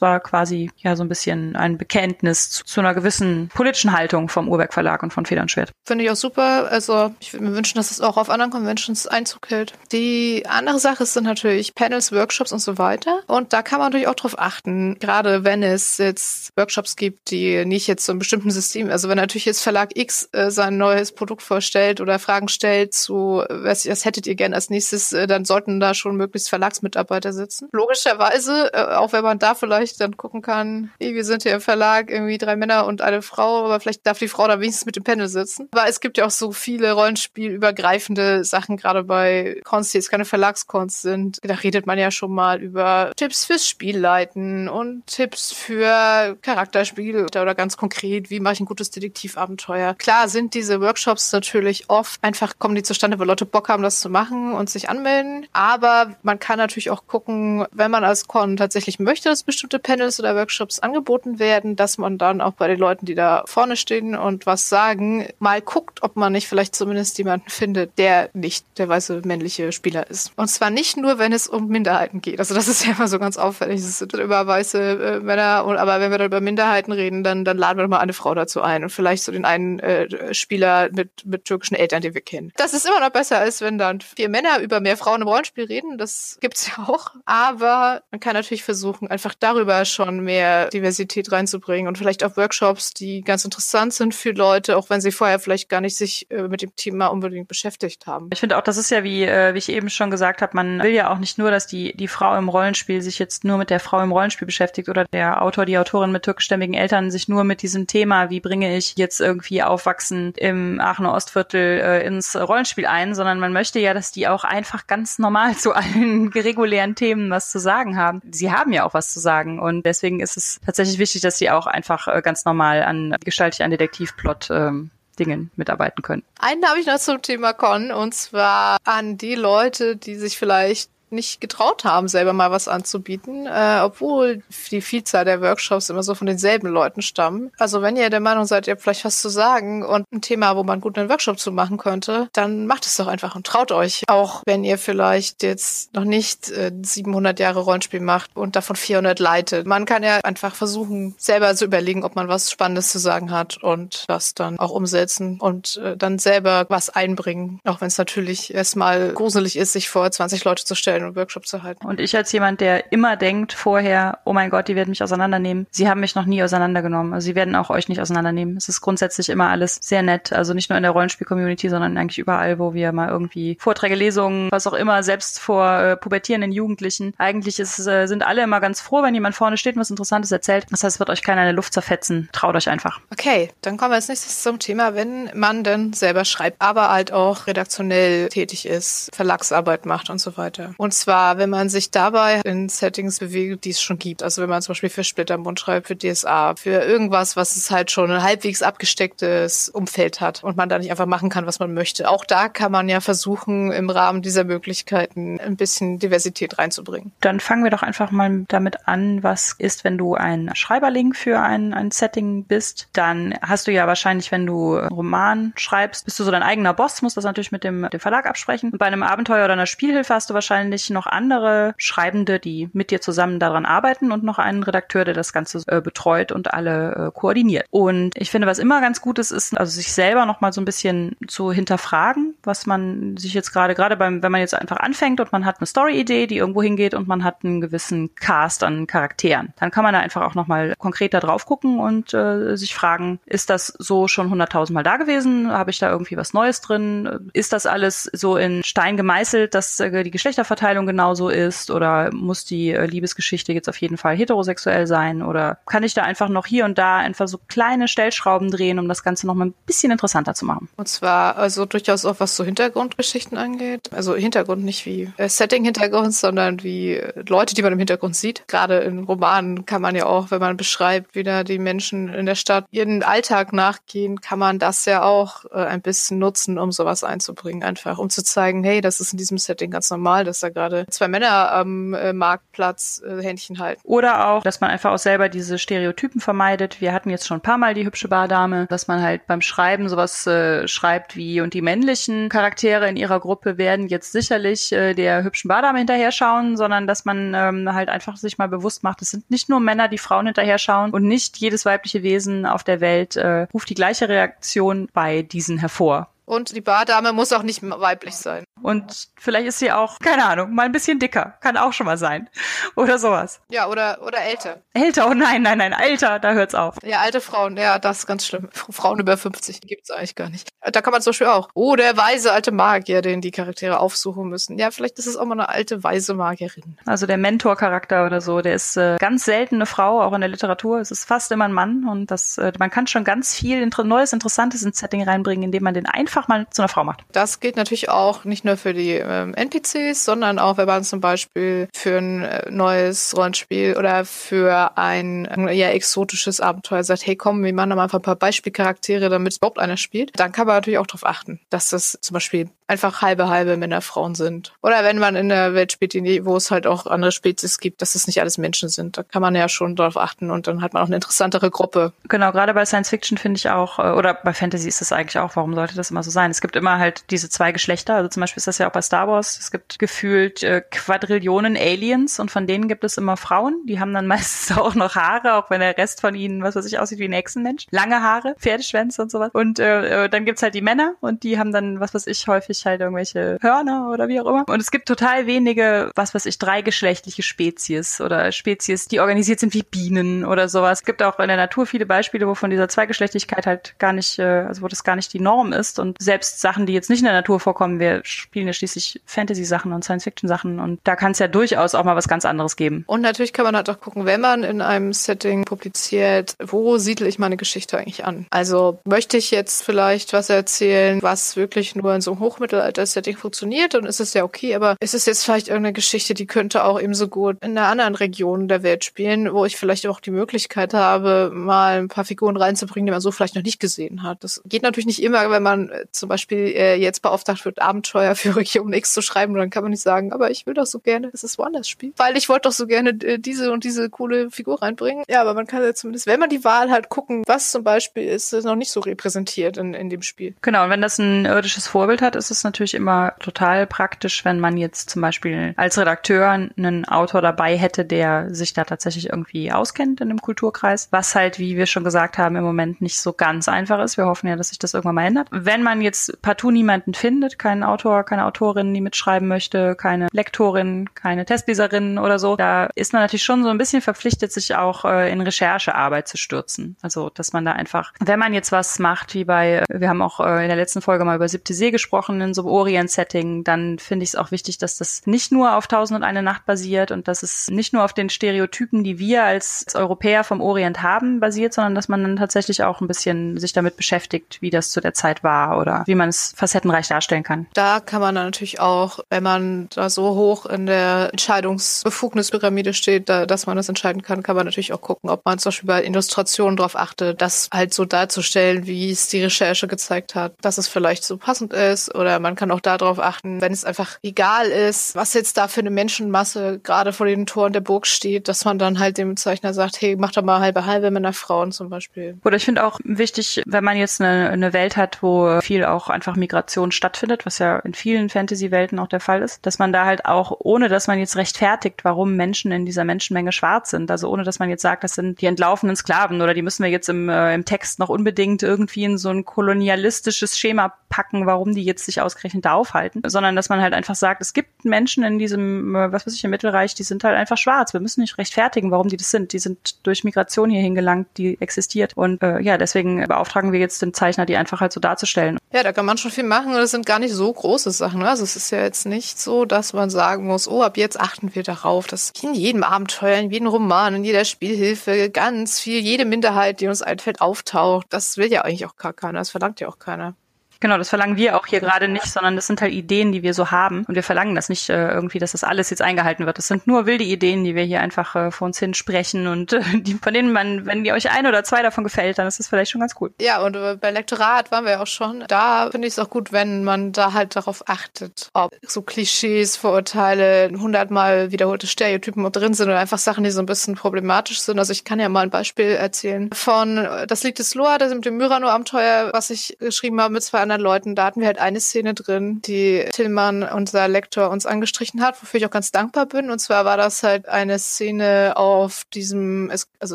war 0.00 0.20
quasi 0.20 0.70
ja 0.76 0.94
so 0.94 1.02
ein 1.02 1.08
bisschen 1.08 1.56
ein 1.56 1.76
Bekenntnis 1.76 2.50
zu, 2.50 2.64
zu 2.64 2.80
einer 2.80 2.94
gewissen 2.94 3.48
politischen 3.52 3.90
Haltung 3.90 4.28
vom 4.28 4.48
Uhrwerk 4.48 4.72
Verlag 4.72 5.02
und 5.02 5.12
von 5.12 5.26
Federnschwert. 5.26 5.72
Finde 5.84 6.04
ich 6.04 6.10
auch 6.12 6.16
super. 6.16 6.70
Also 6.70 7.12
ich 7.18 7.32
würde 7.32 7.44
mir 7.44 7.56
wünschen, 7.56 7.76
dass 7.76 7.90
es 7.90 8.00
auch 8.00 8.16
auf 8.16 8.30
anderen 8.30 8.52
Conventions 8.52 9.08
Einzug 9.08 9.50
hält. 9.50 9.72
Die 9.90 10.44
andere 10.48 10.78
Sache 10.78 11.04
sind 11.06 11.24
natürlich 11.24 11.74
Panels, 11.74 12.12
Workshops 12.12 12.52
und 12.52 12.60
so 12.60 12.78
weiter. 12.78 13.22
Und 13.26 13.52
da 13.52 13.62
kann 13.62 13.80
man 13.80 13.95
natürlich 13.96 14.08
auch 14.08 14.20
drauf 14.20 14.38
achten, 14.38 14.98
gerade 14.98 15.44
wenn 15.44 15.62
es 15.62 15.98
jetzt 15.98 16.52
Workshops 16.56 16.96
gibt, 16.96 17.30
die 17.30 17.64
nicht 17.64 17.86
jetzt 17.86 18.04
so 18.04 18.12
einem 18.12 18.18
bestimmten 18.18 18.50
System, 18.50 18.90
also 18.90 19.08
wenn 19.08 19.16
natürlich 19.16 19.46
jetzt 19.46 19.62
Verlag 19.62 19.96
X 19.96 20.28
äh, 20.32 20.50
sein 20.50 20.76
neues 20.76 21.12
Produkt 21.12 21.42
vorstellt 21.42 22.00
oder 22.00 22.18
Fragen 22.18 22.48
stellt 22.48 22.94
zu, 22.94 23.42
was, 23.48 23.88
was 23.88 24.04
hättet 24.04 24.26
ihr 24.26 24.34
gern 24.34 24.54
als 24.54 24.70
nächstes, 24.70 25.12
äh, 25.12 25.26
dann 25.26 25.44
sollten 25.44 25.80
da 25.80 25.94
schon 25.94 26.16
möglichst 26.16 26.48
Verlagsmitarbeiter 26.48 27.32
sitzen. 27.32 27.68
Logischerweise, 27.72 28.72
äh, 28.72 28.94
auch 28.94 29.12
wenn 29.12 29.24
man 29.24 29.38
da 29.38 29.54
vielleicht 29.54 30.00
dann 30.00 30.16
gucken 30.16 30.42
kann, 30.42 30.90
hey, 31.00 31.14
wir 31.14 31.24
sind 31.24 31.42
hier 31.42 31.54
im 31.54 31.60
Verlag 31.60 32.10
irgendwie 32.10 32.38
drei 32.38 32.56
Männer 32.56 32.86
und 32.86 33.00
eine 33.00 33.22
Frau, 33.22 33.64
aber 33.64 33.80
vielleicht 33.80 34.06
darf 34.06 34.18
die 34.18 34.28
Frau 34.28 34.46
da 34.46 34.60
wenigstens 34.60 34.86
mit 34.86 34.96
dem 34.96 35.04
Panel 35.04 35.28
sitzen. 35.28 35.68
Aber 35.72 35.88
es 35.88 36.00
gibt 36.00 36.18
ja 36.18 36.26
auch 36.26 36.30
so 36.30 36.52
viele 36.52 36.92
Rollenspielübergreifende 36.92 38.44
Sachen, 38.44 38.76
gerade 38.76 39.04
bei 39.04 39.60
Cons, 39.64 39.90
die 39.90 39.98
jetzt 39.98 40.10
keine 40.10 40.24
Verlagskons 40.24 41.02
sind. 41.02 41.38
Da 41.42 41.54
redet 41.54 41.86
man 41.86 41.98
ja 41.98 42.10
schon 42.10 42.32
mal 42.32 42.60
über 42.60 43.12
Tipps 43.16 43.44
fürs 43.44 43.66
Spielleiten 43.86 44.68
und 44.68 45.06
Tipps 45.06 45.52
für 45.52 46.36
Charakterspiel 46.42 47.26
oder 47.26 47.54
ganz 47.54 47.76
konkret, 47.76 48.30
wie 48.30 48.40
mache 48.40 48.54
ich 48.54 48.60
ein 48.60 48.66
gutes 48.66 48.90
Detektivabenteuer. 48.90 49.94
Klar 49.94 50.28
sind 50.28 50.54
diese 50.54 50.80
Workshops 50.80 51.30
natürlich 51.30 51.88
oft 51.88 52.22
einfach 52.24 52.58
kommen 52.58 52.74
die 52.74 52.82
zustande, 52.82 53.20
weil 53.20 53.28
Leute 53.28 53.46
Bock 53.46 53.68
haben, 53.68 53.84
das 53.84 54.00
zu 54.00 54.10
machen 54.10 54.54
und 54.54 54.68
sich 54.68 54.88
anmelden. 54.88 55.46
Aber 55.52 56.16
man 56.24 56.40
kann 56.40 56.58
natürlich 56.58 56.90
auch 56.90 57.06
gucken, 57.06 57.64
wenn 57.70 57.92
man 57.92 58.02
als 58.02 58.26
Con 58.26 58.56
tatsächlich 58.56 58.98
möchte, 58.98 59.28
dass 59.28 59.44
bestimmte 59.44 59.78
Panels 59.78 60.18
oder 60.18 60.34
Workshops 60.34 60.80
angeboten 60.80 61.38
werden, 61.38 61.76
dass 61.76 61.96
man 61.96 62.18
dann 62.18 62.40
auch 62.40 62.54
bei 62.54 62.66
den 62.66 62.80
Leuten, 62.80 63.06
die 63.06 63.14
da 63.14 63.44
vorne 63.46 63.76
stehen 63.76 64.16
und 64.16 64.46
was 64.46 64.68
sagen, 64.68 65.28
mal 65.38 65.62
guckt, 65.62 66.02
ob 66.02 66.16
man 66.16 66.32
nicht 66.32 66.48
vielleicht 66.48 66.74
zumindest 66.74 67.18
jemanden 67.18 67.50
findet, 67.50 67.96
der 67.98 68.30
nicht 68.32 68.66
der 68.78 68.88
weiße 68.88 69.22
männliche 69.24 69.70
Spieler 69.70 70.10
ist. 70.10 70.32
Und 70.34 70.48
zwar 70.48 70.70
nicht 70.70 70.96
nur, 70.96 71.20
wenn 71.20 71.32
es 71.32 71.46
um 71.46 71.68
Minderheiten 71.68 72.20
geht. 72.20 72.40
Also 72.40 72.52
das 72.52 72.66
ist 72.66 72.84
ja 72.84 72.90
immer 72.90 73.06
so 73.06 73.20
ganz 73.20 73.36
auffällig. 73.36 73.75
Es 73.84 73.98
sind 73.98 74.14
immer 74.14 74.46
weiße 74.46 74.80
äh, 74.80 75.20
Männer, 75.20 75.64
und, 75.64 75.76
aber 75.76 76.00
wenn 76.00 76.10
wir 76.10 76.18
dann 76.18 76.26
über 76.26 76.40
Minderheiten 76.40 76.92
reden, 76.92 77.24
dann, 77.24 77.44
dann 77.44 77.58
laden 77.58 77.78
wir 77.78 77.82
doch 77.82 77.90
mal 77.90 77.98
eine 77.98 78.12
Frau 78.12 78.34
dazu 78.34 78.62
ein 78.62 78.82
und 78.82 78.90
vielleicht 78.90 79.22
so 79.22 79.32
den 79.32 79.44
einen 79.44 79.78
äh, 79.80 80.34
Spieler 80.34 80.88
mit, 80.92 81.24
mit 81.24 81.44
türkischen 81.44 81.74
Eltern, 81.74 82.02
den 82.02 82.14
wir 82.14 82.20
kennen. 82.20 82.52
Das 82.56 82.74
ist 82.74 82.86
immer 82.86 83.00
noch 83.00 83.10
besser, 83.10 83.38
als 83.38 83.60
wenn 83.60 83.78
dann 83.78 84.00
vier 84.00 84.28
Männer 84.28 84.60
über 84.60 84.80
mehr 84.80 84.96
Frauen 84.96 85.22
im 85.22 85.28
Rollenspiel 85.28 85.64
reden. 85.64 85.98
Das 85.98 86.38
gibt's 86.40 86.68
ja 86.68 86.84
auch. 86.88 87.10
Aber 87.24 88.02
man 88.10 88.20
kann 88.20 88.34
natürlich 88.34 88.64
versuchen, 88.64 89.08
einfach 89.08 89.34
darüber 89.38 89.84
schon 89.84 90.20
mehr 90.20 90.68
Diversität 90.70 91.30
reinzubringen 91.32 91.88
und 91.88 91.98
vielleicht 91.98 92.24
auch 92.24 92.36
Workshops, 92.36 92.94
die 92.94 93.22
ganz 93.22 93.44
interessant 93.44 93.94
sind 93.94 94.14
für 94.14 94.32
Leute, 94.32 94.76
auch 94.76 94.90
wenn 94.90 95.00
sie 95.00 95.12
vorher 95.12 95.38
vielleicht 95.38 95.68
gar 95.68 95.80
nicht 95.80 95.96
sich 95.96 96.30
äh, 96.30 96.42
mit 96.48 96.62
dem 96.62 96.74
Thema 96.76 97.08
unbedingt 97.08 97.48
beschäftigt 97.48 98.06
haben. 98.06 98.30
Ich 98.32 98.40
finde 98.40 98.58
auch, 98.58 98.62
das 98.62 98.76
ist 98.76 98.90
ja 98.90 99.04
wie, 99.04 99.24
äh, 99.24 99.54
wie 99.54 99.58
ich 99.58 99.68
eben 99.68 99.90
schon 99.90 100.10
gesagt 100.10 100.42
habe, 100.42 100.52
man 100.54 100.82
will 100.82 100.92
ja 100.92 101.10
auch 101.12 101.18
nicht 101.18 101.38
nur, 101.38 101.50
dass 101.50 101.66
die, 101.66 101.96
die 101.96 102.08
Frau 102.08 102.36
im 102.36 102.48
Rollenspiel 102.48 103.02
sich 103.02 103.18
jetzt 103.18 103.44
nur 103.44 103.55
mit 103.56 103.70
der 103.70 103.80
Frau 103.80 104.00
im 104.00 104.12
Rollenspiel 104.12 104.46
beschäftigt 104.46 104.88
oder 104.88 105.04
der 105.12 105.42
Autor, 105.42 105.64
die 105.64 105.78
Autorin 105.78 106.12
mit 106.12 106.22
türkischstämmigen 106.22 106.74
Eltern 106.74 107.10
sich 107.10 107.28
nur 107.28 107.44
mit 107.44 107.62
diesem 107.62 107.86
Thema, 107.86 108.30
wie 108.30 108.40
bringe 108.40 108.76
ich 108.76 108.94
jetzt 108.96 109.20
irgendwie 109.20 109.62
aufwachsen 109.62 110.32
im 110.36 110.80
Aachener 110.80 111.12
Ostviertel 111.12 111.80
äh, 111.80 112.06
ins 112.06 112.36
Rollenspiel 112.36 112.86
ein, 112.86 113.14
sondern 113.14 113.40
man 113.40 113.52
möchte 113.52 113.78
ja, 113.78 113.94
dass 113.94 114.12
die 114.12 114.28
auch 114.28 114.44
einfach 114.44 114.86
ganz 114.86 115.18
normal 115.18 115.56
zu 115.56 115.72
allen 115.72 116.28
regulären 116.34 116.94
Themen 116.94 117.30
was 117.30 117.50
zu 117.50 117.58
sagen 117.58 117.96
haben. 117.96 118.22
Sie 118.30 118.52
haben 118.52 118.72
ja 118.72 118.84
auch 118.84 118.94
was 118.94 119.12
zu 119.12 119.20
sagen 119.20 119.58
und 119.58 119.84
deswegen 119.84 120.20
ist 120.20 120.36
es 120.36 120.60
tatsächlich 120.64 120.98
wichtig, 120.98 121.22
dass 121.22 121.38
sie 121.38 121.50
auch 121.50 121.66
einfach 121.66 122.08
äh, 122.08 122.22
ganz 122.22 122.44
normal 122.44 122.82
an 122.82 123.16
gestaltig 123.24 123.62
an 123.62 123.70
Detektivplot 123.70 124.48
ähm, 124.50 124.90
Dingen 125.18 125.50
mitarbeiten 125.56 126.02
können. 126.02 126.22
Einen 126.38 126.64
habe 126.66 126.78
ich 126.78 126.86
noch 126.86 126.98
zum 126.98 127.22
Thema 127.22 127.52
Con 127.52 127.90
und 127.90 128.14
zwar 128.14 128.78
an 128.84 129.16
die 129.18 129.34
Leute, 129.34 129.96
die 129.96 130.14
sich 130.14 130.38
vielleicht 130.38 130.90
nicht 131.16 131.40
getraut 131.40 131.84
haben, 131.84 132.06
selber 132.06 132.32
mal 132.32 132.52
was 132.52 132.68
anzubieten, 132.68 133.46
äh, 133.46 133.80
obwohl 133.82 134.42
die 134.70 134.80
Vielzahl 134.80 135.24
der 135.24 135.40
Workshops 135.40 135.90
immer 135.90 136.04
so 136.04 136.14
von 136.14 136.28
denselben 136.28 136.68
Leuten 136.68 137.02
stammen. 137.02 137.50
Also 137.58 137.82
wenn 137.82 137.96
ihr 137.96 138.10
der 138.10 138.20
Meinung 138.20 138.44
seid, 138.44 138.68
ihr 138.68 138.72
habt 138.72 138.82
vielleicht 138.82 139.04
was 139.04 139.20
zu 139.20 139.28
sagen 139.28 139.84
und 139.84 140.06
ein 140.12 140.20
Thema, 140.20 140.56
wo 140.56 140.62
man 140.62 140.80
gut 140.80 140.98
einen 140.98 141.08
Workshop 141.08 141.38
zu 141.38 141.50
machen 141.50 141.78
könnte, 141.78 142.28
dann 142.32 142.66
macht 142.66 142.86
es 142.86 142.96
doch 142.96 143.08
einfach 143.08 143.34
und 143.34 143.46
traut 143.46 143.72
euch. 143.72 144.04
Auch 144.06 144.42
wenn 144.46 144.62
ihr 144.62 144.78
vielleicht 144.78 145.42
jetzt 145.42 145.94
noch 145.94 146.04
nicht 146.04 146.50
äh, 146.50 146.70
700 146.80 147.40
Jahre 147.40 147.60
Rollenspiel 147.60 148.00
macht 148.00 148.36
und 148.36 148.54
davon 148.54 148.76
400 148.76 149.18
leitet. 149.18 149.66
Man 149.66 149.86
kann 149.86 150.02
ja 150.02 150.20
einfach 150.22 150.54
versuchen, 150.54 151.14
selber 151.18 151.54
zu 151.56 151.64
überlegen, 151.64 152.04
ob 152.04 152.14
man 152.14 152.28
was 152.28 152.50
Spannendes 152.50 152.92
zu 152.92 152.98
sagen 152.98 153.30
hat 153.30 153.62
und 153.62 154.04
das 154.08 154.34
dann 154.34 154.58
auch 154.58 154.70
umsetzen 154.70 155.40
und 155.40 155.76
äh, 155.82 155.96
dann 155.96 156.18
selber 156.18 156.66
was 156.68 156.90
einbringen. 156.90 157.60
Auch 157.64 157.80
wenn 157.80 157.88
es 157.88 157.98
natürlich 157.98 158.54
erstmal 158.54 159.12
gruselig 159.12 159.56
ist, 159.56 159.72
sich 159.72 159.88
vor 159.88 160.10
20 160.10 160.44
Leute 160.44 160.64
zu 160.64 160.74
stellen 160.74 161.05
einen 161.06 161.16
Workshop 161.16 161.46
zu 161.46 161.62
halten. 161.62 161.86
Und 161.86 162.00
ich 162.00 162.16
als 162.16 162.32
jemand, 162.32 162.60
der 162.60 162.92
immer 162.92 163.16
denkt 163.16 163.52
vorher, 163.52 164.18
oh 164.24 164.32
mein 164.32 164.50
Gott, 164.50 164.68
die 164.68 164.76
werden 164.76 164.90
mich 164.90 165.02
auseinandernehmen. 165.02 165.66
Sie 165.70 165.88
haben 165.88 166.00
mich 166.00 166.14
noch 166.14 166.26
nie 166.26 166.42
auseinandergenommen. 166.42 167.12
Also 167.12 167.26
sie 167.26 167.34
werden 167.34 167.54
auch 167.54 167.70
euch 167.70 167.88
nicht 167.88 168.00
auseinandernehmen. 168.00 168.56
Es 168.56 168.68
ist 168.68 168.80
grundsätzlich 168.80 169.28
immer 169.28 169.48
alles 169.48 169.78
sehr 169.80 170.02
nett. 170.02 170.32
Also 170.32 170.54
nicht 170.54 170.70
nur 170.70 170.76
in 170.76 170.82
der 170.82 170.92
Rollenspiel-Community, 170.92 171.68
sondern 171.68 171.96
eigentlich 171.96 172.18
überall, 172.18 172.58
wo 172.58 172.74
wir 172.74 172.92
mal 172.92 173.08
irgendwie 173.08 173.56
Vorträge, 173.60 173.94
Lesungen, 173.94 174.48
was 174.50 174.66
auch 174.66 174.72
immer, 174.72 175.02
selbst 175.02 175.40
vor 175.40 175.78
äh, 175.78 175.96
pubertierenden 175.96 176.52
Jugendlichen. 176.52 177.14
Eigentlich 177.18 177.58
ist, 177.60 177.78
äh, 177.86 178.06
sind 178.06 178.26
alle 178.26 178.42
immer 178.42 178.60
ganz 178.60 178.80
froh, 178.80 179.02
wenn 179.02 179.14
jemand 179.14 179.34
vorne 179.34 179.56
steht 179.56 179.76
und 179.76 179.80
was 179.80 179.90
Interessantes 179.90 180.32
erzählt. 180.32 180.66
Das 180.70 180.82
heißt, 180.82 180.96
es 180.96 181.00
wird 181.00 181.10
euch 181.10 181.22
keiner 181.22 181.42
in 181.42 181.46
der 181.46 181.54
Luft 181.54 181.72
zerfetzen. 181.72 182.28
Traut 182.32 182.54
euch 182.54 182.68
einfach. 182.68 183.00
Okay, 183.12 183.50
dann 183.62 183.76
kommen 183.76 183.92
wir 183.92 183.96
als 183.96 184.08
nächstes 184.08 184.42
zum 184.42 184.58
Thema, 184.58 184.94
wenn 184.94 185.30
man 185.34 185.64
denn 185.64 185.92
selber 185.92 186.24
schreibt, 186.24 186.60
aber 186.60 186.90
halt 186.90 187.12
auch 187.12 187.46
redaktionell 187.46 188.28
tätig 188.28 188.66
ist, 188.66 189.10
Verlagsarbeit 189.14 189.86
macht 189.86 190.10
und 190.10 190.20
so 190.20 190.36
weiter. 190.36 190.74
Und 190.78 190.85
zwar, 190.92 191.38
wenn 191.38 191.50
man 191.50 191.68
sich 191.68 191.90
dabei 191.90 192.40
in 192.44 192.68
Settings 192.68 193.18
bewegt, 193.18 193.64
die 193.64 193.70
es 193.70 193.80
schon 193.80 193.98
gibt. 193.98 194.22
Also 194.22 194.42
wenn 194.42 194.48
man 194.48 194.62
zum 194.62 194.72
Beispiel 194.72 194.90
für 194.90 195.04
Splittermund 195.04 195.60
schreibt, 195.60 195.86
für 195.86 195.96
DSA, 195.96 196.54
für 196.56 196.82
irgendwas, 196.82 197.36
was 197.36 197.56
es 197.56 197.70
halt 197.70 197.90
schon 197.90 198.10
ein 198.10 198.22
halbwegs 198.22 198.62
abgestecktes 198.62 199.68
Umfeld 199.68 200.20
hat 200.20 200.44
und 200.44 200.56
man 200.56 200.68
da 200.68 200.78
nicht 200.78 200.90
einfach 200.90 201.06
machen 201.06 201.30
kann, 201.30 201.46
was 201.46 201.58
man 201.58 201.74
möchte. 201.74 202.08
Auch 202.08 202.24
da 202.24 202.48
kann 202.48 202.72
man 202.72 202.88
ja 202.88 203.00
versuchen, 203.00 203.72
im 203.72 203.90
Rahmen 203.90 204.22
dieser 204.22 204.44
Möglichkeiten 204.44 205.40
ein 205.40 205.56
bisschen 205.56 205.98
Diversität 205.98 206.58
reinzubringen. 206.58 207.12
Dann 207.20 207.40
fangen 207.40 207.64
wir 207.64 207.70
doch 207.70 207.82
einfach 207.82 208.10
mal 208.10 208.44
damit 208.48 208.88
an, 208.88 209.22
was 209.22 209.54
ist, 209.58 209.84
wenn 209.84 209.98
du 209.98 210.14
ein 210.14 210.50
Schreiberling 210.54 211.14
für 211.14 211.40
ein, 211.40 211.74
ein 211.74 211.90
Setting 211.90 212.44
bist. 212.44 212.88
Dann 212.92 213.34
hast 213.42 213.66
du 213.66 213.72
ja 213.72 213.86
wahrscheinlich, 213.86 214.32
wenn 214.32 214.46
du 214.46 214.76
Roman 214.76 215.52
schreibst, 215.56 216.04
bist 216.04 216.18
du 216.18 216.24
so 216.24 216.30
dein 216.30 216.42
eigener 216.42 216.74
Boss, 216.74 217.02
musst 217.02 217.16
das 217.16 217.24
natürlich 217.24 217.52
mit 217.52 217.64
dem, 217.64 217.88
dem 217.90 218.00
Verlag 218.00 218.26
absprechen. 218.26 218.70
Und 218.72 218.78
bei 218.78 218.86
einem 218.86 219.02
Abenteuer 219.02 219.44
oder 219.44 219.54
einer 219.54 219.66
Spielhilfe 219.66 220.14
hast 220.14 220.30
du 220.30 220.34
wahrscheinlich 220.34 220.75
noch 220.90 221.06
andere 221.06 221.74
Schreibende, 221.78 222.38
die 222.38 222.68
mit 222.72 222.90
dir 222.90 223.00
zusammen 223.00 223.38
daran 223.38 223.66
arbeiten 223.66 224.12
und 224.12 224.24
noch 224.24 224.38
einen 224.38 224.62
Redakteur, 224.62 225.04
der 225.04 225.14
das 225.14 225.32
Ganze 225.32 225.62
äh, 225.66 225.80
betreut 225.80 226.32
und 226.32 226.52
alle 226.52 227.08
äh, 227.08 227.10
koordiniert. 227.18 227.66
Und 227.70 228.12
ich 228.14 228.30
finde, 228.30 228.46
was 228.46 228.58
immer 228.58 228.80
ganz 228.80 229.00
gut 229.00 229.18
ist, 229.18 229.30
ist 229.30 229.56
also 229.56 229.72
sich 229.72 229.92
selber 229.92 230.26
noch 230.26 230.40
mal 230.40 230.52
so 230.52 230.60
ein 230.60 230.64
bisschen 230.64 231.16
zu 231.26 231.52
hinterfragen, 231.52 232.34
was 232.42 232.66
man 232.66 233.16
sich 233.16 233.34
jetzt 233.34 233.52
gerade, 233.52 233.74
gerade 233.74 233.96
beim, 233.96 234.22
wenn 234.22 234.32
man 234.32 234.40
jetzt 234.40 234.54
einfach 234.54 234.78
anfängt 234.78 235.20
und 235.20 235.32
man 235.32 235.44
hat 235.44 235.58
eine 235.58 235.66
Story-Idee, 235.66 236.26
die 236.26 236.36
irgendwo 236.36 236.62
hingeht 236.62 236.94
und 236.94 237.08
man 237.08 237.24
hat 237.24 237.44
einen 237.44 237.60
gewissen 237.60 238.14
Cast 238.14 238.64
an 238.64 238.86
Charakteren, 238.86 239.52
dann 239.58 239.70
kann 239.70 239.84
man 239.84 239.94
da 239.94 240.00
einfach 240.00 240.22
auch 240.22 240.34
noch 240.34 240.46
mal 240.46 240.74
konkreter 240.78 241.20
drauf 241.20 241.46
gucken 241.46 241.78
und 241.78 242.14
äh, 242.14 242.56
sich 242.56 242.74
fragen, 242.74 243.18
ist 243.26 243.50
das 243.50 243.66
so 243.78 244.08
schon 244.08 244.30
hunderttausendmal 244.30 244.84
da 244.84 244.96
gewesen? 244.96 245.50
Habe 245.50 245.70
ich 245.70 245.78
da 245.78 245.90
irgendwie 245.90 246.16
was 246.16 246.32
Neues 246.32 246.60
drin? 246.60 247.30
Ist 247.32 247.52
das 247.52 247.66
alles 247.66 248.10
so 248.12 248.36
in 248.36 248.62
Stein 248.62 248.96
gemeißelt, 248.96 249.54
dass 249.54 249.80
äh, 249.80 250.02
die 250.02 250.10
Geschlechterverteilung 250.10 250.65
genauso 250.74 251.28
ist? 251.28 251.70
Oder 251.70 252.10
muss 252.12 252.44
die 252.44 252.70
äh, 252.70 252.86
Liebesgeschichte 252.86 253.52
jetzt 253.52 253.68
auf 253.68 253.80
jeden 253.80 253.96
Fall 253.96 254.16
heterosexuell 254.16 254.86
sein? 254.86 255.22
Oder 255.22 255.58
kann 255.66 255.82
ich 255.82 255.94
da 255.94 256.02
einfach 256.02 256.28
noch 256.28 256.46
hier 256.46 256.64
und 256.64 256.78
da 256.78 256.96
einfach 256.98 257.28
so 257.28 257.38
kleine 257.48 257.88
Stellschrauben 257.88 258.50
drehen, 258.50 258.78
um 258.78 258.88
das 258.88 259.02
Ganze 259.02 259.26
noch 259.26 259.34
mal 259.34 259.46
ein 259.46 259.54
bisschen 259.66 259.92
interessanter 259.92 260.34
zu 260.34 260.44
machen? 260.44 260.68
Und 260.76 260.88
zwar 260.88 261.36
also 261.36 261.64
durchaus 261.66 262.04
auch 262.04 262.16
was 262.18 262.36
so 262.36 262.44
Hintergrundgeschichten 262.44 263.38
angeht. 263.38 263.90
Also 263.92 264.14
Hintergrund 264.14 264.64
nicht 264.64 264.86
wie 264.86 265.10
äh, 265.16 265.28
Setting-Hintergrund, 265.28 266.14
sondern 266.14 266.62
wie 266.62 266.94
äh, 266.94 267.22
Leute, 267.28 267.54
die 267.54 267.62
man 267.62 267.72
im 267.72 267.78
Hintergrund 267.78 268.16
sieht. 268.16 268.46
Gerade 268.48 268.78
in 268.78 269.04
Romanen 269.04 269.66
kann 269.66 269.82
man 269.82 269.94
ja 269.94 270.06
auch, 270.06 270.30
wenn 270.30 270.40
man 270.40 270.56
beschreibt, 270.56 271.14
wie 271.14 271.22
da 271.22 271.44
die 271.44 271.58
Menschen 271.58 272.08
in 272.08 272.26
der 272.26 272.34
Stadt 272.34 272.66
ihren 272.70 273.02
Alltag 273.02 273.52
nachgehen, 273.52 274.20
kann 274.20 274.38
man 274.38 274.58
das 274.58 274.84
ja 274.84 275.02
auch 275.02 275.44
äh, 275.46 275.64
ein 275.64 275.82
bisschen 275.82 276.18
nutzen, 276.18 276.58
um 276.58 276.72
sowas 276.72 277.04
einzubringen. 277.04 277.62
Einfach, 277.62 277.98
um 277.98 278.10
zu 278.10 278.22
zeigen, 278.22 278.64
hey, 278.64 278.80
das 278.80 279.00
ist 279.00 279.12
in 279.12 279.18
diesem 279.18 279.38
Setting 279.38 279.70
ganz 279.70 279.90
normal, 279.90 280.24
dass 280.24 280.40
da 280.40 280.50
gerade 280.56 280.86
zwei 280.88 281.06
Männer 281.06 281.52
am 281.52 281.92
äh, 281.92 282.12
Marktplatz 282.12 283.02
äh, 283.06 283.22
Händchen 283.22 283.58
halten. 283.58 283.80
Oder 283.84 284.28
auch, 284.28 284.42
dass 284.42 284.60
man 284.60 284.70
einfach 284.70 284.92
auch 284.92 284.98
selber 284.98 285.28
diese 285.28 285.58
Stereotypen 285.58 286.20
vermeidet. 286.20 286.80
Wir 286.80 286.92
hatten 286.92 287.10
jetzt 287.10 287.26
schon 287.26 287.38
ein 287.38 287.42
paar 287.42 287.58
Mal 287.58 287.74
die 287.74 287.84
hübsche 287.84 288.08
Bardame, 288.08 288.66
dass 288.68 288.88
man 288.88 289.02
halt 289.02 289.26
beim 289.26 289.42
Schreiben 289.42 289.88
sowas 289.88 290.26
äh, 290.26 290.66
schreibt 290.66 291.14
wie, 291.14 291.42
und 291.42 291.52
die 291.52 291.60
männlichen 291.60 292.30
Charaktere 292.30 292.88
in 292.88 292.96
ihrer 292.96 293.20
Gruppe 293.20 293.58
werden 293.58 293.88
jetzt 293.88 294.12
sicherlich 294.12 294.72
äh, 294.72 294.94
der 294.94 295.22
hübschen 295.22 295.48
Bardame 295.48 295.78
hinterher 295.78 296.10
schauen, 296.10 296.56
sondern 296.56 296.86
dass 296.86 297.04
man 297.04 297.34
ähm, 297.34 297.72
halt 297.74 297.90
einfach 297.90 298.16
sich 298.16 298.38
mal 298.38 298.48
bewusst 298.48 298.82
macht, 298.82 299.02
es 299.02 299.10
sind 299.10 299.30
nicht 299.30 299.50
nur 299.50 299.60
Männer, 299.60 299.88
die 299.88 299.98
Frauen 299.98 300.26
hinterher 300.26 300.58
schauen 300.58 300.90
und 300.90 301.02
nicht 301.02 301.36
jedes 301.36 301.66
weibliche 301.66 302.02
Wesen 302.02 302.46
auf 302.46 302.64
der 302.64 302.80
Welt 302.80 303.16
äh, 303.16 303.46
ruft 303.52 303.68
die 303.68 303.74
gleiche 303.74 304.08
Reaktion 304.08 304.88
bei 304.94 305.22
diesen 305.22 305.58
hervor. 305.58 306.08
Und 306.26 306.54
die 306.54 306.60
Bardame 306.60 307.12
muss 307.12 307.32
auch 307.32 307.42
nicht 307.42 307.62
weiblich 307.62 308.16
sein. 308.16 308.44
Und 308.60 309.08
vielleicht 309.16 309.46
ist 309.46 309.60
sie 309.60 309.70
auch, 309.70 310.00
keine 310.00 310.24
Ahnung, 310.24 310.52
mal 310.52 310.64
ein 310.64 310.72
bisschen 310.72 310.98
dicker. 310.98 311.34
Kann 311.40 311.56
auch 311.56 311.72
schon 311.72 311.86
mal 311.86 311.96
sein. 311.96 312.28
Oder 312.74 312.98
sowas. 312.98 313.40
Ja, 313.48 313.68
oder, 313.68 314.02
oder 314.02 314.18
älter. 314.18 314.62
Älter, 314.74 315.08
oh 315.08 315.14
nein, 315.14 315.42
nein, 315.42 315.58
nein, 315.58 315.72
Alter, 315.72 316.18
da 316.18 316.32
hört's 316.32 316.54
auf. 316.54 316.76
Ja, 316.82 317.00
alte 317.00 317.20
Frauen, 317.20 317.56
ja, 317.56 317.78
das 317.78 318.00
ist 318.00 318.06
ganz 318.06 318.26
schlimm. 318.26 318.48
Frauen 318.52 318.98
über 318.98 319.16
50 319.16 319.60
gibt's 319.60 319.90
eigentlich 319.90 320.14
gar 320.14 320.28
nicht. 320.28 320.48
Da 320.60 320.82
kann 320.82 320.92
man 320.92 321.00
zum 321.00 321.10
Beispiel 321.10 321.28
auch. 321.28 321.48
Oh, 321.54 321.76
der 321.76 321.96
weise 321.96 322.32
alte 322.32 322.50
Magier, 322.50 323.02
den 323.02 323.20
die 323.20 323.30
Charaktere 323.30 323.78
aufsuchen 323.78 324.28
müssen. 324.28 324.58
Ja, 324.58 324.70
vielleicht 324.70 324.98
ist 324.98 325.06
es 325.06 325.16
auch 325.16 325.24
mal 325.24 325.34
eine 325.34 325.48
alte 325.48 325.84
weise 325.84 326.14
Magierin. 326.14 326.76
Also 326.86 327.06
der 327.06 327.18
Mentor-Charakter 327.18 328.04
oder 328.04 328.20
so, 328.20 328.40
der 328.40 328.54
ist 328.54 328.76
äh, 328.76 328.96
ganz 328.98 329.24
selten 329.24 329.56
eine 329.56 329.66
Frau, 329.66 330.02
auch 330.02 330.12
in 330.12 330.20
der 330.20 330.30
Literatur. 330.30 330.80
Es 330.80 330.90
ist 330.90 331.04
fast 331.04 331.30
immer 331.30 331.44
ein 331.44 331.52
Mann 331.52 331.86
und 331.88 332.10
das, 332.10 332.38
äh, 332.38 332.52
man 332.58 332.70
kann 332.70 332.86
schon 332.86 333.04
ganz 333.04 333.34
viel 333.34 333.62
inter 333.62 333.84
Neues, 333.84 334.12
Interessantes 334.12 334.62
ins 334.62 334.78
Setting 334.78 335.02
reinbringen, 335.02 335.44
indem 335.44 335.62
man 335.62 335.74
den 335.74 335.86
einfach 335.86 336.15
mal 336.28 336.46
zu 336.50 336.62
einer 336.62 336.68
Frau 336.68 336.84
macht. 336.84 337.04
Das 337.12 337.40
gilt 337.40 337.56
natürlich 337.56 337.88
auch 337.88 338.24
nicht 338.24 338.44
nur 338.44 338.56
für 338.56 338.74
die 338.74 338.92
ähm, 338.92 339.34
NPCs, 339.34 340.04
sondern 340.04 340.38
auch, 340.38 340.56
wenn 340.56 340.66
man 340.66 340.84
zum 340.84 341.00
Beispiel 341.00 341.68
für 341.74 341.98
ein 341.98 342.22
äh, 342.22 342.50
neues 342.50 343.16
Rollenspiel 343.16 343.76
oder 343.76 344.04
für 344.04 344.76
ein 344.76 345.26
eher 345.48 345.74
exotisches 345.74 346.40
Abenteuer 346.40 346.84
sagt, 346.84 347.06
hey 347.06 347.16
komm, 347.16 347.44
wir 347.44 347.52
machen 347.52 347.70
da 347.70 347.76
mal 347.76 347.84
einfach 347.84 347.98
ein 347.98 348.02
paar 348.02 348.16
Beispielcharaktere, 348.16 349.08
damit 349.08 349.36
überhaupt 349.36 349.58
einer 349.58 349.76
spielt, 349.76 350.18
dann 350.18 350.32
kann 350.32 350.46
man 350.46 350.56
natürlich 350.56 350.78
auch 350.78 350.86
darauf 350.86 351.06
achten, 351.06 351.40
dass 351.50 351.68
das 351.70 351.98
zum 352.00 352.14
Beispiel 352.14 352.48
einfach 352.68 353.02
halbe 353.02 353.28
halbe 353.28 353.56
Männer 353.56 353.80
Frauen 353.80 354.14
sind. 354.14 354.52
Oder 354.62 354.84
wenn 354.84 354.98
man 354.98 355.16
in 355.16 355.28
der 355.28 355.54
Welt 355.54 355.72
spielt, 355.72 355.94
wo 356.24 356.36
es 356.36 356.50
halt 356.50 356.66
auch 356.66 356.86
andere 356.86 357.12
Spezies 357.12 357.58
gibt, 357.58 357.80
dass 357.80 357.94
es 357.94 358.06
nicht 358.06 358.20
alles 358.20 358.38
Menschen 358.38 358.68
sind. 358.68 358.98
Da 358.98 359.02
kann 359.02 359.22
man 359.22 359.34
ja 359.34 359.48
schon 359.48 359.76
darauf 359.76 359.96
achten 359.96 360.30
und 360.30 360.46
dann 360.46 360.62
hat 360.62 360.74
man 360.74 360.82
auch 360.82 360.86
eine 360.86 360.96
interessantere 360.96 361.50
Gruppe. 361.50 361.92
Genau, 362.08 362.32
gerade 362.32 362.54
bei 362.54 362.64
Science 362.64 362.90
Fiction 362.90 363.18
finde 363.18 363.38
ich 363.38 363.48
auch, 363.50 363.78
äh, 363.78 363.92
oder 363.92 364.14
bei 364.14 364.32
Fantasy 364.32 364.68
ist 364.68 364.80
das 364.80 364.92
eigentlich 364.92 365.18
auch, 365.18 365.36
warum 365.36 365.54
sollte 365.54 365.76
das 365.76 365.90
immer 365.90 366.02
so 366.02 366.10
sein? 366.10 366.30
Es 366.30 366.40
gibt 366.40 366.56
immer 366.56 366.78
halt 366.78 367.04
diese 367.10 367.28
zwei 367.28 367.52
Geschlechter. 367.52 367.94
Also 367.94 368.08
zum 368.08 368.20
Beispiel 368.20 368.38
ist 368.38 368.46
das 368.46 368.58
ja 368.58 368.68
auch 368.68 368.72
bei 368.72 368.82
Star 368.82 369.06
Wars. 369.08 369.38
Es 369.38 369.50
gibt 369.50 369.78
gefühlt 369.78 370.42
äh, 370.42 370.62
Quadrillionen 370.70 371.56
Aliens 371.56 372.18
und 372.18 372.30
von 372.30 372.46
denen 372.46 372.68
gibt 372.68 372.84
es 372.84 372.98
immer 372.98 373.16
Frauen. 373.16 373.62
Die 373.66 373.78
haben 373.78 373.94
dann 373.94 374.06
meistens 374.16 374.56
auch 374.56 374.74
noch 374.74 374.96
Haare, 374.96 375.34
auch 375.34 375.50
wenn 375.50 375.60
der 375.60 375.76
Rest 375.78 376.00
von 376.00 376.14
ihnen, 376.14 376.42
was 376.42 376.56
weiß 376.56 376.66
ich, 376.66 376.78
aussieht 376.78 376.98
wie 376.98 377.04
ein 377.04 377.12
Echsenmensch. 377.12 377.66
Lange 377.70 378.02
Haare, 378.02 378.34
Pferdeschwänze 378.38 379.02
und 379.02 379.10
sowas. 379.10 379.30
Und 379.32 379.58
äh, 379.58 380.04
äh 380.04 380.08
dann 380.08 380.24
gibt's 380.24 380.42
halt 380.42 380.54
die 380.54 380.62
Männer 380.62 380.94
und 381.00 381.22
die 381.22 381.38
haben 381.38 381.52
dann, 381.52 381.80
was 381.80 381.94
weiß 381.94 382.06
ich, 382.06 382.26
häufig 382.26 382.55
halt 382.64 382.80
irgendwelche 382.80 383.38
Hörner 383.40 383.90
oder 383.92 384.08
wie 384.08 384.20
auch 384.20 384.26
immer. 384.26 384.44
Und 384.48 384.60
es 384.60 384.70
gibt 384.70 384.88
total 384.88 385.26
wenige, 385.26 385.90
was 385.94 386.14
weiß 386.14 386.26
ich, 386.26 386.38
dreigeschlechtliche 386.38 387.22
Spezies 387.22 388.00
oder 388.00 388.32
Spezies, 388.32 388.86
die 388.86 389.00
organisiert 389.00 389.40
sind 389.40 389.54
wie 389.54 389.62
Bienen 389.62 390.24
oder 390.24 390.48
sowas. 390.48 390.80
Es 390.80 390.84
gibt 390.84 391.02
auch 391.02 391.18
in 391.18 391.28
der 391.28 391.36
Natur 391.36 391.66
viele 391.66 391.86
Beispiele, 391.86 392.26
wo 392.26 392.34
von 392.34 392.50
dieser 392.50 392.68
Zweigeschlechtlichkeit 392.68 393.46
halt 393.46 393.74
gar 393.78 393.92
nicht, 393.92 394.18
äh, 394.18 394.22
also 394.22 394.62
wo 394.62 394.68
das 394.68 394.84
gar 394.84 394.96
nicht 394.96 395.12
die 395.12 395.20
Norm 395.20 395.52
ist. 395.52 395.78
Und 395.78 396.00
selbst 396.00 396.40
Sachen, 396.40 396.66
die 396.66 396.72
jetzt 396.72 396.90
nicht 396.90 397.00
in 397.00 397.06
der 397.06 397.14
Natur 397.14 397.40
vorkommen, 397.40 397.80
wir 397.80 398.00
spielen 398.04 398.46
ja 398.46 398.52
schließlich 398.52 399.00
Fantasy-Sachen 399.06 399.72
und 399.72 399.84
Science-Fiction-Sachen 399.84 400.60
und 400.60 400.80
da 400.84 400.96
kann 400.96 401.12
es 401.12 401.18
ja 401.18 401.28
durchaus 401.28 401.74
auch 401.74 401.84
mal 401.84 401.96
was 401.96 402.08
ganz 402.08 402.24
anderes 402.24 402.56
geben. 402.56 402.84
Und 402.86 403.00
natürlich 403.00 403.32
kann 403.32 403.44
man 403.44 403.56
halt 403.56 403.68
auch 403.70 403.80
gucken, 403.80 404.06
wenn 404.06 404.20
man 404.20 404.44
in 404.44 404.60
einem 404.60 404.92
Setting 404.92 405.44
publiziert, 405.44 406.34
wo 406.42 406.78
siedle 406.78 407.08
ich 407.08 407.18
meine 407.18 407.36
Geschichte 407.36 407.78
eigentlich 407.78 408.04
an? 408.04 408.26
Also 408.30 408.78
möchte 408.84 409.16
ich 409.16 409.30
jetzt 409.30 409.62
vielleicht 409.62 410.12
was 410.12 410.30
erzählen, 410.30 411.02
was 411.02 411.36
wirklich 411.36 411.74
nur 411.74 411.94
in 411.94 412.00
so 412.00 412.12
einem 412.12 412.20
Hochmittelalter-Setting 412.46 413.16
funktioniert 413.16 413.74
und 413.74 413.86
ist 413.86 414.00
es 414.00 414.14
ja 414.14 414.24
okay, 414.24 414.54
aber 414.54 414.76
ist 414.80 414.94
es 414.94 415.06
jetzt 415.06 415.24
vielleicht 415.24 415.48
irgendeine 415.48 415.72
Geschichte, 415.72 416.14
die 416.14 416.26
könnte 416.26 416.64
auch 416.64 416.80
ebenso 416.80 417.08
gut 417.08 417.36
in 417.42 417.56
einer 417.56 417.68
anderen 417.68 417.94
Region 417.94 418.48
der 418.48 418.62
Welt 418.62 418.84
spielen, 418.84 419.32
wo 419.32 419.44
ich 419.44 419.56
vielleicht 419.56 419.86
auch 419.86 420.00
die 420.00 420.10
Möglichkeit 420.10 420.74
habe, 420.74 421.30
mal 421.32 421.78
ein 421.78 421.88
paar 421.88 422.04
Figuren 422.04 422.36
reinzubringen, 422.36 422.86
die 422.86 422.92
man 422.92 423.00
so 423.00 423.10
vielleicht 423.10 423.34
noch 423.34 423.42
nicht 423.42 423.60
gesehen 423.60 424.02
hat. 424.02 424.22
Das 424.22 424.40
geht 424.46 424.62
natürlich 424.62 424.86
nicht 424.86 425.02
immer, 425.02 425.30
wenn 425.30 425.42
man 425.42 425.70
äh, 425.70 425.84
zum 425.90 426.08
Beispiel 426.08 426.38
äh, 426.38 426.76
jetzt 426.76 427.02
beauftragt 427.02 427.44
wird, 427.44 427.60
Abenteuer 427.60 428.14
für 428.14 428.36
Region 428.36 428.72
X 428.72 428.92
zu 428.92 429.02
schreiben, 429.02 429.34
dann 429.34 429.50
kann 429.50 429.62
man 429.62 429.70
nicht 429.70 429.82
sagen, 429.82 430.12
aber 430.12 430.30
ich 430.30 430.46
will 430.46 430.54
doch 430.54 430.66
so 430.66 430.78
gerne, 430.78 431.10
es 431.12 431.38
woanders 431.38 431.68
spielt, 431.68 431.98
weil 431.98 432.16
ich 432.16 432.28
wollte 432.28 432.48
doch 432.48 432.52
so 432.52 432.66
gerne 432.66 432.90
äh, 432.90 433.18
diese 433.18 433.50
und 433.52 433.64
diese 433.64 433.90
coole 433.90 434.30
Figur 434.30 434.62
reinbringen. 434.62 435.04
Ja, 435.08 435.20
aber 435.20 435.34
man 435.34 435.46
kann 435.46 435.62
ja 435.62 435.74
zumindest, 435.74 436.06
wenn 436.06 436.20
man 436.20 436.28
die 436.28 436.44
Wahl 436.44 436.70
hat, 436.70 436.88
gucken, 436.88 437.24
was 437.26 437.50
zum 437.50 437.64
Beispiel 437.64 438.04
ist, 438.04 438.32
ist 438.32 438.44
noch 438.44 438.54
nicht 438.54 438.70
so 438.70 438.80
repräsentiert 438.80 439.56
in, 439.56 439.74
in 439.74 439.90
dem 439.90 440.02
Spiel. 440.02 440.34
Genau, 440.42 440.64
und 440.64 440.70
wenn 440.70 440.82
das 440.82 440.98
ein 440.98 441.24
irdisches 441.24 441.66
Vorbild 441.66 442.02
hat, 442.02 442.16
ist 442.16 442.30
ist 442.38 442.44
natürlich 442.44 442.74
immer 442.74 443.14
total 443.18 443.66
praktisch, 443.66 444.24
wenn 444.24 444.40
man 444.40 444.56
jetzt 444.56 444.90
zum 444.90 445.02
Beispiel 445.02 445.54
als 445.56 445.78
Redakteur 445.78 446.30
einen 446.30 446.84
Autor 446.84 447.22
dabei 447.22 447.56
hätte, 447.56 447.84
der 447.84 448.34
sich 448.34 448.52
da 448.52 448.64
tatsächlich 448.64 449.10
irgendwie 449.10 449.52
auskennt 449.52 450.00
in 450.00 450.08
dem 450.08 450.20
Kulturkreis, 450.20 450.88
was 450.90 451.14
halt, 451.14 451.38
wie 451.38 451.56
wir 451.56 451.66
schon 451.66 451.84
gesagt 451.84 452.18
haben, 452.18 452.36
im 452.36 452.44
Moment 452.44 452.80
nicht 452.80 453.00
so 453.00 453.12
ganz 453.12 453.48
einfach 453.48 453.82
ist. 453.82 453.96
Wir 453.96 454.06
hoffen 454.06 454.28
ja, 454.28 454.36
dass 454.36 454.48
sich 454.48 454.58
das 454.58 454.74
irgendwann 454.74 454.96
mal 454.96 455.06
ändert. 455.06 455.28
Wenn 455.30 455.62
man 455.62 455.80
jetzt 455.80 456.20
partout 456.22 456.50
niemanden 456.50 456.94
findet, 456.94 457.38
keinen 457.38 457.62
Autor, 457.62 458.04
keine 458.04 458.26
Autorin, 458.26 458.72
die 458.74 458.80
mitschreiben 458.80 459.28
möchte, 459.28 459.74
keine 459.74 460.08
Lektorin, 460.12 460.94
keine 460.94 461.24
Testleserin 461.24 461.98
oder 461.98 462.18
so, 462.18 462.36
da 462.36 462.68
ist 462.74 462.92
man 462.92 463.02
natürlich 463.02 463.24
schon 463.24 463.42
so 463.42 463.48
ein 463.48 463.58
bisschen 463.58 463.82
verpflichtet, 463.82 464.32
sich 464.32 464.54
auch 464.54 464.84
äh, 464.84 465.10
in 465.10 465.20
Recherchearbeit 465.20 466.08
zu 466.08 466.16
stürzen. 466.16 466.76
Also, 466.82 467.10
dass 467.10 467.32
man 467.32 467.44
da 467.44 467.52
einfach, 467.52 467.92
wenn 468.00 468.18
man 468.18 468.34
jetzt 468.34 468.52
was 468.52 468.78
macht, 468.78 469.14
wie 469.14 469.24
bei, 469.24 469.64
wir 469.68 469.88
haben 469.88 470.02
auch 470.02 470.20
äh, 470.20 470.42
in 470.42 470.48
der 470.48 470.56
letzten 470.56 470.82
Folge 470.82 471.04
mal 471.04 471.16
über 471.16 471.28
Siebte 471.28 471.54
See 471.54 471.70
gesprochen, 471.70 472.20
in 472.26 472.34
so 472.34 472.42
einem 472.42 472.50
Orient-Setting, 472.50 473.44
dann 473.44 473.78
finde 473.78 474.04
ich 474.04 474.10
es 474.10 474.16
auch 474.16 474.30
wichtig, 474.30 474.58
dass 474.58 474.76
das 474.76 475.02
nicht 475.06 475.32
nur 475.32 475.56
auf 475.56 475.66
Tausend 475.66 475.96
und 475.98 476.04
eine 476.04 476.22
Nacht 476.22 476.46
basiert 476.46 476.90
und 476.90 477.08
dass 477.08 477.22
es 477.22 477.48
nicht 477.50 477.72
nur 477.72 477.84
auf 477.84 477.92
den 477.92 478.08
Stereotypen, 478.08 478.84
die 478.84 478.98
wir 478.98 479.24
als, 479.24 479.64
als 479.66 479.74
Europäer 479.74 480.24
vom 480.24 480.40
Orient 480.40 480.82
haben, 480.82 481.20
basiert, 481.20 481.54
sondern 481.54 481.74
dass 481.74 481.88
man 481.88 482.02
dann 482.02 482.16
tatsächlich 482.16 482.62
auch 482.62 482.80
ein 482.80 482.88
bisschen 482.88 483.38
sich 483.38 483.52
damit 483.52 483.76
beschäftigt, 483.76 484.38
wie 484.40 484.50
das 484.50 484.70
zu 484.70 484.80
der 484.80 484.94
Zeit 484.94 485.24
war 485.24 485.58
oder 485.58 485.84
wie 485.86 485.94
man 485.94 486.08
es 486.08 486.34
facettenreich 486.36 486.88
darstellen 486.88 487.22
kann. 487.22 487.46
Da 487.54 487.80
kann 487.80 488.00
man 488.00 488.14
dann 488.14 488.26
natürlich 488.26 488.60
auch, 488.60 489.00
wenn 489.10 489.22
man 489.22 489.68
da 489.74 489.90
so 489.90 490.14
hoch 490.14 490.46
in 490.46 490.66
der 490.66 491.10
Entscheidungsbefugnispyramide 491.12 492.74
steht, 492.74 493.08
da, 493.08 493.26
dass 493.26 493.46
man 493.46 493.56
das 493.56 493.68
entscheiden 493.68 494.02
kann, 494.02 494.22
kann 494.22 494.36
man 494.36 494.46
natürlich 494.46 494.72
auch 494.72 494.80
gucken, 494.80 495.10
ob 495.10 495.24
man 495.24 495.38
zum 495.38 495.50
Beispiel 495.50 495.66
bei 495.66 495.84
Illustrationen 495.84 496.56
darauf 496.56 496.76
achtet, 496.76 497.20
das 497.20 497.48
halt 497.52 497.74
so 497.74 497.84
darzustellen, 497.84 498.66
wie 498.66 498.90
es 498.90 499.08
die 499.08 499.22
Recherche 499.22 499.68
gezeigt 499.68 500.14
hat, 500.14 500.34
dass 500.40 500.58
es 500.58 500.68
vielleicht 500.68 501.04
so 501.04 501.16
passend 501.16 501.52
ist 501.52 501.94
oder 501.94 502.15
man 502.18 502.34
kann 502.34 502.50
auch 502.50 502.60
darauf 502.60 502.98
achten, 502.98 503.40
wenn 503.40 503.52
es 503.52 503.64
einfach 503.64 503.98
egal 504.02 504.46
ist, 504.46 504.94
was 504.94 505.14
jetzt 505.14 505.36
da 505.36 505.48
für 505.48 505.60
eine 505.60 505.70
Menschenmasse 505.70 506.60
gerade 506.62 506.92
vor 506.92 507.06
den 507.06 507.26
Toren 507.26 507.52
der 507.52 507.60
Burg 507.60 507.86
steht, 507.86 508.28
dass 508.28 508.44
man 508.44 508.58
dann 508.58 508.78
halt 508.78 508.98
dem 508.98 509.16
Zeichner 509.16 509.54
sagt, 509.54 509.80
hey, 509.80 509.96
mach 509.96 510.12
doch 510.12 510.22
mal 510.22 510.40
halbe 510.40 510.66
halbe 510.66 510.90
Männer, 510.90 511.12
Frauen 511.12 511.52
zum 511.52 511.68
Beispiel. 511.68 512.18
Oder 512.24 512.36
ich 512.36 512.44
finde 512.44 512.64
auch 512.64 512.80
wichtig, 512.84 513.42
wenn 513.46 513.64
man 513.64 513.76
jetzt 513.76 514.00
eine, 514.00 514.30
eine 514.30 514.52
Welt 514.52 514.76
hat, 514.76 515.02
wo 515.02 515.40
viel 515.40 515.64
auch 515.64 515.88
einfach 515.88 516.16
Migration 516.16 516.72
stattfindet, 516.72 517.26
was 517.26 517.38
ja 517.38 517.58
in 517.60 517.74
vielen 517.74 518.08
Fantasy-Welten 518.08 518.78
auch 518.78 518.88
der 518.88 519.00
Fall 519.00 519.22
ist, 519.22 519.44
dass 519.46 519.58
man 519.58 519.72
da 519.72 519.84
halt 519.84 520.04
auch, 520.06 520.32
ohne 520.38 520.68
dass 520.68 520.86
man 520.86 520.98
jetzt 520.98 521.16
rechtfertigt, 521.16 521.84
warum 521.84 522.16
Menschen 522.16 522.52
in 522.52 522.66
dieser 522.66 522.84
Menschenmenge 522.84 523.32
schwarz 523.32 523.70
sind, 523.70 523.90
also 523.90 524.10
ohne 524.10 524.24
dass 524.24 524.38
man 524.38 524.50
jetzt 524.50 524.62
sagt, 524.62 524.84
das 524.84 524.94
sind 524.94 525.20
die 525.20 525.26
entlaufenen 525.26 525.76
Sklaven 525.76 526.20
oder 526.20 526.34
die 526.34 526.42
müssen 526.42 526.62
wir 526.62 526.70
jetzt 526.70 526.88
im, 526.88 527.08
äh, 527.08 527.34
im 527.34 527.44
Text 527.44 527.78
noch 527.78 527.88
unbedingt 527.88 528.42
irgendwie 528.42 528.84
in 528.84 528.98
so 528.98 529.10
ein 529.10 529.24
kolonialistisches 529.24 530.38
Schema 530.38 530.74
packen, 530.88 531.26
warum 531.26 531.54
die 531.54 531.64
jetzt 531.64 531.84
sich 531.84 532.00
ausgerechnet 532.06 532.44
da 532.44 532.54
aufhalten, 532.54 533.02
sondern 533.06 533.36
dass 533.36 533.48
man 533.48 533.60
halt 533.60 533.74
einfach 533.74 533.94
sagt, 533.94 534.22
es 534.22 534.32
gibt 534.32 534.64
Menschen 534.64 535.04
in 535.04 535.18
diesem, 535.18 535.74
äh, 535.74 535.92
was 535.92 536.06
weiß 536.06 536.14
ich, 536.14 536.24
im 536.24 536.30
Mittelreich, 536.30 536.74
die 536.74 536.82
sind 536.82 537.04
halt 537.04 537.16
einfach 537.16 537.36
schwarz. 537.36 537.72
Wir 537.72 537.80
müssen 537.80 538.00
nicht 538.00 538.16
rechtfertigen, 538.18 538.70
warum 538.70 538.88
die 538.88 538.96
das 538.96 539.10
sind. 539.10 539.32
Die 539.32 539.38
sind 539.38 539.86
durch 539.86 540.04
Migration 540.04 540.50
hierhin 540.50 540.74
gelangt, 540.74 541.08
die 541.16 541.40
existiert. 541.40 541.96
Und 541.96 542.22
äh, 542.22 542.40
ja, 542.40 542.58
deswegen 542.58 543.06
beauftragen 543.06 543.52
wir 543.52 543.60
jetzt 543.60 543.82
den 543.82 543.92
Zeichner, 543.92 544.26
die 544.26 544.36
einfach 544.36 544.60
halt 544.60 544.72
so 544.72 544.80
darzustellen. 544.80 545.38
Ja, 545.52 545.62
da 545.62 545.72
kann 545.72 545.86
man 545.86 545.98
schon 545.98 546.10
viel 546.10 546.24
machen 546.24 546.54
und 546.54 546.60
es 546.60 546.70
sind 546.70 546.86
gar 546.86 546.98
nicht 546.98 547.14
so 547.14 547.32
große 547.32 547.70
Sachen. 547.70 548.00
Ne? 548.00 548.08
Also 548.08 548.24
es 548.24 548.36
ist 548.36 548.50
ja 548.50 548.62
jetzt 548.62 548.86
nicht 548.86 549.18
so, 549.18 549.44
dass 549.44 549.72
man 549.72 549.90
sagen 549.90 550.26
muss, 550.26 550.48
oh, 550.48 550.62
ab 550.62 550.76
jetzt 550.76 551.00
achten 551.00 551.34
wir 551.34 551.42
darauf, 551.42 551.86
dass 551.86 552.12
in 552.22 552.34
jedem 552.34 552.62
Abenteuer, 552.62 553.18
in 553.18 553.30
jedem 553.30 553.48
Roman, 553.48 553.94
in 553.94 554.04
jeder 554.04 554.24
Spielhilfe 554.24 555.10
ganz 555.10 555.60
viel, 555.60 555.80
jede 555.80 556.04
Minderheit, 556.04 556.60
die 556.60 556.68
uns 556.68 556.82
einfällt, 556.82 557.20
auftaucht. 557.20 557.86
Das 557.90 558.16
will 558.16 558.30
ja 558.30 558.42
eigentlich 558.42 558.66
auch 558.66 558.76
gar 558.76 558.92
keiner. 558.92 559.18
Das 559.18 559.30
verlangt 559.30 559.60
ja 559.60 559.68
auch 559.68 559.78
keiner. 559.78 560.14
Genau, 560.60 560.78
das 560.78 560.88
verlangen 560.88 561.16
wir 561.16 561.36
auch 561.36 561.46
hier 561.46 561.60
gerade 561.60 561.88
nicht, 561.88 562.06
sondern 562.06 562.36
das 562.36 562.46
sind 562.46 562.60
halt 562.60 562.72
Ideen, 562.72 563.12
die 563.12 563.22
wir 563.22 563.34
so 563.34 563.50
haben. 563.50 563.84
Und 563.86 563.94
wir 563.94 564.02
verlangen 564.02 564.34
das 564.34 564.48
nicht 564.48 564.70
äh, 564.70 564.90
irgendwie, 564.90 565.18
dass 565.18 565.32
das 565.32 565.44
alles 565.44 565.70
jetzt 565.70 565.82
eingehalten 565.82 566.26
wird. 566.26 566.38
Das 566.38 566.48
sind 566.48 566.66
nur 566.66 566.86
wilde 566.86 567.04
Ideen, 567.04 567.44
die 567.44 567.54
wir 567.54 567.64
hier 567.64 567.80
einfach 567.80 568.14
äh, 568.16 568.30
vor 568.30 568.46
uns 568.46 568.58
hin 568.58 568.74
sprechen 568.74 569.26
und 569.26 569.52
äh, 569.52 569.60
die, 569.74 569.94
von 569.94 570.14
denen 570.14 570.32
man, 570.32 570.66
wenn 570.66 570.84
ihr 570.84 570.94
euch 570.94 571.10
ein 571.10 571.26
oder 571.26 571.44
zwei 571.44 571.62
davon 571.62 571.84
gefällt, 571.84 572.18
dann 572.18 572.26
ist 572.26 572.38
das 572.38 572.48
vielleicht 572.48 572.70
schon 572.70 572.80
ganz 572.80 572.94
cool. 573.00 573.12
Ja, 573.20 573.42
und 573.42 573.56
äh, 573.56 573.76
bei 573.80 573.90
Lektorat 573.90 574.50
waren 574.50 574.64
wir 574.64 574.72
ja 574.72 574.80
auch 574.80 574.86
schon. 574.86 575.24
Da 575.28 575.70
finde 575.70 575.88
ich 575.88 575.94
es 575.94 575.98
auch 575.98 576.10
gut, 576.10 576.32
wenn 576.32 576.64
man 576.64 576.92
da 576.92 577.12
halt 577.12 577.36
darauf 577.36 577.68
achtet, 577.68 578.30
ob 578.32 578.52
so 578.66 578.82
Klischees, 578.82 579.56
Vorurteile, 579.56 580.50
hundertmal 580.56 581.32
wiederholte 581.32 581.66
Stereotypen 581.66 582.30
drin 582.32 582.54
sind 582.54 582.68
oder 582.68 582.78
einfach 582.78 582.98
Sachen, 582.98 583.24
die 583.24 583.30
so 583.30 583.40
ein 583.40 583.46
bisschen 583.46 583.74
problematisch 583.74 584.40
sind. 584.40 584.58
Also 584.58 584.72
ich 584.72 584.84
kann 584.84 585.00
ja 585.00 585.08
mal 585.08 585.20
ein 585.22 585.30
Beispiel 585.30 585.66
erzählen 585.66 586.30
von 586.32 586.78
äh, 586.78 587.06
Das 587.06 587.22
Lied 587.22 587.38
des 587.38 587.54
Loa, 587.54 587.78
das 587.78 587.92
mit 587.94 588.04
dem 588.04 588.16
Myrano-Abenteuer, 588.16 589.10
was 589.12 589.30
ich 589.30 589.56
geschrieben 589.60 590.00
habe 590.00 590.14
mit 590.14 590.22
zwei 590.22 590.45
anderen 590.46 590.62
Leuten. 590.62 590.94
Da 590.94 591.04
hatten 591.04 591.20
wir 591.20 591.26
halt 591.26 591.38
eine 591.38 591.60
Szene 591.60 591.94
drin, 591.94 592.40
die 592.42 592.84
Tillmann, 592.92 593.42
unser 593.42 593.88
Lektor, 593.88 594.30
uns 594.30 594.46
angestrichen 594.46 595.02
hat, 595.02 595.20
wofür 595.20 595.38
ich 595.38 595.46
auch 595.46 595.50
ganz 595.50 595.72
dankbar 595.72 596.06
bin. 596.06 596.30
Und 596.30 596.38
zwar 596.38 596.64
war 596.64 596.76
das 596.76 597.02
halt 597.02 597.28
eine 597.28 597.58
Szene 597.58 598.34
auf 598.36 598.84
diesem, 598.94 599.50
es, 599.50 599.68
also 599.80 599.94